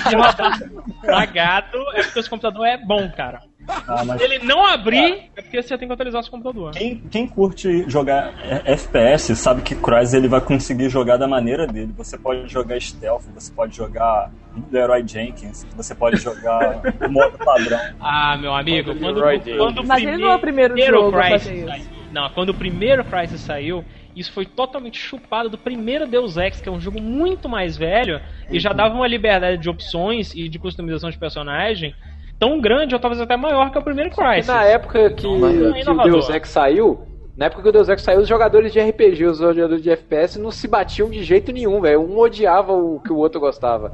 Se 0.08 0.16
rodar 0.16 0.60
lagado 1.04 1.78
é 1.94 2.02
porque 2.02 2.20
o 2.20 2.30
computador 2.30 2.66
é 2.66 2.78
bom, 2.78 3.10
cara. 3.10 3.42
Ah, 3.68 4.04
mas 4.04 4.18
Se 4.20 4.24
ele 4.24 4.38
não 4.44 4.64
abrir, 4.66 5.30
é 5.36 5.42
porque 5.42 5.62
você 5.62 5.78
tem 5.78 5.86
que 5.88 5.94
atualizar 5.94 6.22
seu 6.22 6.30
computador. 6.30 6.72
quem, 6.72 6.96
quem 6.98 7.26
curte 7.26 7.88
jogar 7.88 8.34
é, 8.44 8.72
FPS 8.72 9.34
sabe 9.36 9.62
que 9.62 9.74
Crysis 9.74 10.14
ele 10.14 10.28
vai 10.28 10.40
conseguir 10.40 10.88
jogar 10.88 11.16
da 11.16 11.28
maneira 11.28 11.66
dele. 11.66 11.92
Você 11.96 12.18
pode 12.18 12.48
jogar 12.48 12.80
stealth, 12.80 13.24
você 13.34 13.52
pode 13.52 13.76
jogar 13.76 14.30
Leroy 14.70 15.06
Jenkins, 15.06 15.64
você 15.74 15.94
pode 15.94 16.16
jogar 16.18 16.82
o 17.00 17.08
modo 17.10 17.38
padrão. 17.38 17.78
Ah, 18.00 18.36
meu 18.36 18.52
amigo, 18.54 18.94
quando, 18.96 19.20
quando 19.56 19.78
o 19.80 19.86
Mas 19.86 20.02
ele 20.02 20.18
não 20.18 20.30
é 20.32 20.34
o 20.34 20.38
primeiro 20.38 20.76
jogo 20.78 21.16
a 21.18 21.22
Crysis 21.28 21.64
saiu- 21.64 21.86
Não, 22.10 22.28
quando 22.30 22.48
o 22.50 22.54
primeiro 22.54 23.04
Crysis 23.04 23.40
saiu, 23.40 23.84
isso 24.14 24.32
foi 24.32 24.44
totalmente 24.44 24.98
chupado 24.98 25.48
do 25.48 25.56
primeiro 25.56 26.06
Deus 26.06 26.36
Ex, 26.36 26.60
que 26.60 26.68
é 26.68 26.72
um 26.72 26.80
jogo 26.80 27.00
muito 27.00 27.48
mais 27.48 27.76
velho 27.76 28.20
e 28.50 28.58
já 28.60 28.72
dava 28.72 28.94
uma 28.94 29.06
liberdade 29.06 29.56
de 29.62 29.70
opções 29.70 30.34
e 30.34 30.48
de 30.48 30.58
customização 30.58 31.08
de 31.10 31.16
personagem 31.18 31.94
tão 32.42 32.60
grande 32.60 32.92
ou 32.94 33.00
talvez 33.00 33.20
até 33.20 33.36
maior 33.36 33.70
que 33.70 33.78
o 33.78 33.82
primeiro 33.82 34.10
E 34.10 34.12
Crysis. 34.14 34.48
na 34.48 34.64
época 34.64 35.10
que, 35.10 35.26
Não 35.26 35.46
é 35.76 35.82
que 35.82 35.90
o. 35.90 36.02
Deus 36.02 36.28
Ex 36.28 36.48
saiu, 36.48 37.00
na 37.36 37.46
época 37.46 37.62
que 37.62 37.68
o 37.68 37.72
Deus 37.72 37.88
Ex 37.88 38.02
saiu, 38.02 38.20
os 38.20 38.26
jogadores 38.28 38.72
de 38.72 38.80
RPG, 38.80 39.24
os 39.26 39.38
jogadores 39.38 39.80
de 39.82 39.90
FPS 39.90 40.38
não 40.40 40.50
se 40.50 40.66
batiam 40.66 41.08
de 41.08 41.22
jeito 41.22 41.52
nenhum, 41.52 41.80
velho. 41.80 42.00
Um 42.00 42.18
odiava 42.18 42.72
o 42.72 42.98
que 43.00 43.12
o 43.12 43.16
outro 43.16 43.40
gostava. 43.40 43.92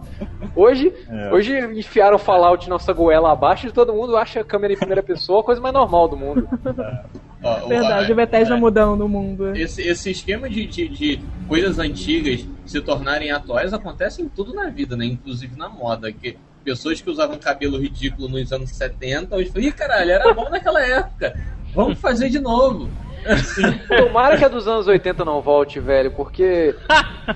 Hoje, 0.57 0.92
É. 1.11 1.30
hoje 1.32 1.59
enfiaram 1.78 2.18
Fallout 2.18 2.68
nossa 2.70 2.92
goela 2.92 3.30
abaixo 3.32 3.66
e 3.66 3.70
todo 3.70 3.92
mundo 3.92 4.16
acha 4.16 4.40
a 4.40 4.44
câmera 4.44 4.72
em 4.72 4.78
primeira 4.78 5.03
pessoa 5.03 5.40
a 5.40 5.44
coisa 5.44 5.61
mais 5.61 5.74
normal 5.74 6.09
do 6.09 6.16
mundo. 6.16 6.49
O- 7.64 7.68
Verdade, 7.68 8.11
a- 8.11 8.12
o 8.12 8.16
Bethesda 8.16 8.55
é, 8.57 8.59
mudando 8.59 9.03
o 9.03 9.09
mundo. 9.09 9.55
Esse, 9.55 9.82
esse 9.86 10.11
esquema 10.11 10.49
de, 10.49 10.66
de, 10.66 10.88
de 10.88 11.20
coisas 11.46 11.78
antigas 11.78 12.44
se 12.66 12.80
tornarem 12.80 13.30
atuais 13.30 13.72
acontece 13.72 14.20
em 14.22 14.28
tudo 14.28 14.53
na 14.55 14.68
vida, 14.70 14.96
né? 14.96 15.05
Inclusive 15.05 15.57
na 15.57 15.68
moda. 15.68 16.11
Que 16.11 16.36
pessoas 16.69 17.01
que 17.01 17.09
usavam 17.09 17.39
cabelo 17.39 17.79
ridículo 17.79 18.29
nos 18.29 18.53
anos 18.53 18.71
70, 18.71 19.35
hoje 19.35 19.51
falam, 19.51 19.69
ih, 19.69 19.73
caralho, 19.73 20.11
era 20.11 20.35
bom 20.35 20.51
naquela 20.51 20.85
época. 20.85 21.35
Vamos 21.75 21.99
fazer 21.99 22.29
de 22.29 22.39
novo. 22.39 22.91
Tomara 23.89 24.37
que 24.37 24.45
a 24.45 24.49
dos 24.49 24.66
anos 24.69 24.87
80 24.87 25.25
não 25.25 25.41
volte, 25.41 25.81
velho, 25.81 26.11
porque 26.12 26.75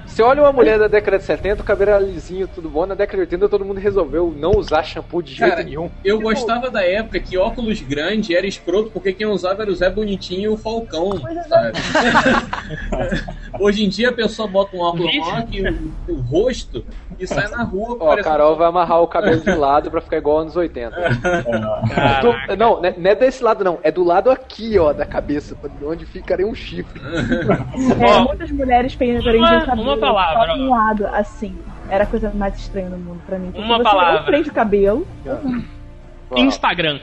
você 0.06 0.22
olha 0.22 0.42
uma 0.42 0.52
mulher 0.52 0.78
da 0.78 0.88
década 0.88 1.18
de 1.18 1.24
70, 1.24 1.62
o 1.62 1.64
cabelo 1.64 1.90
era 1.90 2.00
lisinho, 2.00 2.48
tudo 2.48 2.68
bom, 2.68 2.86
na 2.86 2.94
década 2.94 3.18
de 3.18 3.34
80 3.34 3.48
todo 3.48 3.64
mundo 3.64 3.78
resolveu 3.78 4.32
não 4.36 4.52
usar 4.52 4.82
shampoo 4.82 5.22
de 5.22 5.34
jeito 5.34 5.50
Cara, 5.50 5.62
nenhum. 5.64 5.90
Eu 6.04 6.20
gostava 6.20 6.70
da 6.70 6.82
época 6.84 7.20
que 7.20 7.36
óculos 7.36 7.80
grande 7.82 8.34
era 8.34 8.46
escroto 8.46 8.90
porque 8.90 9.12
quem 9.12 9.26
usava 9.26 9.62
era 9.62 9.70
o 9.70 9.74
Zé 9.74 9.90
Bonitinho 9.90 10.42
e 10.42 10.48
o 10.48 10.56
Falcão, 10.56 11.12
sabe? 11.48 11.72
Hoje 13.60 13.84
em 13.84 13.88
dia 13.88 14.08
a 14.08 14.12
pessoa 14.12 14.48
bota 14.48 14.76
um 14.76 14.80
óculos 14.80 15.10
que 15.50 15.62
o, 15.62 15.94
o 16.08 16.20
rosto 16.20 16.84
e 17.18 17.26
sai 17.26 17.48
na 17.48 17.62
rua. 17.62 17.96
Ó, 18.00 18.12
a 18.12 18.22
Carol 18.22 18.56
vai 18.56 18.68
amarrar 18.68 19.02
o 19.02 19.06
cabelo 19.08 19.40
de 19.40 19.54
lado 19.54 19.90
pra 19.90 20.00
ficar 20.00 20.16
igual 20.16 20.38
anos 20.38 20.56
80. 20.56 20.96
É, 20.96 21.10
Do- 22.22 22.56
não, 22.56 22.80
né- 22.80 22.94
não 22.96 23.10
é 23.10 23.14
desse 23.14 23.42
lado 23.42 23.62
não, 23.64 23.78
é 23.82 23.90
do 23.90 24.02
lado 24.02 24.30
aqui, 24.30 24.78
ó, 24.78 24.92
da 24.92 25.04
cabeça, 25.04 25.54
onde 25.82 26.04
ficaria 26.06 26.46
um 26.46 26.54
chifre. 26.54 27.00
É, 28.00 28.20
muitas 28.20 28.50
mulheres 28.50 28.94
prendiam 28.94 29.36
uma- 29.38 29.64
cabelo 29.66 29.82
uma 29.88 29.96
palavra, 29.98 30.54
um 30.54 30.70
lado, 30.70 31.06
assim. 31.06 31.56
Era 31.88 32.04
a 32.04 32.06
coisa 32.06 32.30
mais 32.34 32.56
estranha 32.58 32.88
no 32.88 32.98
mundo 32.98 33.20
pra 33.26 33.38
mim. 33.38 33.50
Porque 33.50 33.60
Uma 33.66 33.76
você 33.78 33.82
palavra. 33.84 34.20
ou 34.20 34.24
prende 34.26 34.48
o 34.48 34.52
cabelo, 34.52 35.06
Instagram. 36.36 37.00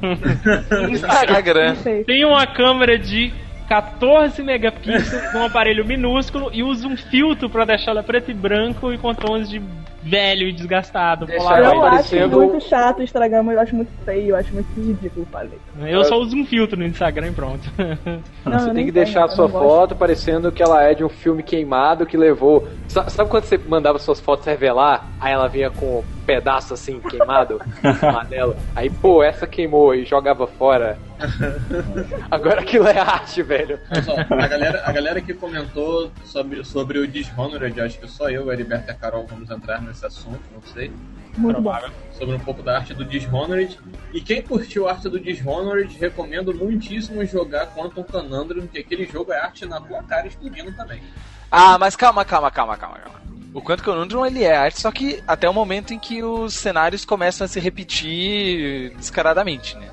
Instagram. 0.90 1.74
sei. 1.76 2.04
Tem 2.04 2.24
uma 2.24 2.46
câmera 2.46 2.98
de 2.98 3.32
14 3.68 4.42
megapixels 4.42 5.32
num 5.34 5.44
aparelho 5.44 5.84
minúsculo 5.84 6.50
e 6.52 6.62
usa 6.62 6.86
um 6.86 6.96
filtro 6.96 7.50
pra 7.50 7.64
deixar 7.64 7.90
ela 7.92 8.02
preto 8.02 8.30
e 8.30 8.34
branco 8.34 8.92
e 8.92 8.98
com 8.98 9.12
tons 9.14 9.48
de 9.48 9.60
velho 10.02 10.48
e 10.48 10.52
desgastado. 10.52 11.26
Eu 11.30 11.48
acho 11.48 11.80
parecendo- 11.80 12.36
muito 12.40 12.60
chato 12.64 12.98
o 12.98 13.02
Instagram, 13.02 13.42
mas 13.42 13.56
eu 13.56 13.60
acho 13.62 13.76
muito 13.76 13.90
feio, 14.04 14.28
eu 14.30 14.36
acho 14.36 14.52
muito 14.54 14.68
ridículo, 14.80 15.26
falei. 15.30 15.58
Eu 15.80 16.04
só 16.04 16.16
uso 16.18 16.36
um 16.36 16.44
filtro 16.46 16.78
no 16.78 16.84
Instagram 16.86 17.28
e 17.28 17.32
pronto. 17.32 17.68
Não, 18.44 18.58
Você 18.58 18.70
tem 18.72 18.84
que 18.86 18.92
deixar 18.92 19.24
a 19.24 19.28
sua 19.28 19.46
gosto. 19.48 19.62
foto 19.64 19.96
parecendo 19.96 20.50
que 20.52 20.62
ela 20.62 20.82
é 20.82 20.94
de 20.94 21.04
um 21.04 21.08
filme 21.08 21.42
queimado 21.42 22.06
que 22.06 22.16
levou. 22.16 22.66
Sa- 22.88 23.08
Sabe 23.08 23.28
quando 23.30 23.44
você 23.44 23.58
mandava 23.58 23.98
suas 23.98 24.20
fotos 24.20 24.46
revelar? 24.46 25.06
Aí 25.20 25.32
ela 25.32 25.48
vinha 25.48 25.70
com 25.70 25.98
um 25.98 26.04
pedaço 26.24 26.74
assim 26.74 27.00
queimado, 27.00 27.60
amarelo. 28.02 28.56
Aí, 28.76 28.88
pô, 28.90 29.22
essa 29.22 29.46
queimou 29.46 29.94
e 29.94 30.04
jogava 30.04 30.46
fora. 30.46 30.98
Agora 32.30 32.60
aquilo 32.60 32.86
é 32.86 32.98
arte, 32.98 33.42
velho. 33.42 33.78
Mas, 33.90 34.06
ó, 34.08 34.14
a, 34.18 34.46
galera, 34.46 34.82
a 34.84 34.92
galera 34.92 35.20
que 35.20 35.34
comentou 35.34 36.10
sobre, 36.24 36.64
sobre 36.64 36.98
o 36.98 37.06
Dishonored, 37.08 37.80
acho 37.80 37.98
que 37.98 38.08
só 38.08 38.28
eu, 38.30 38.46
o 38.46 38.52
Heriberto 38.52 38.88
e 38.88 38.90
a 38.92 38.94
Carol 38.94 39.26
vamos 39.28 39.50
entrar 39.50 39.80
nesse 39.88 40.06
assunto, 40.06 40.40
não 40.52 40.62
sei. 40.62 40.92
Muito 41.36 41.60
bom. 41.60 41.74
Sobre 42.12 42.34
um 42.34 42.40
pouco 42.40 42.62
da 42.62 42.76
arte 42.76 42.94
do 42.94 43.04
Dishonored. 43.04 43.78
E 44.12 44.20
quem 44.20 44.42
curtiu 44.42 44.88
a 44.88 44.92
arte 44.92 45.08
do 45.08 45.18
Dishonored, 45.18 45.96
recomendo 45.98 46.54
muitíssimo 46.54 47.24
jogar 47.24 47.66
Quantum 47.68 48.02
Conundrum, 48.02 48.66
que 48.66 48.78
aquele 48.78 49.06
jogo 49.06 49.32
é 49.32 49.38
arte 49.38 49.66
na 49.66 49.80
tua 49.80 50.02
cara 50.02 50.26
explodindo 50.26 50.72
também. 50.72 51.02
Ah, 51.50 51.78
mas 51.78 51.96
calma, 51.96 52.24
calma, 52.24 52.50
calma, 52.50 52.76
calma, 52.76 52.98
calma. 52.98 53.18
O 53.54 53.62
Quanto 53.62 53.82
Conundrum 53.82 54.26
ele 54.26 54.44
é 54.44 54.56
arte, 54.56 54.80
só 54.80 54.92
que 54.92 55.22
até 55.26 55.48
o 55.48 55.54
momento 55.54 55.94
em 55.94 55.98
que 55.98 56.22
os 56.22 56.54
cenários 56.54 57.04
começam 57.04 57.44
a 57.44 57.48
se 57.48 57.58
repetir 57.58 58.94
descaradamente, 58.96 59.76
né? 59.76 59.88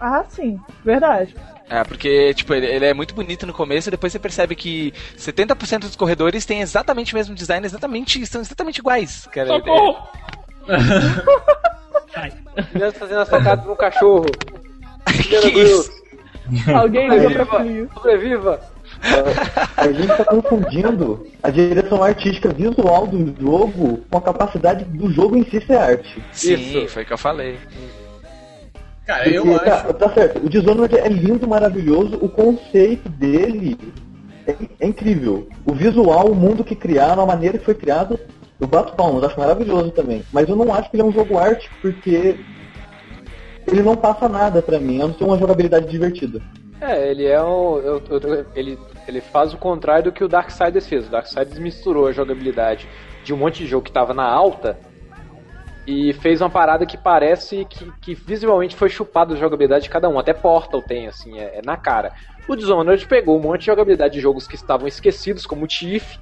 Ah, 0.00 0.24
sim, 0.28 0.58
verdade. 0.82 1.36
É, 1.70 1.84
porque, 1.84 2.34
tipo, 2.34 2.52
ele, 2.52 2.66
ele 2.66 2.84
é 2.84 2.92
muito 2.92 3.14
bonito 3.14 3.46
no 3.46 3.52
começo 3.52 3.88
e 3.88 3.92
depois 3.92 4.12
você 4.12 4.18
percebe 4.18 4.56
que 4.56 4.92
70% 5.16 5.82
dos 5.82 5.94
corredores 5.94 6.44
têm 6.44 6.60
exatamente 6.60 7.14
o 7.14 7.16
mesmo 7.16 7.32
design, 7.32 7.64
exatamente, 7.64 8.26
são 8.26 8.40
exatamente 8.40 8.78
iguais. 8.78 9.28
Cara, 9.30 9.46
Socorro! 9.46 10.08
Sai. 12.12 12.32
Criança 12.72 12.98
fazendo 12.98 13.20
a 13.20 13.26
sacada 13.26 13.62
de 13.62 13.68
um 13.68 13.76
cachorro. 13.76 14.26
que 15.06 15.36
isso? 15.36 15.90
Alguém 16.74 17.08
liga 17.08 17.30
pra 17.30 17.46
Sobreviva! 17.46 17.60
Plio. 17.60 17.90
Sobreviva! 17.94 18.60
A 19.76 19.92
gente 19.92 20.08
tá 20.08 20.24
confundindo 20.24 21.26
a 21.42 21.50
direção 21.50 22.02
artística 22.02 22.52
visual 22.52 23.06
do 23.06 23.34
jogo 23.40 24.00
com 24.10 24.18
a 24.18 24.20
capacidade 24.20 24.84
do 24.84 25.10
jogo 25.12 25.36
em 25.36 25.44
si 25.44 25.60
ser 25.64 25.76
arte. 25.76 26.22
Sim, 26.32 26.54
Isso. 26.54 26.88
foi 26.88 27.04
o 27.04 27.06
que 27.06 27.12
eu 27.12 27.18
falei. 27.18 27.58
Cara, 29.10 29.24
Porque, 29.24 29.38
eu 29.38 29.58
tá, 29.58 29.74
acho. 29.74 29.94
tá 29.94 30.08
certo, 30.10 30.46
o 30.46 30.48
Dishonored 30.48 30.96
é 30.96 31.08
lindo, 31.08 31.48
maravilhoso, 31.48 32.16
o 32.22 32.28
conceito 32.28 33.08
dele 33.08 33.76
é, 34.46 34.54
é 34.78 34.86
incrível. 34.86 35.48
O 35.66 35.72
visual, 35.72 36.28
o 36.28 36.34
mundo 36.36 36.62
que 36.62 36.76
criaram, 36.76 37.24
a 37.24 37.26
maneira 37.26 37.58
que 37.58 37.64
foi 37.64 37.74
criado, 37.74 38.16
eu 38.60 38.68
bato 38.68 38.94
palmas, 38.94 39.24
acho 39.24 39.36
maravilhoso 39.40 39.90
também. 39.90 40.22
Mas 40.32 40.48
eu 40.48 40.54
não 40.54 40.72
acho 40.72 40.88
que 40.88 40.94
ele 40.94 41.02
é 41.02 41.06
um 41.06 41.10
jogo 41.12 41.36
arte, 41.36 41.68
porque 41.82 42.36
ele 43.66 43.82
não 43.82 43.96
passa 43.96 44.28
nada 44.28 44.62
pra 44.62 44.78
mim, 44.78 45.02
a 45.02 45.08
não 45.08 45.14
ser 45.14 45.24
uma 45.24 45.36
jogabilidade 45.38 45.88
divertida. 45.88 46.40
É, 46.80 47.10
ele 47.10 47.26
é 47.26 47.42
um. 47.42 47.78
eu- 47.78 48.02
eu- 48.10 48.46
ele, 48.54 48.78
ele 49.08 49.20
faz 49.20 49.52
o 49.52 49.56
contrário 49.58 50.04
do 50.04 50.12
que 50.12 50.22
o 50.22 50.28
Darksiders 50.28 50.86
fez. 50.86 51.08
O 51.08 51.10
Darksiders 51.10 51.58
misturou 51.58 52.06
a 52.06 52.12
jogabilidade 52.12 52.88
de 53.24 53.34
um 53.34 53.36
monte 53.36 53.58
de 53.64 53.66
jogo 53.66 53.84
que 53.84 53.90
tava 53.92 54.14
na 54.14 54.24
alta 54.24 54.78
e 55.86 56.12
fez 56.14 56.40
uma 56.40 56.50
parada 56.50 56.84
que 56.86 56.96
parece 56.96 57.64
que, 57.64 57.90
que 58.00 58.14
visualmente 58.14 58.76
foi 58.76 58.88
chupado 58.88 59.34
da 59.34 59.40
jogabilidade 59.40 59.84
de 59.84 59.90
cada 59.90 60.08
um. 60.08 60.18
Até 60.18 60.32
Portal 60.32 60.80
tem, 60.82 61.06
assim, 61.08 61.38
é, 61.38 61.58
é 61.58 61.62
na 61.64 61.76
cara. 61.76 62.12
O 62.48 62.54
Dishonored 62.56 63.06
pegou 63.06 63.36
um 63.38 63.40
monte 63.42 63.60
de 63.60 63.66
jogabilidade 63.66 64.14
de 64.14 64.20
jogos 64.20 64.46
que 64.46 64.54
estavam 64.54 64.86
esquecidos, 64.88 65.46
como 65.46 65.64
o 65.64 65.68
Thief, 65.68 66.16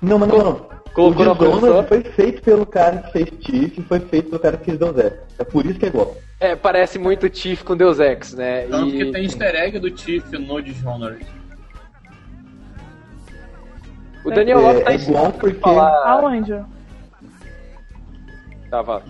Não, 0.00 0.18
mas 0.18 0.28
não, 0.28 0.38
não. 0.38 0.78
Colocou 0.94 1.26
o 1.26 1.34
Dishonored 1.34 1.88
foi 1.88 2.02
feito 2.02 2.42
pelo 2.42 2.66
cara 2.66 2.98
que 2.98 3.12
fez 3.12 3.30
Tiff 3.40 3.80
e 3.80 3.82
foi 3.84 4.00
feito 4.00 4.30
pelo 4.30 4.40
cara 4.40 4.56
que 4.56 4.64
fez 4.64 4.78
Deus 4.78 4.96
Ex. 4.98 5.12
É 5.38 5.44
por 5.44 5.64
isso 5.66 5.78
que 5.78 5.84
é 5.86 5.88
igual. 5.88 6.16
É, 6.40 6.56
parece 6.56 6.98
muito 6.98 7.28
Tiff 7.28 7.62
com 7.64 7.76
Deus 7.76 8.00
Ex, 8.00 8.34
né? 8.34 8.66
Tanto 8.68 8.88
E- 8.94 8.98
que 9.04 9.12
tem 9.12 9.24
easter 9.24 9.54
egg 9.54 9.78
do 9.78 9.90
Tiff 9.90 10.36
no 10.38 10.60
Dishonored. 10.62 11.24
O 14.24 14.30
Daniel 14.30 14.58
É, 14.58 14.62
Lopes 14.62 14.84
tá 14.84 14.92
é 14.92 14.96
igual 14.96 15.32
porque- 15.32 15.60
falar. 15.60 15.90
Aonde? 16.06 16.64
Tá, 18.70 18.82
vá. 18.82 19.02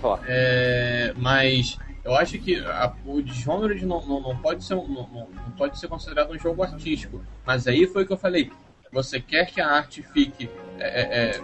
Falar. 0.00 0.20
É, 0.28 1.12
mas 1.16 1.78
eu 2.04 2.14
acho 2.14 2.38
que 2.38 2.56
a- 2.56 2.92
o 3.04 3.22
Dishonored 3.22 3.84
não, 3.86 4.04
não, 4.06 4.20
não 4.20 4.36
pode 4.36 4.62
ser 4.62 4.74
um- 4.74 4.86
não, 4.86 5.08
não- 5.08 5.28
pode 5.56 5.78
ser 5.78 5.88
considerado 5.88 6.32
um 6.32 6.38
jogo 6.38 6.62
artístico. 6.62 7.22
Mas 7.46 7.66
aí 7.66 7.86
foi 7.86 8.04
que 8.04 8.12
eu 8.12 8.16
falei. 8.18 8.52
Você 8.92 9.18
quer 9.20 9.46
que 9.46 9.60
a 9.60 9.68
arte 9.68 10.02
fique 10.02 10.50
é, 10.78 10.84
é, 11.00 11.30
é, 11.38 11.40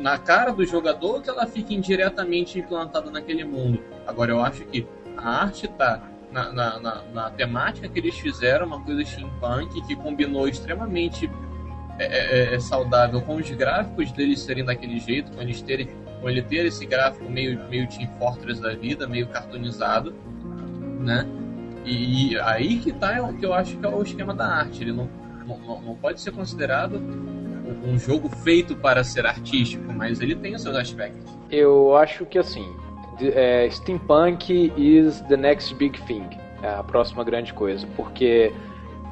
na 0.00 0.16
cara 0.18 0.52
do 0.52 0.64
jogador 0.64 1.16
ou 1.16 1.20
que 1.20 1.28
ela 1.28 1.46
fique 1.46 1.74
indiretamente 1.74 2.58
implantada 2.58 3.10
naquele 3.10 3.44
mundo? 3.44 3.82
Agora 4.06 4.30
eu 4.30 4.40
acho 4.40 4.64
que 4.66 4.86
a 5.16 5.42
arte 5.42 5.66
tá 5.68 6.00
na, 6.30 6.52
na, 6.52 6.78
na- 6.80 7.02
na 7.12 7.30
temática 7.30 7.88
que 7.88 7.98
eles 7.98 8.16
fizeram, 8.18 8.66
uma 8.66 8.80
coisa 8.80 9.04
steampunk 9.04 9.82
que 9.86 9.96
combinou 9.96 10.46
extremamente 10.48 11.28
é, 11.98 12.04
é, 12.04 12.54
é, 12.54 12.60
saudável 12.60 13.20
com 13.20 13.36
os 13.36 13.48
gráficos 13.50 14.10
deles 14.12 14.40
serem 14.40 14.64
daquele 14.64 14.98
jeito, 14.98 15.30
com 15.32 15.40
eles 15.42 15.60
terem 15.62 15.88
com 16.24 16.30
ele 16.30 16.40
ter 16.40 16.64
esse 16.64 16.86
gráfico 16.86 17.30
meio, 17.30 17.60
meio 17.68 17.86
Team 17.86 18.08
Fortress 18.18 18.58
da 18.58 18.74
vida, 18.74 19.06
meio 19.06 19.26
cartoonizado, 19.26 20.14
né? 20.98 21.28
E, 21.84 22.32
e 22.32 22.40
aí 22.40 22.78
que 22.78 22.92
tá 22.92 23.20
o 23.22 23.34
que 23.36 23.44
eu 23.44 23.52
acho 23.52 23.76
que 23.76 23.84
é 23.84 23.88
o 23.90 24.02
esquema 24.02 24.34
da 24.34 24.46
arte. 24.46 24.82
Ele 24.82 24.92
não, 24.92 25.06
não, 25.46 25.82
não- 25.82 25.94
pode 25.96 26.22
ser 26.22 26.32
considerado 26.32 26.96
um, 27.86 27.98
jogo 27.98 28.30
feito 28.30 28.74
para 28.74 29.04
ser 29.04 29.26
artístico, 29.26 29.92
mas 29.92 30.22
ele 30.22 30.34
tem 30.34 30.54
os 30.54 30.62
seus 30.62 30.74
aspectos. 30.74 31.30
Eu 31.50 31.94
acho 31.94 32.24
que 32.24 32.38
assim, 32.38 32.74
é, 33.20 33.68
steampunk 33.68 34.72
is 34.78 35.20
the 35.28 35.36
next 35.36 35.74
big 35.74 36.00
thing. 36.04 36.26
É 36.62 36.70
a 36.70 36.82
próxima 36.82 37.22
grande 37.22 37.52
coisa. 37.52 37.86
Porque 37.94 38.50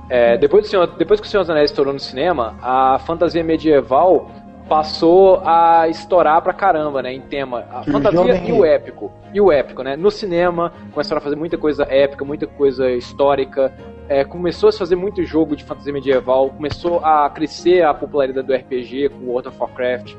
é, 0.08 0.38
depois, 0.38 0.64
do 0.64 0.70
Senhor, 0.70 0.86
depois 0.96 1.20
que 1.20 1.26
o 1.26 1.30
Senhor 1.30 1.42
dos 1.42 1.50
Anéis 1.50 1.70
estourou 1.70 1.92
no 1.92 2.00
cinema, 2.00 2.56
a 2.62 2.98
fantasia 3.00 3.44
medieval 3.44 4.30
passou 4.68 5.40
a 5.44 5.88
estourar 5.88 6.40
pra 6.42 6.52
caramba, 6.52 7.02
né? 7.02 7.12
Em 7.12 7.20
tema. 7.20 7.64
A 7.70 7.82
fantasia 7.84 8.36
e 8.48 8.52
o 8.52 8.62
aí. 8.64 8.70
épico. 8.70 9.12
E 9.34 9.40
o 9.40 9.50
épico, 9.52 9.82
né? 9.82 9.96
No 9.96 10.10
cinema, 10.10 10.72
começaram 10.92 11.18
a 11.18 11.22
fazer 11.22 11.36
muita 11.36 11.58
coisa 11.58 11.84
épica, 11.84 12.24
muita 12.24 12.46
coisa 12.46 12.90
histórica. 12.90 13.72
É, 14.08 14.24
começou 14.24 14.68
a 14.68 14.72
se 14.72 14.78
fazer 14.78 14.96
muito 14.96 15.22
jogo 15.24 15.56
de 15.56 15.64
fantasia 15.64 15.92
medieval. 15.92 16.50
Começou 16.50 16.98
a 17.04 17.28
crescer 17.30 17.82
a 17.84 17.92
popularidade 17.94 18.46
do 18.46 18.54
RPG 18.54 19.10
com 19.10 19.26
World 19.26 19.48
of 19.48 19.58
Warcraft. 19.58 20.14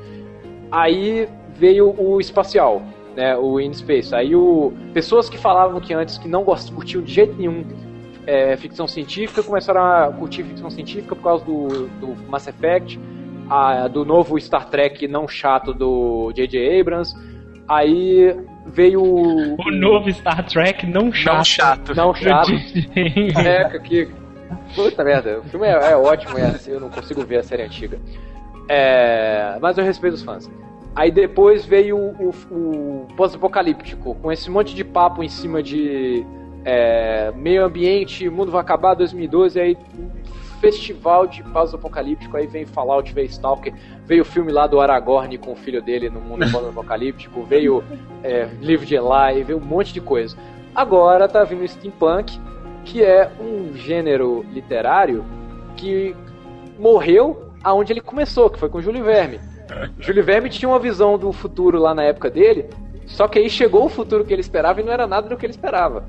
Aí 0.70 1.28
veio 1.56 1.94
o 1.98 2.20
espacial, 2.20 2.82
né? 3.14 3.36
O 3.36 3.60
In 3.60 3.72
Space. 3.72 4.14
Aí 4.14 4.34
o 4.34 4.72
pessoas 4.92 5.28
que 5.28 5.38
falavam 5.38 5.80
que 5.80 5.94
antes 5.94 6.18
que 6.18 6.28
não 6.28 6.42
gost- 6.42 6.72
curtiam 6.72 7.02
de 7.02 7.12
jeito 7.12 7.36
nenhum 7.36 7.64
é, 8.26 8.56
ficção 8.56 8.88
científica 8.88 9.42
começaram 9.42 9.82
a 9.84 10.10
curtir 10.12 10.42
ficção 10.44 10.70
científica 10.70 11.14
por 11.14 11.22
causa 11.22 11.44
do, 11.44 11.86
do 12.00 12.16
Mass 12.28 12.46
Effect, 12.48 12.98
a- 13.48 13.88
do 13.88 14.04
novo 14.04 14.38
Star 14.40 14.68
Trek 14.68 15.06
não 15.08 15.26
chato 15.28 15.72
do 15.74 16.32
J.J. 16.34 16.80
Abrams. 16.80 17.14
Aí 17.68 18.36
veio 18.66 19.02
o 19.02 19.54
O 19.54 19.70
novo 19.70 20.10
Star 20.12 20.44
Trek 20.46 20.86
não 20.86 21.12
chato. 21.12 21.36
Não 21.36 21.44
chato. 21.44 21.94
não 21.94 22.14
chato. 22.14 22.50
É. 22.94 23.72
É, 23.74 23.78
que. 23.78 24.08
Puta 24.74 25.02
merda, 25.04 25.40
o 25.40 25.42
filme 25.44 25.66
é, 25.66 25.92
é 25.92 25.96
ótimo, 25.96 26.36
é, 26.38 26.42
assim, 26.42 26.72
eu 26.72 26.80
não 26.80 26.90
consigo 26.90 27.22
ver 27.24 27.38
a 27.38 27.42
série 27.42 27.62
antiga. 27.62 27.98
É, 28.68 29.56
mas 29.60 29.76
eu 29.78 29.84
respeito 29.84 30.14
os 30.14 30.22
fãs. 30.22 30.50
Aí 30.96 31.10
depois 31.10 31.64
veio 31.66 31.96
o, 31.96 32.30
o- 32.50 32.54
o 32.54 33.06
pós-apocalíptico, 33.16 34.14
com 34.16 34.30
esse 34.32 34.50
monte 34.50 34.74
de 34.74 34.84
papo 34.84 35.22
em 35.22 35.28
cima 35.28 35.62
de 35.62 36.24
é, 36.64 37.32
meio 37.36 37.64
ambiente, 37.64 38.28
mundo 38.30 38.50
vai 38.52 38.60
acabar 38.60 38.94
2012, 38.94 39.60
aí 39.60 39.76
festival 40.64 41.26
de 41.26 41.42
pós-apocalíptico, 41.42 42.38
aí 42.38 42.46
vem 42.46 42.64
Fallout, 42.64 43.12
veio 43.12 43.26
Stalker, 43.26 43.74
veio 44.06 44.22
o 44.22 44.24
filme 44.24 44.50
lá 44.50 44.66
do 44.66 44.80
Aragorn 44.80 45.36
com 45.36 45.52
o 45.52 45.56
filho 45.56 45.82
dele 45.82 46.08
no 46.08 46.20
mundo 46.20 46.50
pós-apocalíptico, 46.50 47.42
veio 47.44 47.84
é, 48.22 48.48
livro 48.62 48.86
de 48.86 48.94
Eli, 48.94 49.44
veio 49.44 49.58
um 49.58 49.64
monte 49.64 49.92
de 49.92 50.00
coisa. 50.00 50.34
Agora 50.74 51.28
tá 51.28 51.44
vindo 51.44 51.62
o 51.62 51.68
Steampunk, 51.68 52.40
que 52.82 53.02
é 53.02 53.30
um 53.38 53.76
gênero 53.76 54.42
literário 54.50 55.22
que 55.76 56.16
morreu 56.78 57.50
aonde 57.62 57.92
ele 57.92 58.00
começou, 58.00 58.48
que 58.48 58.58
foi 58.58 58.70
com 58.70 58.80
Júlio 58.80 59.04
Verme. 59.04 59.38
Júlio 60.00 60.24
Verme 60.24 60.48
tinha 60.48 60.68
uma 60.68 60.78
visão 60.78 61.18
do 61.18 61.30
futuro 61.30 61.78
lá 61.78 61.94
na 61.94 62.04
época 62.04 62.30
dele, 62.30 62.70
só 63.06 63.28
que 63.28 63.38
aí 63.38 63.50
chegou 63.50 63.84
o 63.84 63.90
futuro 63.90 64.24
que 64.24 64.32
ele 64.32 64.40
esperava 64.40 64.80
e 64.80 64.84
não 64.84 64.92
era 64.92 65.06
nada 65.06 65.28
do 65.28 65.36
que 65.36 65.44
ele 65.44 65.52
esperava. 65.52 66.04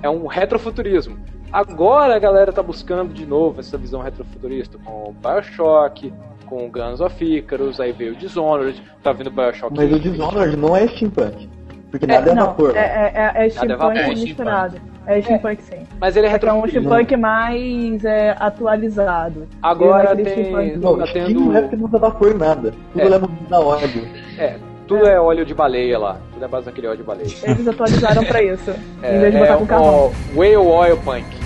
É 0.00 0.08
um 0.08 0.26
retrofuturismo. 0.26 1.18
Agora 1.56 2.14
a 2.14 2.18
galera 2.18 2.52
tá 2.52 2.62
buscando 2.62 3.14
de 3.14 3.24
novo 3.24 3.60
essa 3.60 3.78
visão 3.78 4.02
retrofuturista 4.02 4.76
com 4.84 5.14
Bioshock, 5.22 6.12
com 6.44 6.68
Guns 6.68 7.00
of 7.00 7.24
Icarus, 7.24 7.80
aí 7.80 7.92
veio 7.92 8.12
o 8.12 8.16
Dishonored, 8.16 8.82
tá 9.02 9.10
vindo 9.14 9.30
Bioshock. 9.30 9.72
Mas 9.74 9.90
o 9.90 9.98
Dishonored 9.98 10.54
não 10.54 10.76
é 10.76 10.86
steampunk. 10.86 11.48
Porque 11.90 12.06
nada 12.06 12.30
é, 12.30 12.34
não, 12.34 12.46
vapor. 12.48 12.76
é, 12.76 12.80
é, 12.80 13.12
é, 13.42 13.46
é 13.46 13.48
steampunk 13.48 13.78
vapor. 13.78 13.96
É 13.96 14.08
misturado. 14.08 14.76
É 15.06 15.22
steampunk 15.22 15.62
sim. 15.62 15.86
Mas 15.98 16.14
ele 16.14 16.26
é 16.26 16.30
É 16.32 16.38
que 16.38 16.44
é 16.46 16.52
um 16.52 16.60
retrofuturista. 16.60 16.94
steampunk 16.94 17.16
mais 17.16 18.04
é, 18.04 18.36
atualizado. 18.38 19.48
Agora 19.62 20.10
Ele 20.12 20.20
é 20.20 20.24
tem- 20.26 20.44
steampunk- 20.44 20.76
Não, 20.76 20.98
tá 20.98 21.06
tendo- 21.10 21.40
não 21.40 21.56
é 21.56 21.60
porque 21.62 21.76
não 21.76 21.84
usa 21.86 21.98
vapor 21.98 22.34
nada. 22.34 22.74
Tudo 22.92 23.00
É. 23.02 23.08
leva 23.08 23.30
da 23.48 23.60
óleo. 23.60 24.06
É, 24.38 24.56
tudo 24.86 25.06
é 25.06 25.18
óleo 25.18 25.46
de 25.46 25.54
baleia 25.54 25.98
lá. 25.98 26.18
Tudo 26.34 26.44
é 26.44 26.48
base 26.48 26.66
daquele 26.66 26.86
óleo 26.88 26.98
de 26.98 27.02
baleia. 27.02 27.28
Eles 27.44 27.66
atualizaram 27.66 28.24
pra 28.26 28.42
isso. 28.42 28.70
É, 29.02 29.16
em 29.16 29.20
vez 29.20 29.32
de 29.32 29.38
botar 29.38 29.54
é 29.54 29.56
com 29.56 29.66
carvão. 29.66 30.12
o 30.34 30.38
Whale 30.38 30.56
Oil 30.56 30.96
Punk. 30.98 31.45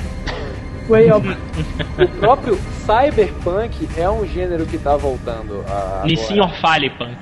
Way 0.91 1.11
up. 1.13 1.25
O 2.03 2.09
próprio 2.19 2.59
Cyberpunk 2.85 3.89
é 3.97 4.11
um 4.11 4.27
gênero 4.27 4.67
que 4.67 4.77
tá 4.77 4.97
voltando 4.97 5.65
a. 5.69 6.03
Nissin 6.05 6.41
Orfale, 6.41 6.91
punk. 6.91 7.17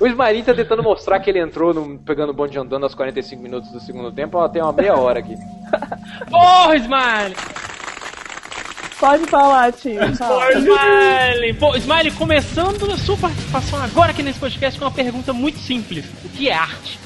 O 0.00 0.06
Ismarin 0.06 0.42
tá 0.44 0.54
tentando 0.54 0.82
mostrar 0.82 1.20
que 1.20 1.28
ele 1.28 1.40
entrou 1.40 1.74
no, 1.74 1.98
pegando 1.98 2.30
o 2.30 2.34
bonde 2.34 2.58
andando 2.58 2.84
aos 2.84 2.94
45 2.94 3.42
minutos 3.42 3.70
do 3.70 3.80
segundo 3.80 4.10
tempo, 4.12 4.38
ó, 4.38 4.48
tem 4.48 4.62
uma 4.62 4.72
meia 4.72 4.94
hora 4.94 5.18
aqui. 5.18 5.34
Porra, 6.30 6.76
Smiley! 6.76 7.36
Pode 9.00 9.26
falar, 9.26 9.72
tio. 9.72 9.98
Porra, 10.16 10.52
Smiley! 10.52 11.54
Pô, 11.54 11.76
Smiley, 11.76 12.12
começando 12.12 12.90
a 12.90 12.96
sua 12.96 13.16
participação 13.16 13.82
agora 13.82 14.12
aqui 14.12 14.22
nesse 14.22 14.38
podcast 14.38 14.78
com 14.78 14.84
uma 14.86 14.90
pergunta 14.92 15.32
muito 15.32 15.58
simples. 15.58 16.06
O 16.24 16.28
que 16.28 16.48
é 16.48 16.54
arte? 16.54 16.98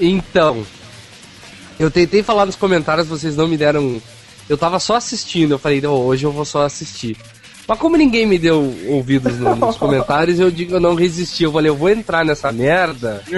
Então, 0.00 0.66
eu 1.80 1.90
tentei 1.90 2.22
falar 2.22 2.46
nos 2.46 2.54
comentários, 2.56 3.06
vocês 3.08 3.34
não 3.36 3.48
me 3.48 3.56
deram. 3.56 4.00
Eu 4.48 4.56
tava 4.58 4.78
só 4.78 4.96
assistindo, 4.96 5.52
eu 5.54 5.58
falei, 5.58 5.80
não, 5.80 5.94
hoje 5.94 6.24
eu 6.24 6.32
vou 6.32 6.44
só 6.44 6.64
assistir. 6.64 7.16
Mas 7.66 7.78
como 7.78 7.96
ninguém 7.96 8.26
me 8.26 8.36
deu 8.38 8.74
ouvidos 8.88 9.38
no- 9.38 9.54
nos 9.54 9.76
comentários, 9.78 10.38
eu 10.40 10.50
digo, 10.50 10.74
eu 10.74 10.80
não 10.80 10.94
resisti. 10.94 11.44
Eu 11.44 11.52
falei, 11.52 11.70
eu 11.70 11.76
vou 11.76 11.88
entrar 11.88 12.24
nessa 12.24 12.50
merda 12.52 13.22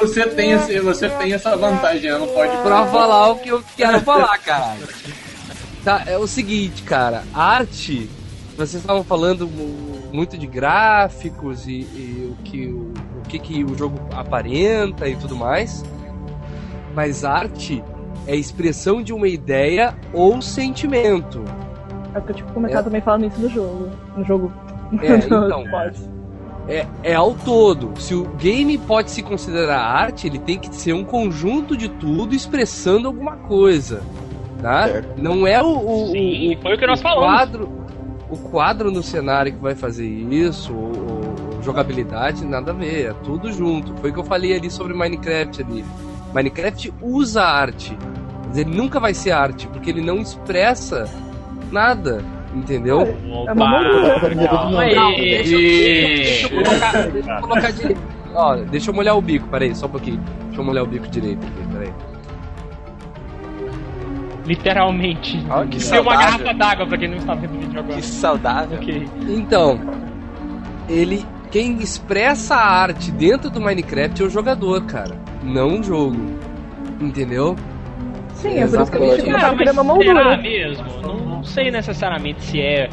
Você 0.00 0.26
tem, 0.26 0.52
esse, 0.52 0.80
você 0.80 1.08
tem 1.08 1.32
essa 1.32 1.56
vantagem, 1.56 2.10
não 2.10 2.26
pode 2.28 2.56
pra 2.62 2.84
falar 2.86 3.30
o 3.30 3.36
que 3.38 3.48
eu 3.50 3.62
quero 3.76 4.00
falar, 4.00 4.36
caralho. 4.38 4.86
Tá, 5.84 6.02
é 6.06 6.18
o 6.18 6.26
seguinte, 6.26 6.82
cara, 6.82 7.22
arte, 7.32 8.10
vocês 8.56 8.82
estavam 8.82 9.04
falando 9.04 9.46
mu- 9.46 10.08
muito 10.12 10.36
de 10.36 10.46
gráficos 10.46 11.66
e, 11.66 11.80
e 11.94 12.28
o, 12.32 12.42
que, 12.42 12.66
o, 12.66 12.92
o 13.24 13.28
que, 13.28 13.38
que 13.38 13.64
o 13.64 13.78
jogo 13.78 14.00
aparenta 14.12 15.08
e 15.08 15.14
tudo 15.14 15.36
mais. 15.36 15.84
Mas 16.98 17.24
arte 17.24 17.80
é 18.26 18.34
expressão 18.34 19.00
de 19.00 19.12
uma 19.12 19.28
ideia 19.28 19.94
ou 20.12 20.42
sentimento. 20.42 21.44
É 22.12 22.18
o 22.18 22.22
que 22.22 22.32
eu 22.32 22.34
tinha 22.34 22.48
comentado 22.48 22.86
também 22.86 23.00
falando 23.00 23.26
isso 23.26 23.40
no 23.40 23.48
jogo. 23.48 23.88
No 24.16 24.24
jogo. 24.24 24.52
É, 25.00 25.14
então. 25.24 25.64
É, 26.66 26.86
é 27.04 27.14
ao 27.14 27.34
todo. 27.34 27.92
Se 28.00 28.16
o 28.16 28.24
game 28.30 28.76
pode 28.78 29.12
se 29.12 29.22
considerar 29.22 29.78
arte, 29.78 30.26
ele 30.26 30.40
tem 30.40 30.58
que 30.58 30.74
ser 30.74 30.92
um 30.92 31.04
conjunto 31.04 31.76
de 31.76 31.88
tudo 31.88 32.34
expressando 32.34 33.06
alguma 33.06 33.36
coisa. 33.36 34.02
Tá? 34.60 34.88
Certo. 34.88 35.22
Não 35.22 35.46
é 35.46 35.62
o, 35.62 35.68
o, 35.68 36.06
Sim, 36.08 36.58
foi 36.60 36.74
o 36.74 36.78
que 36.78 36.84
nós 36.84 36.98
o 36.98 37.02
falamos. 37.04 37.26
Quadro, 37.26 37.68
o 38.28 38.36
quadro 38.36 38.90
no 38.90 39.04
cenário 39.04 39.52
que 39.52 39.60
vai 39.60 39.76
fazer 39.76 40.04
isso, 40.04 40.74
ou, 40.74 40.88
ou 40.88 41.62
jogabilidade, 41.62 42.44
nada 42.44 42.72
a 42.72 42.74
ver. 42.74 43.10
É 43.10 43.12
tudo 43.22 43.52
junto. 43.52 43.94
Foi 43.98 44.10
o 44.10 44.12
que 44.12 44.18
eu 44.18 44.24
falei 44.24 44.52
ali 44.52 44.68
sobre 44.68 44.94
Minecraft 44.94 45.62
ali. 45.62 45.84
Minecraft 46.34 46.92
usa 47.02 47.42
arte. 47.42 47.96
Mas 48.46 48.56
ele 48.58 48.74
nunca 48.74 48.98
vai 48.98 49.12
ser 49.14 49.32
arte, 49.32 49.66
porque 49.68 49.90
ele 49.90 50.00
não 50.02 50.18
expressa 50.18 51.08
nada. 51.70 52.22
Entendeu? 52.54 53.02
É. 53.02 53.44
Calma 53.54 53.80
Não, 54.34 54.78
aí. 54.78 55.20
deixa, 55.20 56.48
eu 56.54 57.40
colocar, 57.42 57.70
direito. 57.72 58.00
Ó, 58.34 58.56
deixa 58.56 58.90
eu 58.90 58.94
molhar 58.94 59.16
o 59.16 59.20
bico, 59.20 59.46
peraí, 59.48 59.74
só 59.74 59.84
um 59.86 59.90
pouquinho. 59.90 60.20
Deixa 60.46 60.60
eu 60.60 60.64
molhar 60.64 60.82
o 60.84 60.86
bico 60.86 61.06
direito 61.08 61.46
aqui, 61.46 61.68
peraí. 61.72 61.92
literalmente. 64.46 65.44
Ó, 65.50 65.64
que 65.64 65.78
Tem 65.78 66.00
uma 66.00 66.10
saudável. 66.10 66.18
garrafa 66.18 66.54
d'água 66.54 66.86
pra 66.86 66.98
quem 66.98 67.08
não 67.08 67.16
está 67.18 67.34
vendo 67.34 67.54
o 67.56 67.60
vídeo 67.60 67.78
agora. 67.80 67.94
Que 67.96 68.02
saudável. 68.06 68.78
Ok. 68.78 69.08
Então, 69.28 69.78
ele. 70.88 71.24
Quem 71.50 71.78
expressa 71.78 72.54
a 72.56 72.66
arte 72.66 73.10
dentro 73.10 73.48
do 73.48 73.58
Minecraft 73.60 74.22
é 74.22 74.24
o 74.26 74.28
jogador, 74.28 74.82
cara. 74.84 75.16
Não 75.48 75.80
o 75.80 75.82
jogo. 75.82 76.16
Entendeu? 77.00 77.56
Sim, 78.34 78.58
é 78.58 78.66
por 78.66 78.80
isso 78.82 78.90
que 78.92 78.98
a 78.98 79.00
gente 79.16 79.28
Exatamente. 79.28 79.64
tá 79.74 79.82
uma 79.82 79.94
mas 79.94 80.06
será 80.06 80.14
moldura. 80.24 80.36
mesmo? 80.36 80.84
Não, 81.02 81.16
não 81.16 81.44
sei 81.44 81.70
necessariamente 81.70 82.42
se 82.44 82.60
é. 82.60 82.88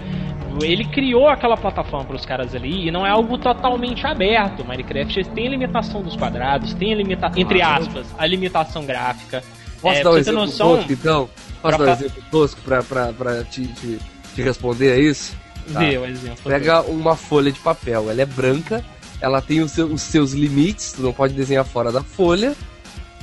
Ele 0.62 0.86
criou 0.86 1.28
aquela 1.28 1.58
plataforma 1.58 2.06
para 2.06 2.16
os 2.16 2.26
caras 2.26 2.56
ali 2.56 2.88
e 2.88 2.92
não 2.92 3.06
é 3.06 3.10
algo 3.10 3.38
totalmente 3.38 4.08
aberto. 4.08 4.64
Minecraft 4.66 5.26
tem 5.32 5.48
a 5.48 5.50
limitação 5.50 6.02
dos 6.02 6.16
quadrados, 6.16 6.74
tem 6.74 6.94
a 6.94 6.96
limitação, 6.96 7.38
entre 7.42 7.62
aspas, 7.62 8.08
a 8.18 8.26
limitação 8.26 8.86
gráfica. 8.86 9.44
Posso 9.82 10.00
É, 10.00 10.04
dar 10.04 10.12
um 10.12 10.18
exemplo 10.18 10.40
noção- 10.42 10.78
tosco, 10.78 10.94
então? 10.94 11.30
Posso 11.62 11.78
Pra 11.78 11.86
dar 11.86 11.92
um 11.92 11.96
exemplo 11.96 12.24
tosco 12.32 12.62
pra, 12.62 12.82
pra, 12.84 13.12
pra 13.12 13.44
te, 13.44 13.68
te, 13.68 14.00
te 14.34 14.42
responder 14.42 14.94
a 14.94 14.98
isso? 14.98 15.36
Tá. 15.74 15.80
Dê 15.80 15.98
o 15.98 16.06
exemplo. 16.06 16.40
Pega 16.46 16.82
uma 16.84 17.18
folha 17.18 17.52
de 17.52 17.60
papel, 17.60 18.10
ela 18.10 18.22
é 18.22 18.26
branca, 18.26 18.82
ela 19.22 19.42
tem 19.42 19.62
os 19.62 19.72
seus, 19.72 19.92
os 19.92 20.02
seus 20.02 20.32
limites, 20.34 20.94
tu 20.94 21.02
não 21.02 21.14
pode 21.14 21.34
desenhar 21.34 21.66
fora 21.66 21.92
da 21.92 22.04
folha. 22.04 22.56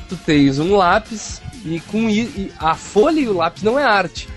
Tu 0.09 0.17
tens 0.17 0.59
um 0.59 0.77
lápis 0.77 1.41
e 1.65 1.81
com 1.81 2.09
e 2.09 2.53
a 2.59 2.75
folha 2.75 3.21
e 3.21 3.29
o 3.29 3.37
lápis 3.37 3.63
não 3.63 3.79
é 3.79 3.85
arte. 3.85 4.29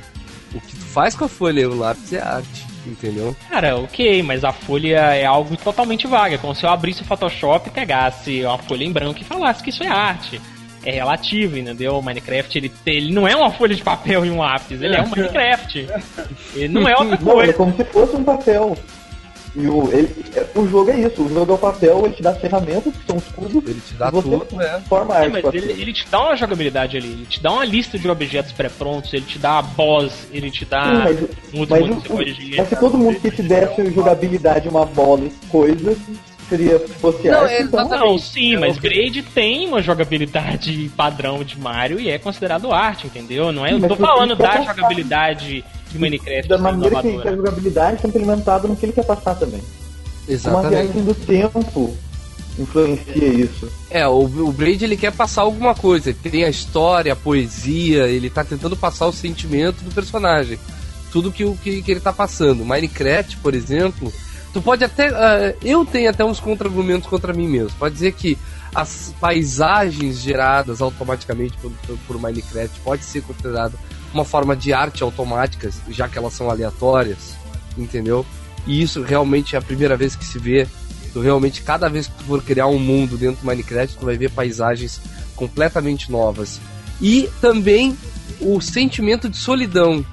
O 0.54 0.60
que 0.62 0.76
tu 0.76 0.86
faz 0.86 1.16
com 1.16 1.26
a 1.26 1.28
folha 1.28 1.62
e 1.62 1.66
o 1.66 1.76
lápis 1.78 2.14
é 2.14 2.22
arte, 2.22 2.66
entendeu? 2.86 3.36
Cara, 3.50 3.76
ok, 3.78 4.24
mas 4.24 4.44
a 4.46 4.54
folha 4.54 4.98
é 5.14 5.26
algo 5.26 5.58
totalmente 5.58 6.08
vago. 6.08 6.36
É 6.36 6.38
como 6.38 6.56
se 6.56 6.64
eu 6.66 6.70
abrisse 6.70 7.02
o 7.02 7.06
Photoshop, 7.06 7.70
pegasse 7.72 8.44
uma 8.46 8.58
folha 8.58 8.84
em 8.86 8.92
branco 8.92 9.20
e 9.20 9.26
falasse 9.26 9.62
que 9.62 9.70
isso 9.70 9.84
é 9.84 9.88
arte. 9.88 10.40
É 10.86 10.92
relativo, 10.92 11.58
entendeu? 11.58 11.98
O 11.98 12.02
Minecraft, 12.02 12.58
ele, 12.58 12.72
ele 12.86 13.12
não 13.12 13.28
é 13.28 13.36
uma 13.36 13.52
folha 13.52 13.76
de 13.76 13.84
papel 13.84 14.24
e 14.24 14.30
um 14.30 14.38
lápis, 14.38 14.80
ele 14.82 14.96
é 14.96 15.02
um 15.02 15.08
Minecraft. 15.10 15.88
Ele 16.54 16.68
não 16.70 16.88
é 16.88 16.94
outra 16.96 17.18
Não, 17.20 17.32
é 17.32 17.34
coisa. 17.48 17.54
como 17.54 17.76
se 17.76 17.84
fosse 17.86 18.16
um 18.16 18.24
papel. 18.24 18.78
E 19.58 19.68
o, 19.68 19.90
ele, 19.92 20.14
o 20.54 20.68
jogo 20.68 20.92
é 20.92 21.00
isso, 21.00 21.22
o 21.24 21.30
jogo 21.30 21.52
é 21.54 21.56
o 21.56 21.58
papel, 21.58 22.02
ele 22.06 22.14
te 22.16 22.22
dá 22.22 22.32
as 22.32 22.38
ferramentas, 22.40 22.94
que 22.94 23.06
são 23.08 23.16
os 23.16 23.24
cubos, 23.30 23.64
Ele 23.70 23.80
te 23.88 23.94
dá 23.94 24.10
você 24.10 24.30
tudo, 24.30 24.56
né? 24.58 24.84
forma 24.90 25.16
É, 25.18 25.30
mas 25.30 25.46
ele, 25.54 25.72
ele 25.72 25.94
te 25.94 26.06
dá 26.10 26.20
uma 26.24 26.36
jogabilidade 26.36 26.98
ali, 26.98 27.08
ele 27.08 27.26
te 27.26 27.42
dá 27.42 27.52
uma 27.54 27.64
lista 27.64 27.98
de 27.98 28.10
objetos 28.10 28.52
pré-prontos, 28.52 29.14
ele 29.14 29.24
te 29.26 29.40
dá 29.40 29.60
a 29.60 29.62
boss, 29.62 30.28
ele 30.34 30.52
te 30.52 30.66
dá 30.66 30.84
Sim, 30.84 31.04
mas, 31.04 31.22
outro 31.22 31.76
mas, 31.76 31.82
mundo 31.88 31.98
o- 31.98 32.02
que 32.02 32.08
você 32.10 32.14
pode 32.14 32.54
mas 32.58 32.70
se 32.70 32.76
todo 32.76 32.98
mundo 32.98 33.20
que 33.20 33.32
te 33.32 33.42
desse 33.44 33.92
jogabilidade, 33.92 34.68
uma 34.68 34.86
bola 34.86 35.22
e 35.26 35.32
coisas, 35.48 35.98
seria 36.50 36.80
fosse 36.80 37.28
Não, 37.28 37.46
é 37.46 37.62
então... 37.62 37.80
exatamente. 37.82 38.12
Não, 38.12 38.18
sim, 38.18 38.58
mas 38.58 38.78
Braid 38.78 39.24
tem 39.24 39.68
uma 39.68 39.82
jogabilidade 39.82 40.92
padrão 40.96 41.44
de 41.44 41.60
Mario 41.60 42.00
e 42.00 42.10
é 42.10 42.18
considerado 42.18 42.72
arte, 42.72 43.08
entendeu? 43.08 43.52
Não 43.52 43.66
é, 43.66 43.74
eu 43.74 43.88
tô 43.88 43.96
falando 43.96 44.36
da 44.36 44.62
jogabilidade 44.62 45.64
de 45.92 46.00
Minecraft 46.00 46.48
Da 46.48 46.58
maneira 46.58 47.02
que, 47.02 47.18
que 47.18 47.28
a 47.28 47.36
jogabilidade 47.36 47.96
está 47.96 48.08
implementada 48.08 48.68
no 48.68 48.76
que 48.76 48.86
ele 48.86 48.94
quer 48.94 49.06
passar 49.06 49.36
também. 49.36 49.62
Uma 49.62 50.34
Exatamente. 50.34 50.70
viagem 50.70 51.04
do 51.04 51.14
tempo 51.14 51.98
influencia 52.58 53.28
isso. 53.28 53.70
É, 53.90 54.08
o, 54.08 54.24
o 54.24 54.52
Braid 54.52 54.84
ele 54.84 54.98
quer 54.98 55.12
passar 55.12 55.42
alguma 55.42 55.76
coisa. 55.76 56.10
Ele 56.10 56.20
tem 56.32 56.44
a 56.44 56.50
história, 56.50 57.14
a 57.14 57.16
poesia, 57.16 58.08
ele 58.08 58.30
tá 58.30 58.44
tentando 58.44 58.76
passar 58.76 59.08
o 59.08 59.14
sentimento 59.14 59.84
do 59.84 59.94
personagem. 59.94 60.58
Tudo 61.12 61.32
que, 61.32 61.44
o 61.44 61.56
que, 61.56 61.82
que 61.82 61.92
ele 61.92 62.00
tá 62.00 62.14
passando. 62.14 62.66
Minecraft, 62.66 63.38
por 63.38 63.54
exemplo, 63.54 64.12
tu 64.56 64.62
pode 64.62 64.86
até. 64.86 65.10
ah, 65.10 65.54
eu 65.62 65.86
tenho 65.86 66.10
até 66.10 66.24
uns 66.24 66.40
contra-argumentos 66.40 67.10
contra 67.10 67.34
mim 67.34 67.46
mesmo. 67.46 67.78
Pode 67.78 67.94
dizer 67.94 68.14
que 68.14 68.38
as 68.74 69.14
paisagens 69.20 70.22
geradas 70.22 70.82
automaticamente 70.82 71.58
por, 71.58 71.72
por, 71.86 71.98
por 72.08 72.22
Minecraft 72.22 72.80
pode 72.80 73.04
ser 73.04 73.22
considerada 73.22 73.78
uma 74.14 74.24
forma 74.24 74.56
de 74.56 74.72
arte 74.72 75.04
automática, 75.04 75.70
já 75.90 76.08
que 76.08 76.18
elas 76.18 76.32
são 76.32 76.50
aleatórias, 76.50 77.36
entendeu? 77.78 78.26
E 78.66 78.82
isso 78.82 79.04
realmente 79.04 79.58
é 79.58 79.60
a 79.60 79.62
primeira 79.62 79.98
vez 79.98 80.16
que 80.16 80.24
se 80.24 80.40
vê 80.40 80.66
Tu 81.16 81.22
realmente, 81.22 81.62
cada 81.62 81.88
vez 81.88 82.08
que 82.08 82.14
tu 82.16 82.24
for 82.26 82.44
criar 82.44 82.68
um 82.68 82.78
mundo 82.78 83.16
dentro 83.18 83.40
do 83.40 83.46
Minecraft, 83.46 83.98
tu 83.98 84.06
vai 84.06 84.18
ver 84.18 84.30
paisagens 84.32 85.00
completamente 85.34 86.12
novas. 86.12 86.60
E 87.02 87.30
também 87.40 87.98
o 88.42 88.60
sentimento 88.60 89.30
de 89.30 89.38
solidão 89.38 90.06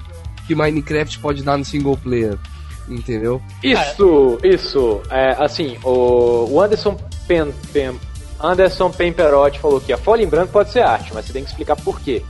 que 0.47 0.55
Minecraft 0.55 1.19
pode 1.19 1.43
dar 1.43 1.57
no 1.57 1.65
single 1.65 1.97
player. 1.97 2.39
Entendeu? 2.87 3.41
Isso, 3.63 4.37
isso. 4.43 5.01
É, 5.09 5.35
assim, 5.39 5.77
o, 5.83 6.59
Anderson 6.61 6.97
Pen, 7.27 7.53
Pen- 7.71 7.99
Anderson 8.39 8.91
Pemperotti 8.91 9.59
falou 9.59 9.79
que 9.79 9.93
a 9.93 9.97
folha 9.97 10.23
em 10.23 10.27
branco 10.27 10.51
pode 10.51 10.71
ser 10.71 10.81
arte, 10.81 11.13
mas 11.13 11.25
você 11.25 11.33
tem 11.33 11.43
que 11.43 11.49
explicar 11.49 11.75
por 11.77 11.99
quê. 12.01 12.21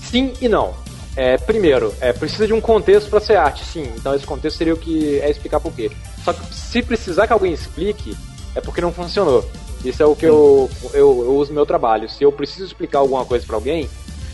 Sim 0.00 0.32
e 0.40 0.48
não. 0.48 0.72
É, 1.16 1.36
primeiro, 1.36 1.94
é, 2.00 2.12
precisa 2.12 2.46
de 2.46 2.52
um 2.52 2.60
contexto 2.60 3.08
para 3.08 3.20
ser 3.20 3.36
arte, 3.36 3.64
sim. 3.64 3.84
Então 3.96 4.14
esse 4.14 4.26
contexto 4.26 4.56
seria 4.56 4.74
o 4.74 4.76
que 4.76 5.20
é 5.20 5.30
explicar 5.30 5.60
por 5.60 5.72
quê. 5.72 5.90
Só 6.24 6.32
que 6.32 6.54
se 6.54 6.82
precisar 6.82 7.26
que 7.26 7.32
alguém 7.32 7.52
explique, 7.52 8.16
é 8.54 8.60
porque 8.60 8.80
não 8.80 8.92
funcionou. 8.92 9.48
Isso 9.84 10.02
é 10.02 10.06
o 10.06 10.16
que 10.16 10.24
eu, 10.24 10.70
eu, 10.94 11.24
eu 11.24 11.36
uso 11.36 11.50
no 11.50 11.56
meu 11.56 11.66
trabalho. 11.66 12.08
Se 12.08 12.24
eu 12.24 12.32
preciso 12.32 12.64
explicar 12.64 13.00
alguma 13.00 13.24
coisa 13.24 13.44
para 13.46 13.54
alguém, 13.54 13.88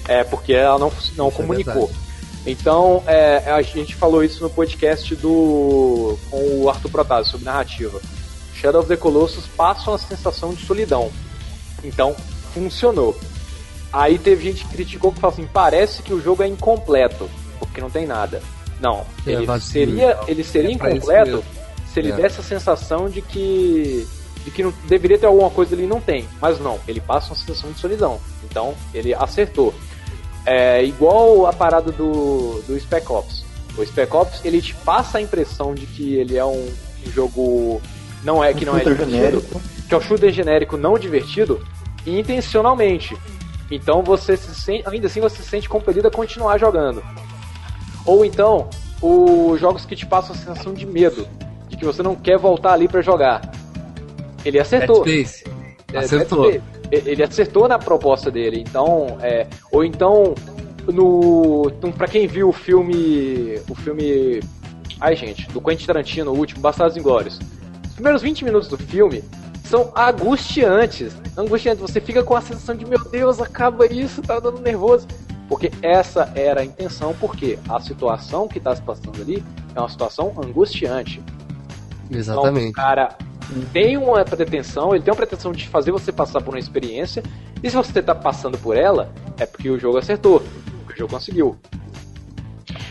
é 0.08 0.22
porque 0.22 0.52
ela 0.52 0.78
não, 0.78 0.92
não 1.16 1.28
Isso 1.28 1.42
é 1.42 1.44
comunicou. 1.44 1.90
Então, 2.46 3.02
é, 3.06 3.50
a 3.50 3.60
gente 3.62 3.94
falou 3.94 4.24
isso 4.24 4.42
no 4.42 4.50
podcast 4.50 5.14
do 5.16 6.18
com 6.30 6.62
o 6.62 6.70
Arthur 6.70 6.90
Protásio 6.90 7.32
sobre 7.32 7.46
narrativa. 7.46 8.00
Shadow 8.54 8.80
of 8.80 8.88
the 8.88 8.96
Colossus 8.96 9.46
passa 9.46 9.90
uma 9.90 9.98
sensação 9.98 10.52
de 10.54 10.64
solidão. 10.64 11.10
Então, 11.84 12.14
funcionou. 12.54 13.18
Aí 13.92 14.18
teve 14.18 14.44
gente 14.44 14.64
que 14.64 14.72
criticou 14.74 15.12
que 15.12 15.20
falou 15.20 15.34
assim: 15.34 15.48
parece 15.52 16.02
que 16.02 16.12
o 16.14 16.20
jogo 16.20 16.42
é 16.42 16.46
incompleto, 16.46 17.28
porque 17.58 17.80
não 17.80 17.90
tem 17.90 18.06
nada. 18.06 18.42
Não, 18.80 19.04
É 19.26 19.32
ele 19.32 19.44
vazio, 19.46 19.70
seria, 19.70 20.14
não. 20.14 20.28
ele 20.28 20.44
seria 20.44 20.70
É 20.70 20.72
incompleto 20.72 21.44
se 21.92 22.00
ele 22.00 22.12
É. 22.12 22.16
desse 22.16 22.40
a 22.40 22.44
sensação 22.44 23.08
de 23.10 23.20
que 23.20 24.06
de 24.44 24.50
que 24.50 24.62
não, 24.62 24.72
deveria 24.88 25.18
ter 25.18 25.26
alguma 25.26 25.50
coisa 25.50 25.74
ali 25.74 25.84
e 25.84 25.86
não 25.86 26.00
tem. 26.00 26.26
Mas 26.40 26.58
não, 26.58 26.78
ele 26.88 26.98
passa 27.00 27.28
uma 27.30 27.36
sensação 27.36 27.72
de 27.72 27.78
solidão. 27.78 28.18
Então, 28.42 28.74
ele 28.94 29.12
acertou. 29.12 29.74
É 30.46 30.82
igual 30.84 31.46
a 31.46 31.52
parada 31.52 31.92
do, 31.92 32.62
do 32.66 32.78
Spec 32.80 33.10
Ops. 33.10 33.44
O 33.76 33.84
Spec 33.84 34.14
Ops, 34.14 34.44
ele 34.44 34.60
te 34.60 34.74
passa 34.74 35.18
a 35.18 35.20
impressão 35.20 35.74
de 35.74 35.86
que 35.86 36.14
ele 36.14 36.36
é 36.36 36.44
um, 36.44 36.68
jogo 37.06 37.80
não 38.22 38.42
é 38.42 38.52
que 38.52 38.64
não 38.64 38.76
é 38.76 38.84
divertido, 38.84 39.10
genérico. 39.10 39.60
que 39.88 39.94
é 39.94 39.96
um 39.96 40.00
shooter 40.00 40.32
genérico 40.32 40.76
não 40.76 40.98
divertido 40.98 41.64
intencionalmente. 42.06 43.16
Então 43.70 44.02
você 44.02 44.36
se 44.36 44.54
sente, 44.54 44.88
ainda 44.88 45.06
assim 45.06 45.20
você 45.20 45.42
se 45.42 45.48
sente 45.48 45.68
compelido 45.68 46.08
a 46.08 46.10
continuar 46.10 46.58
jogando. 46.58 47.02
Ou 48.04 48.24
então, 48.24 48.68
os 49.00 49.60
jogos 49.60 49.84
que 49.84 49.94
te 49.94 50.06
passam 50.06 50.34
a 50.34 50.38
sensação 50.38 50.74
de 50.74 50.86
medo, 50.86 51.28
de 51.68 51.76
que 51.76 51.84
você 51.84 52.02
não 52.02 52.16
quer 52.16 52.38
voltar 52.38 52.72
ali 52.72 52.88
pra 52.88 53.00
jogar. 53.00 53.40
Ele 54.44 54.52
Dead 54.52 54.62
acertou. 54.62 55.02
Space. 55.02 55.44
É, 55.92 55.98
Acertou. 55.98 56.50
Ele 56.90 57.22
acertou 57.22 57.68
na 57.68 57.78
proposta 57.78 58.30
dele. 58.30 58.64
Então, 58.66 59.18
é, 59.22 59.46
ou 59.70 59.84
então 59.84 60.34
no, 60.92 61.70
no 61.82 61.92
para 61.92 62.08
quem 62.08 62.26
viu 62.26 62.48
o 62.48 62.52
filme, 62.52 63.60
o 63.68 63.74
filme, 63.74 64.40
ai 65.00 65.14
gente, 65.14 65.48
do 65.50 65.60
Quentin 65.60 65.86
Tarantino, 65.86 66.32
o 66.32 66.36
último, 66.36 66.60
Bastardos 66.60 66.96
Inglórios. 66.96 67.38
Os 67.86 67.94
primeiros 67.94 68.22
20 68.22 68.44
minutos 68.44 68.68
do 68.68 68.76
filme 68.76 69.22
são 69.64 69.92
angustiantes. 69.96 71.14
Angustiantes, 71.36 71.80
você 71.80 72.00
fica 72.00 72.22
com 72.22 72.34
a 72.34 72.40
sensação 72.40 72.74
de 72.74 72.84
meu 72.84 73.02
Deus, 73.08 73.40
acaba 73.40 73.86
isso, 73.86 74.22
tá 74.22 74.40
dando 74.40 74.60
nervoso. 74.60 75.06
Porque 75.48 75.70
essa 75.82 76.32
era 76.34 76.60
a 76.60 76.64
intenção, 76.64 77.14
porque 77.18 77.58
a 77.68 77.80
situação 77.80 78.46
que 78.46 78.60
tá 78.60 78.74
se 78.74 78.82
passando 78.82 79.20
ali 79.20 79.44
é 79.74 79.80
uma 79.80 79.88
situação 79.88 80.32
angustiante. 80.36 81.20
Então, 82.08 82.16
o 82.16 82.16
Exatamente. 82.16 82.72
cara 82.72 83.16
tem 83.72 83.96
uma 83.96 84.24
pretensão, 84.24 84.94
ele 84.94 85.02
tem 85.02 85.10
uma 85.12 85.16
pretensão 85.16 85.52
de 85.52 85.66
fazer 85.68 85.90
você 85.92 86.12
passar 86.12 86.40
por 86.40 86.54
uma 86.54 86.58
experiência, 86.58 87.22
e 87.62 87.68
se 87.70 87.76
você 87.76 88.02
tá 88.02 88.14
passando 88.14 88.56
por 88.58 88.76
ela, 88.76 89.12
é 89.38 89.46
porque 89.46 89.68
o 89.70 89.78
jogo 89.78 89.98
acertou, 89.98 90.42
porque 90.86 90.94
o 90.94 90.96
jogo 90.98 91.12
conseguiu. 91.14 91.56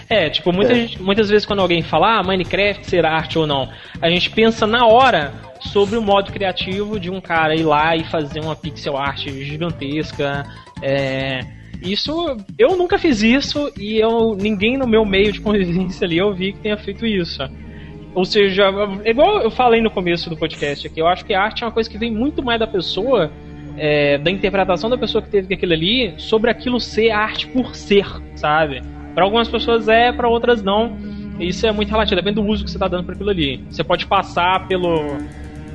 É, 0.09 0.29
tipo, 0.29 0.51
muita 0.51 0.71
É. 0.73 0.75
gente- 0.75 1.01
muitas 1.01 1.29
vezes 1.29 1.45
quando 1.45 1.59
alguém 1.59 1.83
fala 1.83 2.19
ah, 2.19 2.23
Minecraft 2.23 2.85
ser 2.89 3.05
arte 3.05 3.37
ou 3.37 3.45
não, 3.45 3.69
a 4.01 4.09
gente 4.09 4.29
pensa 4.31 4.65
na 4.65 4.85
hora 4.87 5.31
sobre 5.61 5.97
o 5.97 6.01
modo 6.01 6.31
criativo 6.31 6.99
de 6.99 7.11
um 7.11 7.21
cara 7.21 7.55
ir 7.55 7.63
lá 7.63 7.95
e 7.95 8.03
fazer 8.05 8.39
uma 8.39 8.55
pixel 8.55 8.97
art 8.97 9.27
gigantesca. 9.27 10.45
É, 10.81 11.41
isso, 11.81 12.37
eu 12.57 12.75
nunca 12.75 12.97
fiz 12.97 13.21
isso 13.21 13.71
e 13.77 13.97
eu, 13.99 14.35
ninguém 14.35 14.77
no 14.77 14.87
meu 14.87 15.05
meio 15.05 15.31
de 15.31 15.41
convivência 15.41 16.05
ali 16.05 16.17
eu 16.17 16.33
vi 16.33 16.53
que 16.53 16.59
tenha 16.59 16.77
feito 16.77 17.05
isso. 17.05 17.43
Ou 18.13 18.25
seja, 18.25 18.69
igual 19.05 19.41
eu 19.41 19.51
falei 19.51 19.81
no 19.81 19.91
começo 19.91 20.29
do 20.29 20.37
podcast 20.37 20.87
aqui, 20.87 20.99
eu 20.99 21.07
acho 21.07 21.23
que 21.23 21.33
a 21.33 21.41
arte 21.41 21.63
é 21.63 21.67
uma 21.67 21.71
coisa 21.71 21.89
que 21.89 21.97
vem 21.97 22.11
muito 22.11 22.43
mais 22.43 22.59
da 22.59 22.67
pessoa, 22.67 23.31
é, 23.77 24.17
da 24.17 24.31
interpretação 24.31 24.89
da 24.89 24.97
pessoa 24.97 25.21
que 25.21 25.29
teve 25.29 25.53
aquilo 25.53 25.73
ali, 25.73 26.13
sobre 26.17 26.49
aquilo 26.49 26.79
ser 26.79 27.11
arte 27.11 27.47
por 27.47 27.75
ser, 27.75 28.05
sabe? 28.35 28.81
Para 29.13 29.23
algumas 29.23 29.47
pessoas 29.47 29.87
é, 29.87 30.11
para 30.11 30.27
outras 30.27 30.63
não. 30.63 30.97
Isso 31.39 31.65
é 31.65 31.71
muito 31.71 31.89
relativo, 31.89 32.15
depende 32.15 32.35
do 32.35 32.45
uso 32.45 32.65
que 32.65 32.71
você 32.71 32.79
tá 32.79 32.87
dando 32.87 33.05
para 33.05 33.15
aquilo 33.15 33.29
ali. 33.29 33.63
Você 33.69 33.83
pode 33.83 34.05
passar 34.05 34.67
pelo 34.67 35.17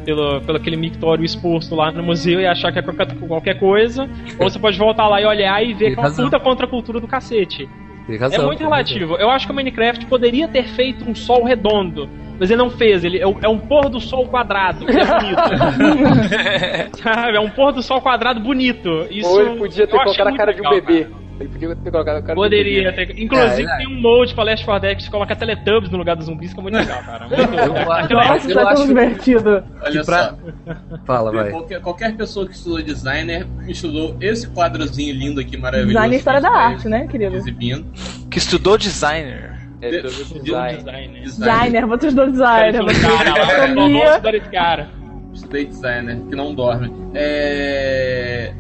pelo, 0.05 0.41
pelo 0.43 0.59
aquele 0.59 0.76
mictório 0.76 1.24
exposto 1.24 1.74
lá 1.74 1.91
no 1.91 2.03
museu 2.03 2.41
e 2.41 2.47
achar 2.47 2.70
que 2.70 2.78
é 2.78 2.82
qualquer, 2.82 3.59
coisa, 3.59 4.09
ou 4.39 4.51
você 4.51 4.59
pode 4.59 4.78
voltar 4.78 5.09
lá 5.09 5.20
e 5.20 5.24
olhar 5.24 5.64
e 5.64 5.72
ver 5.72 5.95
que 5.95 6.01
é 6.01 6.03
uma 6.03 6.14
puta 6.14 6.39
contracultura 6.39 7.01
do 7.01 7.09
cacete. 7.09 7.68
Razão. 8.20 8.43
é 8.43 8.47
muito 8.47 8.61
relativo. 8.61 9.16
Eu 9.16 9.30
acho 9.30 9.47
que 9.47 9.53
o 9.53 9.55
Minecraft 9.55 10.05
poderia 10.07 10.47
ter 10.47 10.64
feito 10.64 11.09
um 11.09 11.14
sol 11.14 11.43
redondo. 11.43 12.09
Mas 12.39 12.51
ele 12.51 12.59
não 12.59 12.70
fez, 12.70 13.05
ele 13.05 13.18
é 13.18 13.26
um- 13.26 13.39
é 13.43 13.49
um 13.49 13.59
pôr 13.59 13.89
do 13.89 14.01
sol 14.01 14.26
quadrado, 14.26 14.85
que 14.87 14.93
é 14.93 15.05
bonito. 15.05 16.99
Sabe? 17.03 17.37
É 17.37 17.41
um 17.41 17.51
pôr 17.51 17.72
do 17.72 17.82
sol 17.82 18.01
quadrado 18.01 18.41
bonito. 18.41 19.07
Isso 19.11 19.28
Ou 19.28 19.41
ele 19.41 19.57
podia 19.59 19.87
ter 19.87 19.95
eu 19.95 20.01
colocado 20.03 20.28
a 20.28 20.37
cara 20.37 20.53
de 20.53 20.61
um 20.61 20.64
legal, 20.70 20.87
bebê. 20.87 21.05
cara. 21.05 21.24
Ele 21.41 21.49
podia 21.49 21.74
ter 21.74 21.91
colocado 21.91 22.16
a 22.18 22.22
cara 22.22 22.35
Poderia 22.37 22.91
de 22.93 22.97
bebê. 22.97 23.12
ter. 23.14 23.22
Inclusive, 23.22 23.68
É, 23.68 23.74
é. 23.74 23.76
tem 23.78 23.89
um 23.89 24.01
molde 24.01 24.32
pra 24.35 24.45
Last 24.45 24.64
4 24.64 24.80
Dead 24.82 24.97
que 24.99 25.03
se 25.03 25.11
coloca 25.11 25.35
Teletubbies 25.35 25.91
no 25.91 25.99
lugar 25.99 26.14
dos 26.14 26.26
zumbis, 26.26 26.53
que 26.55 26.61
é 26.61 26.62
muito 26.62 26.76
legal, 26.76 27.03
cara. 27.03 27.26
Muito 27.26 27.41
Eu 27.41 27.72
legal. 27.72 27.93
acho- 27.93 28.49
eu 28.51 28.55
tá 28.55 28.61
tão 28.62 28.70
acho- 28.72 28.87
divertido. 28.87 29.64
Olha 29.82 30.05
pra- 30.05 30.28
só, 30.28 30.97
Fala, 31.05 31.32
vai. 31.32 31.51
qualquer, 31.51 31.80
qualquer 31.80 32.16
pessoa 32.16 32.47
que 32.47 32.53
estudou 32.55 32.80
designer 32.82 33.47
estudou 33.66 34.16
esse 34.20 34.49
quadrozinho 34.49 35.12
lindo 35.12 35.41
aqui, 35.41 35.57
maravilhoso. 35.57 35.93
Design 35.95 36.14
é 36.14 36.18
história 36.18 36.41
da 36.41 36.49
gente 36.49 36.57
arte, 36.59 36.89
né, 36.89 37.07
querido? 37.09 37.35
Exibindo. 37.37 37.85
Que 38.30 38.39
estudou 38.39 38.78
designer. 38.78 39.55
É, 39.80 39.90
De- 39.90 40.02
de- 40.02 40.40
design. 40.40 41.20
Designer. 41.20 41.86
Vou 41.86 41.98
te 41.98 42.10
dar 42.10 42.26
designer. 42.30 42.78
vou 42.82 42.92
te 42.92 43.00
Cara, 43.00 43.30
lá, 43.30 43.64
economia. 43.64 43.98
vamos 43.98 44.10
estudar 44.10 44.34
esse 44.34 44.48
cara. 44.50 44.88
Estudei 45.32 45.64
designer, 45.66 46.16
que 46.28 46.36
não 46.36 46.54
dorme. 46.54 46.92
É... 47.14 48.52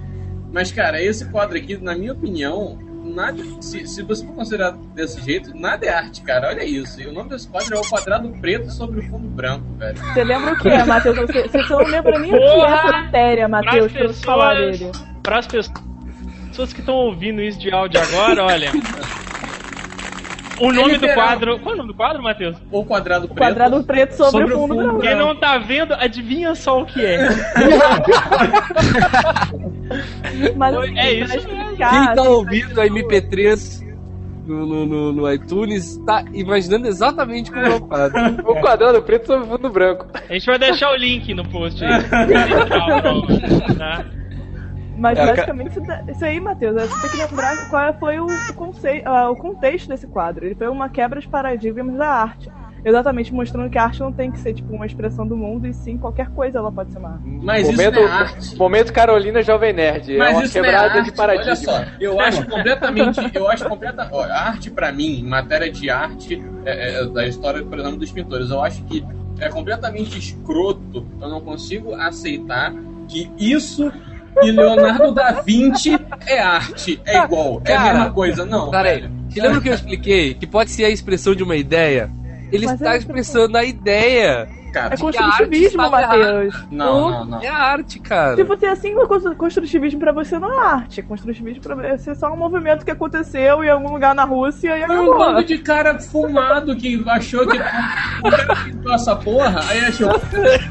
Mas, 0.52 0.70
cara, 0.72 1.02
esse 1.02 1.24
quadro 1.30 1.56
aqui, 1.56 1.76
na 1.76 1.94
minha 1.96 2.12
opinião, 2.12 2.78
nada. 3.04 3.42
Se, 3.60 3.86
se 3.86 4.02
você 4.02 4.26
for 4.26 4.34
considerar 4.34 4.72
desse 4.94 5.20
jeito, 5.22 5.56
nada 5.56 5.86
é 5.86 5.88
arte, 5.92 6.22
cara. 6.22 6.48
Olha 6.48 6.64
isso. 6.64 7.00
E 7.00 7.06
o 7.06 7.12
nome 7.12 7.30
desse 7.30 7.48
quadro 7.48 7.74
é 7.76 7.78
o 7.80 7.88
quadrado 7.88 8.28
preto 8.40 8.70
sobre 8.70 9.00
o 9.00 9.02
fundo 9.04 9.26
branco, 9.28 9.64
velho. 9.78 9.96
Você 9.98 10.24
lembra 10.24 10.52
o 10.52 10.58
que 10.58 10.68
é, 10.68 10.82
Matheus? 10.84 11.16
Você, 11.16 11.48
você 11.48 11.58
não 11.72 11.78
lembra 11.84 12.18
nem 12.18 12.30
o 12.34 12.38
que 12.38 12.44
é 12.44 12.54
Porra! 12.54 12.74
essa 12.76 12.92
matéria, 12.92 13.48
Matheus, 13.48 13.92
pra 13.92 14.06
você 14.08 14.24
falar 14.24 14.56
pessoas- 14.56 14.78
dele. 14.78 14.92
Para 15.22 15.38
as 15.38 15.46
pessoas 15.46 16.72
que 16.72 16.80
estão 16.80 16.94
ouvindo 16.94 17.40
isso 17.40 17.58
de 17.58 17.70
áudio 17.72 18.00
agora, 18.00 18.44
olha. 18.44 18.70
O 20.60 20.72
nome 20.72 20.82
do 20.96 21.06
literal. 21.06 21.14
quadro. 21.14 21.58
Qual 21.58 21.72
é 21.72 21.74
o 21.74 21.76
nome 21.78 21.88
do 21.92 21.94
quadro, 21.96 22.22
Matheus? 22.22 22.56
O 22.70 22.84
quadrado 22.84 23.24
O 23.24 23.28
preto. 23.28 23.38
quadrado 23.38 23.84
preto 23.84 24.12
sobre, 24.12 24.30
Sobre 24.30 24.52
o 24.54 24.56
o 24.56 24.60
fundo 24.62 24.74
fundo 24.74 24.84
branco. 24.86 25.00
Quem 25.02 25.14
não 25.16 25.34
tá 25.36 25.58
vendo, 25.58 25.94
adivinha 25.94 26.54
só 26.54 26.80
o 26.82 26.86
que 26.86 27.04
é. 27.04 27.28
Mas 30.56 30.74
É 30.74 31.22
assim, 31.22 31.34
isso 31.36 31.48
mesmo. 31.48 31.68
Quem 31.68 31.76
tá 31.78 32.12
assim, 32.12 32.28
ouvindo 32.28 32.80
a 32.80 32.86
MP3 32.86 33.84
no, 34.46 34.66
no, 34.66 34.86
no- 34.86 35.12
no 35.12 35.32
iTunes 35.32 35.96
tá 36.06 36.22
imaginando 36.32 36.86
exatamente 36.86 37.50
como 37.50 37.64
é 37.66 37.70
o 37.74 37.80
quadro. 37.80 38.20
O 38.46 38.54
quadrado 38.60 39.02
preto 39.02 39.26
sobre 39.26 39.44
o 39.46 39.48
fundo 39.50 39.70
branco. 39.70 40.06
A 40.28 40.32
gente 40.34 40.46
vai 40.46 40.58
deixar 40.58 40.90
o 40.92 40.96
link 40.96 41.32
no 41.34 41.44
post 41.48 41.82
aí. 41.84 41.90
Tá? 43.78 44.04
Mas 44.96 45.18
É, 45.18 45.26
basicamente 45.26 45.70
isso, 45.70 45.80
da- 45.86 46.02
isso 46.08 46.24
aí, 46.24 46.40
Matheus, 46.40 46.76
é, 46.76 46.86
você 46.86 47.00
tem 47.00 47.10
que 47.10 47.16
lembrar 47.16 47.56
qual 47.68 47.92
foi 47.94 48.20
o, 48.20 48.26
o, 48.48 48.54
concei- 48.54 49.02
ah, 49.04 49.28
o 49.30 49.36
contexto 49.36 49.88
desse 49.88 50.06
quadro. 50.06 50.44
Ele 50.44 50.54
foi 50.54 50.68
uma 50.68 50.88
quebra 50.88 51.20
de 51.20 51.28
paradigmas 51.28 51.96
da 51.96 52.06
arte. 52.08 52.50
Exatamente 52.86 53.32
mostrando 53.32 53.70
que 53.70 53.78
a 53.78 53.84
arte 53.84 54.00
não 54.00 54.12
tem 54.12 54.30
que 54.30 54.38
ser 54.38 54.52
tipo 54.52 54.74
uma 54.74 54.84
expressão 54.84 55.26
do 55.26 55.34
mundo, 55.34 55.66
e 55.66 55.72
sim 55.72 55.96
qualquer 55.96 56.28
coisa 56.28 56.58
ela 56.58 56.70
pode 56.70 56.92
ser 56.92 56.98
uma 56.98 57.14
arte. 57.14 57.22
Mas 57.42 57.62
momento, 57.66 57.80
isso 57.98 58.02
não 58.02 58.08
é 58.08 58.12
arte. 58.12 58.58
momento 58.58 58.92
Carolina 58.92 59.42
Jovem 59.42 59.72
Nerd. 59.72 60.18
Mas 60.18 60.28
é 60.28 60.32
uma 60.36 60.44
isso 60.44 60.58
não 60.58 60.64
é 60.64 60.68
quebrada 60.68 60.98
arte. 60.98 61.10
de 61.10 61.16
paradigma. 61.16 61.50
Olha 61.50 61.56
só, 61.56 61.84
eu 61.98 62.20
acho 62.20 62.46
completamente. 62.46 63.30
Eu 63.34 63.48
acho 63.48 63.66
completa. 63.66 64.06
ó, 64.12 64.22
a 64.24 64.48
arte, 64.48 64.70
pra 64.70 64.92
mim, 64.92 65.18
em 65.20 65.24
matéria 65.24 65.72
de 65.72 65.88
arte, 65.88 66.44
é, 66.66 67.00
é, 67.00 67.06
da 67.06 67.26
história, 67.26 67.64
por 67.64 67.78
exemplo, 67.78 67.96
dos 67.96 68.12
pintores, 68.12 68.50
eu 68.50 68.62
acho 68.62 68.84
que 68.84 69.02
é 69.40 69.48
completamente 69.48 70.18
escroto. 70.18 71.06
Eu 71.22 71.28
não 71.30 71.40
consigo 71.40 71.94
aceitar 71.94 72.70
que 73.08 73.30
isso 73.38 73.90
e 74.42 74.50
Leonardo 74.50 75.12
da 75.12 75.32
Vinci 75.32 75.98
é 76.26 76.38
arte. 76.40 77.00
É 77.04 77.18
igual. 77.18 77.62
É 77.64 77.74
a 77.74 77.82
mesma 77.84 78.10
coisa, 78.10 78.44
não. 78.44 78.70
Pera 78.70 78.88
aí, 78.90 79.00
velho. 79.02 79.12
te 79.30 79.40
lembra 79.40 79.60
que 79.60 79.68
eu 79.68 79.74
expliquei? 79.74 80.34
Que 80.34 80.46
pode 80.46 80.70
ser 80.70 80.84
a 80.84 80.90
expressão 80.90 81.34
de 81.34 81.42
uma 81.42 81.56
ideia? 81.56 82.10
Ele 82.52 82.66
Mas 82.66 82.74
está 82.74 82.94
é- 82.94 82.98
expressando 82.98 83.56
a 83.56 83.64
ideia. 83.64 84.48
Cara, 84.74 84.94
É 84.94 84.96
construtivismo, 84.96 85.88
Matheus. 85.88 86.64
não, 86.68 87.10
não, 87.10 87.24
não. 87.26 87.40
É 87.42 87.46
arte, 87.48 88.00
cara. 88.00 88.34
Se 88.34 88.42
você 88.42 88.66
assim, 88.66 88.92
o 88.96 89.06
constru- 89.06 89.36
construtivismo 89.36 90.00
pra 90.00 90.10
você 90.10 90.36
não 90.36 90.52
é 90.52 90.66
arte. 90.66 91.00
Construtivismo 91.00 91.62
pra 91.62 91.76
você 91.96 92.10
é 92.10 92.14
só 92.16 92.32
um 92.32 92.36
movimento 92.36 92.84
que 92.84 92.90
aconteceu 92.90 93.62
em 93.62 93.70
algum 93.70 93.92
lugar 93.92 94.16
na 94.16 94.24
Rússia 94.24 94.76
e 94.76 94.84
Foi 94.84 94.96
um 94.96 95.02
acabou. 95.12 95.18
bando 95.18 95.44
de 95.44 95.58
cara 95.58 95.98
fumado 96.00 96.74
que 96.74 97.00
achou 97.06 97.46
que 97.46 97.56
o 97.56 97.60
cara 97.60 98.56
pintou 98.64 98.92
essa 98.92 99.14
porra, 99.14 99.60
aí 99.68 99.78
achou 99.84 100.10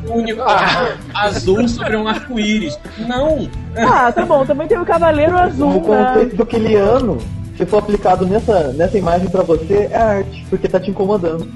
um 0.10 0.18
unicórnio 0.20 0.97
azul 1.16 1.66
sobre 1.70 1.95
um 1.95 2.06
arco-íris. 2.06 2.78
Não! 3.08 3.47
Ah, 3.78 4.12
tá 4.12 4.26
bom, 4.26 4.45
também 4.45 4.68
tem 4.68 4.78
o 4.78 4.86
Cavaleiro 4.86 5.32
O 5.34 5.39
Azul, 5.39 5.74
né? 5.76 5.80
conceito 6.10 6.36
do 6.36 6.45
Kiliano, 6.45 7.18
se 7.56 7.66
for 7.66 7.78
aplicado 7.78 8.26
nessa, 8.26 8.74
nessa 8.74 8.97
imagem 8.97 9.30
pra 9.30 9.43
você, 9.43 9.88
é 9.89 9.97
arte, 9.97 10.45
porque 10.49 10.68
tá 10.68 10.78
te 10.80 10.91
incomodando. 10.91 11.47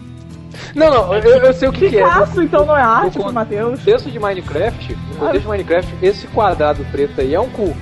Não, 0.76 0.90
não, 0.90 1.14
eu, 1.16 1.38
eu 1.38 1.54
sei 1.54 1.68
o 1.70 1.72
que, 1.72 1.90
que 1.90 1.98
é. 1.98 2.04
Picasso, 2.04 2.42
então 2.42 2.66
não 2.66 2.76
é 2.78 2.82
arte 2.82 3.20
Matheus. 3.32 3.80
Texto 3.84 4.10
de 4.12 4.20
Minecraft, 4.20 4.96
no 5.10 5.16
contexto 5.16 5.42
de 5.42 5.48
Minecraft, 5.48 5.96
esse 6.02 6.28
quadrado 6.28 6.86
preto 6.92 7.22
aí 7.22 7.34
é 7.34 7.40
um 7.40 7.50
cu. 7.50 7.76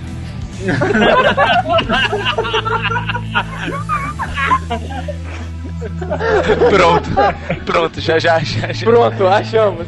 Pronto. 6.69 7.09
Pronto, 7.65 8.01
já, 8.01 8.17
já, 8.19 8.39
já. 8.39 8.71
já. 8.71 8.86
Pronto, 8.86 9.28
achamos. 9.28 9.88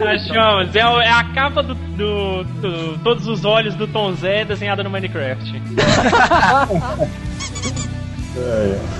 Achamos. 0.00 0.74
É, 0.76 0.80
é 0.80 1.10
a 1.10 1.24
capa 1.34 1.62
do, 1.62 1.74
do- 1.74 2.44
do- 2.44 2.98
Todos 2.98 3.26
os 3.26 3.44
olhos 3.44 3.74
do 3.74 3.86
Tom 3.86 4.12
Zé 4.14 4.44
desenhada 4.44 4.82
no 4.82 4.90
Minecraft. 4.90 5.62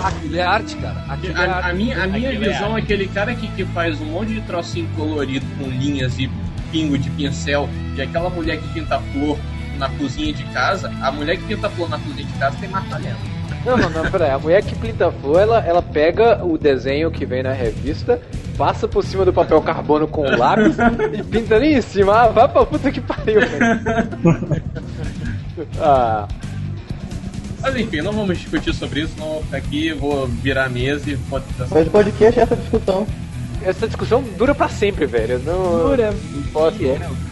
Aquilo 0.03 0.37
é 0.37 0.43
arte, 0.43 0.77
cara. 0.77 1.05
Aquilo 1.09 1.37
é 1.39 1.47
A, 1.47 1.53
a 1.53 1.57
arte. 1.67 1.77
minha, 1.77 2.03
a 2.03 2.07
minha 2.07 2.29
Aquilo 2.31 2.45
é 2.45 2.49
visão 2.53 2.77
é 2.77 2.81
aquele 2.81 3.09
cara 3.09 3.35
que, 3.35 3.49
que 3.49 3.65
faz 3.67 4.01
um 4.01 4.07
monte 4.07 4.35
de 4.35 4.41
trocinho 4.43 4.89
colorido 4.97 5.47
com 5.59 5.69
linhas 5.69 6.19
e 6.19 6.31
pingo 6.71 6.97
de 6.99 7.11
pincel, 7.11 7.69
e 7.97 8.03
aquela 8.03 8.31
mulher 8.31 8.59
que 8.59 8.69
pinta 8.69 8.99
flor 9.13 9.39
na 9.79 9.89
cozinha 9.91 10.33
de 10.33 10.45
casa, 10.45 10.91
a 11.03 11.11
mulher 11.11 11.37
que 11.37 11.45
pinta 11.45 11.69
flor 11.71 11.89
na 11.89 11.99
cozinha 11.99 12.27
de 12.27 12.33
casa 12.35 12.57
tem 12.61 12.69
mais 12.69 12.89
talento. 12.89 13.17
Não, 13.65 13.77
não, 13.77 13.91
não, 13.91 14.11
peraí. 14.11 14.31
A 14.31 14.39
mulher 14.39 14.63
que 14.63 14.75
pinta 14.75 15.11
flor, 15.13 15.41
ela, 15.41 15.61
ela 15.61 15.83
pega 15.83 16.45
o 16.45 16.59
desenho 16.59 17.11
que 17.11 17.25
vem 17.25 17.43
na 17.43 17.53
revista, 17.53 18.21
passa 18.59 18.89
por 18.89 19.05
cima 19.05 19.25
do 19.25 19.33
papel 19.33 19.61
carbono 19.63 20.09
com 20.09 20.23
o 20.23 20.37
lápis 20.37 20.77
e 21.13 21.23
pinta 21.23 21.55
ali 21.57 21.75
em 21.75 21.81
cima. 21.81 22.23
Ah, 22.23 22.29
vai 22.29 22.49
pra 22.49 22.67
puta 22.67 22.91
que 22.91 23.01
pariu, 23.01 23.41
velho. 23.41 24.63
Ah, 25.79 26.27
Mas 27.63 27.77
enfim, 27.77 28.01
não 28.03 28.13
vamos 28.13 28.39
discutir 28.39 28.75
sobre 28.75 29.01
isso, 29.03 29.13
não 29.19 29.27
vou 29.35 29.43
ficar 29.45 29.57
aqui, 29.59 29.93
vou 29.93 30.27
virar 30.27 30.65
a 30.65 30.69
mesa 30.69 31.11
e 31.11 31.17
pode 31.17 31.45
Mas 31.71 31.87
o 31.87 31.91
podcast 31.91 32.41
é 32.41 32.43
essa 32.43 32.57
discussão. 32.57 33.07
essa 33.65 33.87
discussão 33.87 34.23
dura 34.37 34.55
pra 34.55 34.69
sempre, 34.69 35.07
velho. 35.07 35.39
Não, 35.45 35.89
Dura. 35.89 36.13
não 36.35 36.43
posso. 36.53 36.77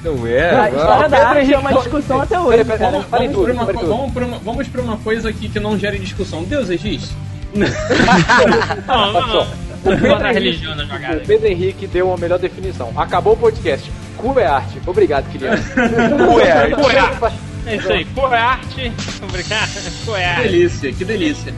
Não 0.04 0.26
é? 0.26 0.50
A 0.50 0.64
agora- 0.64 0.68
história 0.76 1.08
da 1.08 1.16
Pedro 1.16 1.26
arte 1.26 1.36
é 1.38 1.42
Henrique, 1.42 1.54
uma 1.58 1.68
vamos- 1.70 1.82
discussão 1.84 2.20
até 2.20 2.38
hoje, 2.38 2.48
Peraí, 2.50 2.64
peraí, 2.64 2.78
cara. 2.78 2.90
vamos- 2.92 3.06
Vamos 3.10 3.32
tudo, 3.32 3.44
pra, 3.44 3.52
uma, 3.52 3.64
vamos, 3.88 4.12
pra 4.12 4.24
uma, 4.26 4.38
vamos 4.38 4.68
pra 4.68 4.82
uma 4.82 4.96
coisa 4.98 5.28
aqui 5.28 5.48
que 5.48 5.58
não 5.60 5.76
gere 5.78 5.98
discussão. 5.98 6.44
Deus 6.44 6.70
existe? 6.70 7.10
Não, 8.86 9.12
não. 9.12 9.46
Não 9.84 9.96
bota 9.96 10.26
a 10.28 10.32
religião 10.32 10.74
na 10.76 10.84
O. 10.84 11.26
Pedro 11.26 11.48
Henrique 11.48 11.86
deu 11.88 12.12
a 12.12 12.16
melhor 12.16 12.38
definição. 12.38 12.92
Acabou 12.96 13.32
o 13.32 13.36
podcast. 13.36 13.90
Cu 14.16 14.38
é 14.38 14.46
arte. 14.46 14.80
Obrigado, 14.86 15.28
Kiliano. 15.32 15.60
Cu 15.64 16.38
é 16.40 16.52
arte. 16.52 17.34
É 17.66 17.76
isso 17.76 17.92
aí. 17.92 18.04
Por 18.06 18.32
arte. 18.34 18.92
Obrigado. 19.22 19.70
Por 20.04 20.16
Que 20.16 20.22
arte. 20.22 20.42
delícia, 20.42 20.92
que 20.92 21.04
delícia. 21.04 21.54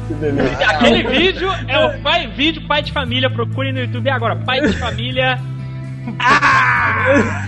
Aquele 0.69 1.03
vídeo 1.05 1.49
é 1.69 1.79
o 1.87 2.01
pai, 2.03 2.27
vídeo 2.29 2.63
pai 2.67 2.83
de 2.83 2.93
família. 2.93 3.31
Procure 3.31 3.73
no 3.73 3.81
YouTube 3.81 4.11
agora. 4.11 4.37
Pai 4.37 4.61
de 4.61 4.73
família. 4.79 5.39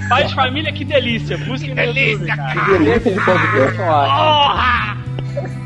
Pai 0.09 0.25
de 0.27 0.35
família, 0.35 0.73
que 0.73 0.85
delícia. 0.85 1.37
Busque 1.39 1.75
no 1.75 1.83
YouTube, 1.83 2.27
cara. 2.27 2.65
Delícia 2.79 3.13
de 3.13 3.21
podcast. 3.21 3.77
Porra! 3.77 4.97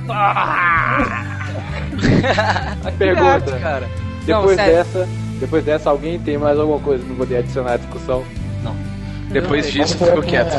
Porra! 0.07 1.28
A 2.86 2.93
pergunta. 2.93 3.28
arte, 3.30 3.51
cara. 3.61 3.89
Não, 4.26 4.41
Depois 4.41 4.57
sério. 4.57 4.74
dessa, 4.76 5.09
depois 5.41 5.64
dessa, 5.64 5.91
alguém 5.91 6.18
tem 6.18 6.39
mais 6.39 6.59
alguma 6.59 6.78
coisa 6.80 7.05
pra 7.05 7.14
poder 7.16 7.36
adicionar 7.39 7.72
à 7.72 7.76
discussão? 7.76 8.24
Depois 9.30 9.70
disso, 9.70 9.99
Vamos 9.99 10.14
ficou 10.14 10.22
quieto. 10.22 10.57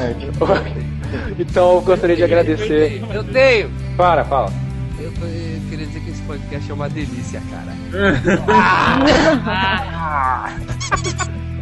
Então 1.38 1.76
eu 1.76 1.82
gostaria 1.82 2.16
de 2.16 2.24
agradecer. 2.24 3.02
Eu 3.14 3.24
tenho. 3.24 3.70
Para, 3.98 4.24
fala. 4.26 4.52
Eu, 5.00 5.12
queria 5.70 5.86
dizer 5.86 6.00
que 6.02 6.10
esse 6.12 6.22
podcast 6.24 6.70
é 6.70 6.74
uma 6.74 6.90
delícia, 6.90 7.42
cara. 7.50 7.74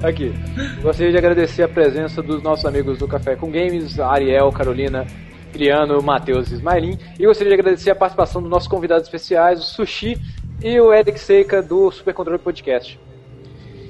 Aqui. 0.08 0.34
Gostaria 0.82 1.12
de 1.12 1.18
agradecer 1.18 1.64
a 1.64 1.68
presença 1.68 2.22
dos 2.22 2.42
nossos 2.44 2.66
amigos 2.66 2.98
do 3.00 3.08
Café 3.08 3.36
com 3.36 3.50
Games, 3.52 4.00
Ariel, 4.00 4.52
Carolina, 4.52 5.06
Criano, 5.52 6.02
Matheus 6.02 6.52
e 6.52 6.56
Ismailin. 6.56 6.98
E 7.20 7.26
gostaria 7.26 7.54
de 7.56 7.60
agradecer 7.60 7.90
a 7.92 7.96
participação 7.96 8.42
dos 8.42 8.50
nossos 8.50 8.68
convidados 8.68 9.04
especiais, 9.04 9.60
o 9.60 9.64
Sushi 9.64 10.18
e 10.62 10.80
o 10.80 10.94
Eric 10.94 11.20
Seika 11.20 11.62
do 11.62 11.90
Super 11.92 12.14
Controle 12.14 12.40
Podcast. 12.40 13.00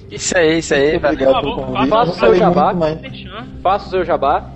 Isso 0.10 0.38
aí, 0.38 0.60
isso 0.60 0.74
aí. 0.74 0.92
Muito 0.92 1.02
valeu. 1.02 1.14
obrigado 1.30 1.34
Por 1.34 1.42
pelo 1.42 1.56
favor, 1.56 1.74
convite. 1.74 1.90
faça 1.90 2.12
o 2.12 2.14
Eu 2.14 2.20
seu 2.20 2.36
jabá. 2.36 2.76
Faça 3.62 3.88
o 3.88 3.90
seu 3.90 4.06
jabá. 4.06 4.52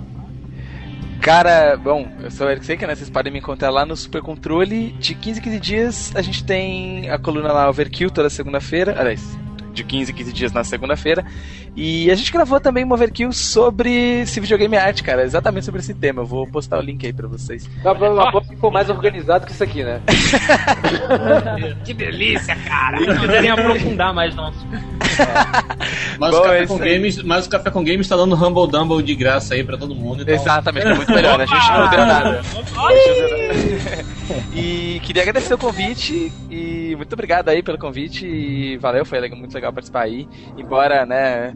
Cara, 1.22 1.76
bom, 1.76 2.10
eu 2.20 2.32
sou 2.32 2.48
o 2.48 2.50
Eric 2.50 2.66
Seca, 2.66 2.84
né? 2.84 2.96
Vocês 2.96 3.08
podem 3.08 3.32
me 3.32 3.38
encontrar 3.38 3.70
lá 3.70 3.86
no 3.86 3.96
Super 3.96 4.20
Controle. 4.20 4.90
De 4.98 5.14
15 5.14 5.38
em 5.38 5.42
15 5.44 5.60
dias 5.60 6.16
a 6.16 6.20
gente 6.20 6.42
tem 6.42 7.08
a 7.10 7.16
coluna 7.16 7.52
lá 7.52 7.70
Overkill 7.70 8.10
toda 8.10 8.28
segunda-feira. 8.28 8.96
Aliás, 8.98 9.38
de 9.72 9.84
15 9.84 10.10
em 10.10 10.14
15 10.16 10.32
dias 10.32 10.52
na 10.52 10.64
segunda-feira. 10.64 11.24
E 11.74 12.10
a 12.10 12.14
gente 12.14 12.30
gravou 12.30 12.60
também 12.60 12.84
um 12.84 12.92
Overkill 12.92 13.32
sobre 13.32 14.26
se 14.26 14.40
videogame 14.40 14.76
arte, 14.76 15.02
cara. 15.02 15.22
Exatamente 15.22 15.64
sobre 15.64 15.80
esse 15.80 15.94
tema. 15.94 16.20
Eu 16.20 16.26
vou 16.26 16.46
postar 16.46 16.78
o 16.78 16.82
link 16.82 17.06
aí 17.06 17.12
pra 17.12 17.26
vocês. 17.26 17.66
Pra 17.82 17.92
aposto 17.92 18.50
que 18.50 18.56
for 18.56 18.70
mais 18.70 18.90
organizado 18.90 19.46
que 19.46 19.52
isso 19.52 19.64
aqui, 19.64 19.82
né? 19.82 20.00
Que 21.84 21.94
delícia, 21.94 22.54
cara! 22.56 22.98
Se 22.98 23.20
quiserem 23.20 23.50
aprofundar 23.50 24.14
mais 24.14 24.34
assunto. 24.38 24.92
Mas, 26.18 26.30
Bom, 26.30 26.38
o 26.38 26.42
Café 26.42 26.62
é 26.62 26.66
com. 26.66 26.78
Games, 26.78 27.22
mas 27.22 27.46
o 27.46 27.50
Café 27.50 27.70
com 27.70 27.84
Games 27.84 28.08
tá 28.08 28.16
dando 28.16 28.34
Humble 28.34 28.70
Dumble 28.70 29.02
de 29.02 29.14
graça 29.14 29.54
aí 29.54 29.64
pra 29.64 29.76
todo 29.76 29.94
mundo. 29.94 30.22
Então... 30.22 30.34
Exatamente, 30.34 30.86
é 30.86 30.94
muito 30.94 31.12
melhor. 31.12 31.40
A 31.40 31.46
gente 31.46 31.70
não 31.70 31.90
deu 31.90 32.06
nada. 32.06 32.42
E 34.54 35.00
queria 35.00 35.22
agradecer 35.22 35.54
o 35.54 35.58
convite 35.58 36.32
e 36.50 36.94
muito 36.96 37.12
obrigado 37.12 37.48
aí 37.48 37.62
pelo 37.62 37.78
convite 37.78 38.26
e 38.26 38.76
valeu, 38.76 39.04
foi 39.04 39.28
muito 39.30 39.54
legal 39.54 39.72
participar 39.72 40.02
aí. 40.02 40.28
Embora, 40.56 41.04
né, 41.06 41.54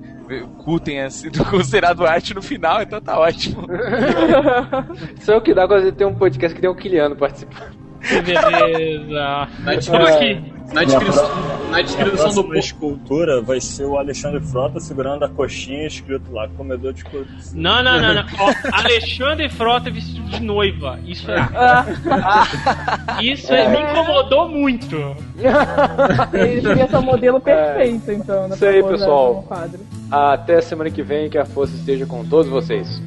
cu 0.59 0.81
tenha 0.81 1.09
sido 1.11 1.45
considerado 1.45 2.05
arte 2.07 2.35
no 2.35 2.43
final, 2.43 2.83
então 2.83 3.01
tá 3.01 3.19
ótimo. 3.19 3.67
É 5.29 5.37
o 5.37 5.41
que 5.41 5.55
dá 5.55 5.67
quando 5.67 5.91
tem 5.93 6.07
um 6.07 6.15
podcast 6.15 6.55
que 6.55 6.61
tem 6.61 6.71
um 6.71 6.75
Kiliano 6.75 7.17
participando. 7.17 7.87
Que 8.01 8.23
beleza. 8.23 9.49
Na 9.65 9.73
Tô 9.73 9.79
descrição, 9.79 10.55
na 10.73 10.85
descrição, 10.85 11.29
na 11.71 11.79
A 11.79 11.83
descrição 11.83 12.35
do 12.35 12.45
post. 12.45 12.59
escultura 12.59 13.41
vai 13.41 13.61
ser 13.61 13.85
o 13.85 13.97
Alexandre 13.97 14.41
Frota 14.41 14.81
segurando 14.81 15.25
a 15.25 15.29
coxinha 15.29 15.87
escrito 15.87 16.33
lá, 16.33 16.49
comedor 16.57 16.93
de 16.93 17.05
coxinha. 17.05 17.29
Não, 17.55 17.83
não, 17.83 18.01
não, 18.01 18.15
não. 18.15 18.25
Ó, 18.39 18.53
Alexandre 18.73 19.49
Frota 19.49 19.91
vestido 19.91 20.29
de 20.29 20.41
noiva. 20.41 20.99
Isso 21.05 21.31
é. 21.31 21.37
Isso 23.23 23.53
é, 23.53 23.69
me 23.69 23.81
incomodou 23.81 24.49
muito. 24.49 24.97
Ele 26.33 26.61
devia 26.61 26.89
ser 26.89 26.97
o 26.97 27.03
modelo 27.03 27.41
perfeito, 27.41 28.11
então. 28.13 28.49
Isso 28.49 28.65
aí, 28.65 28.83
pessoal. 28.83 29.45
Até 30.11 30.61
semana 30.61 30.91
que 30.91 31.03
vem, 31.03 31.29
que 31.29 31.39
a 31.39 31.45
força 31.45 31.75
esteja 31.75 32.07
com 32.07 32.25
todos 32.25 32.51
vocês. 32.51 33.01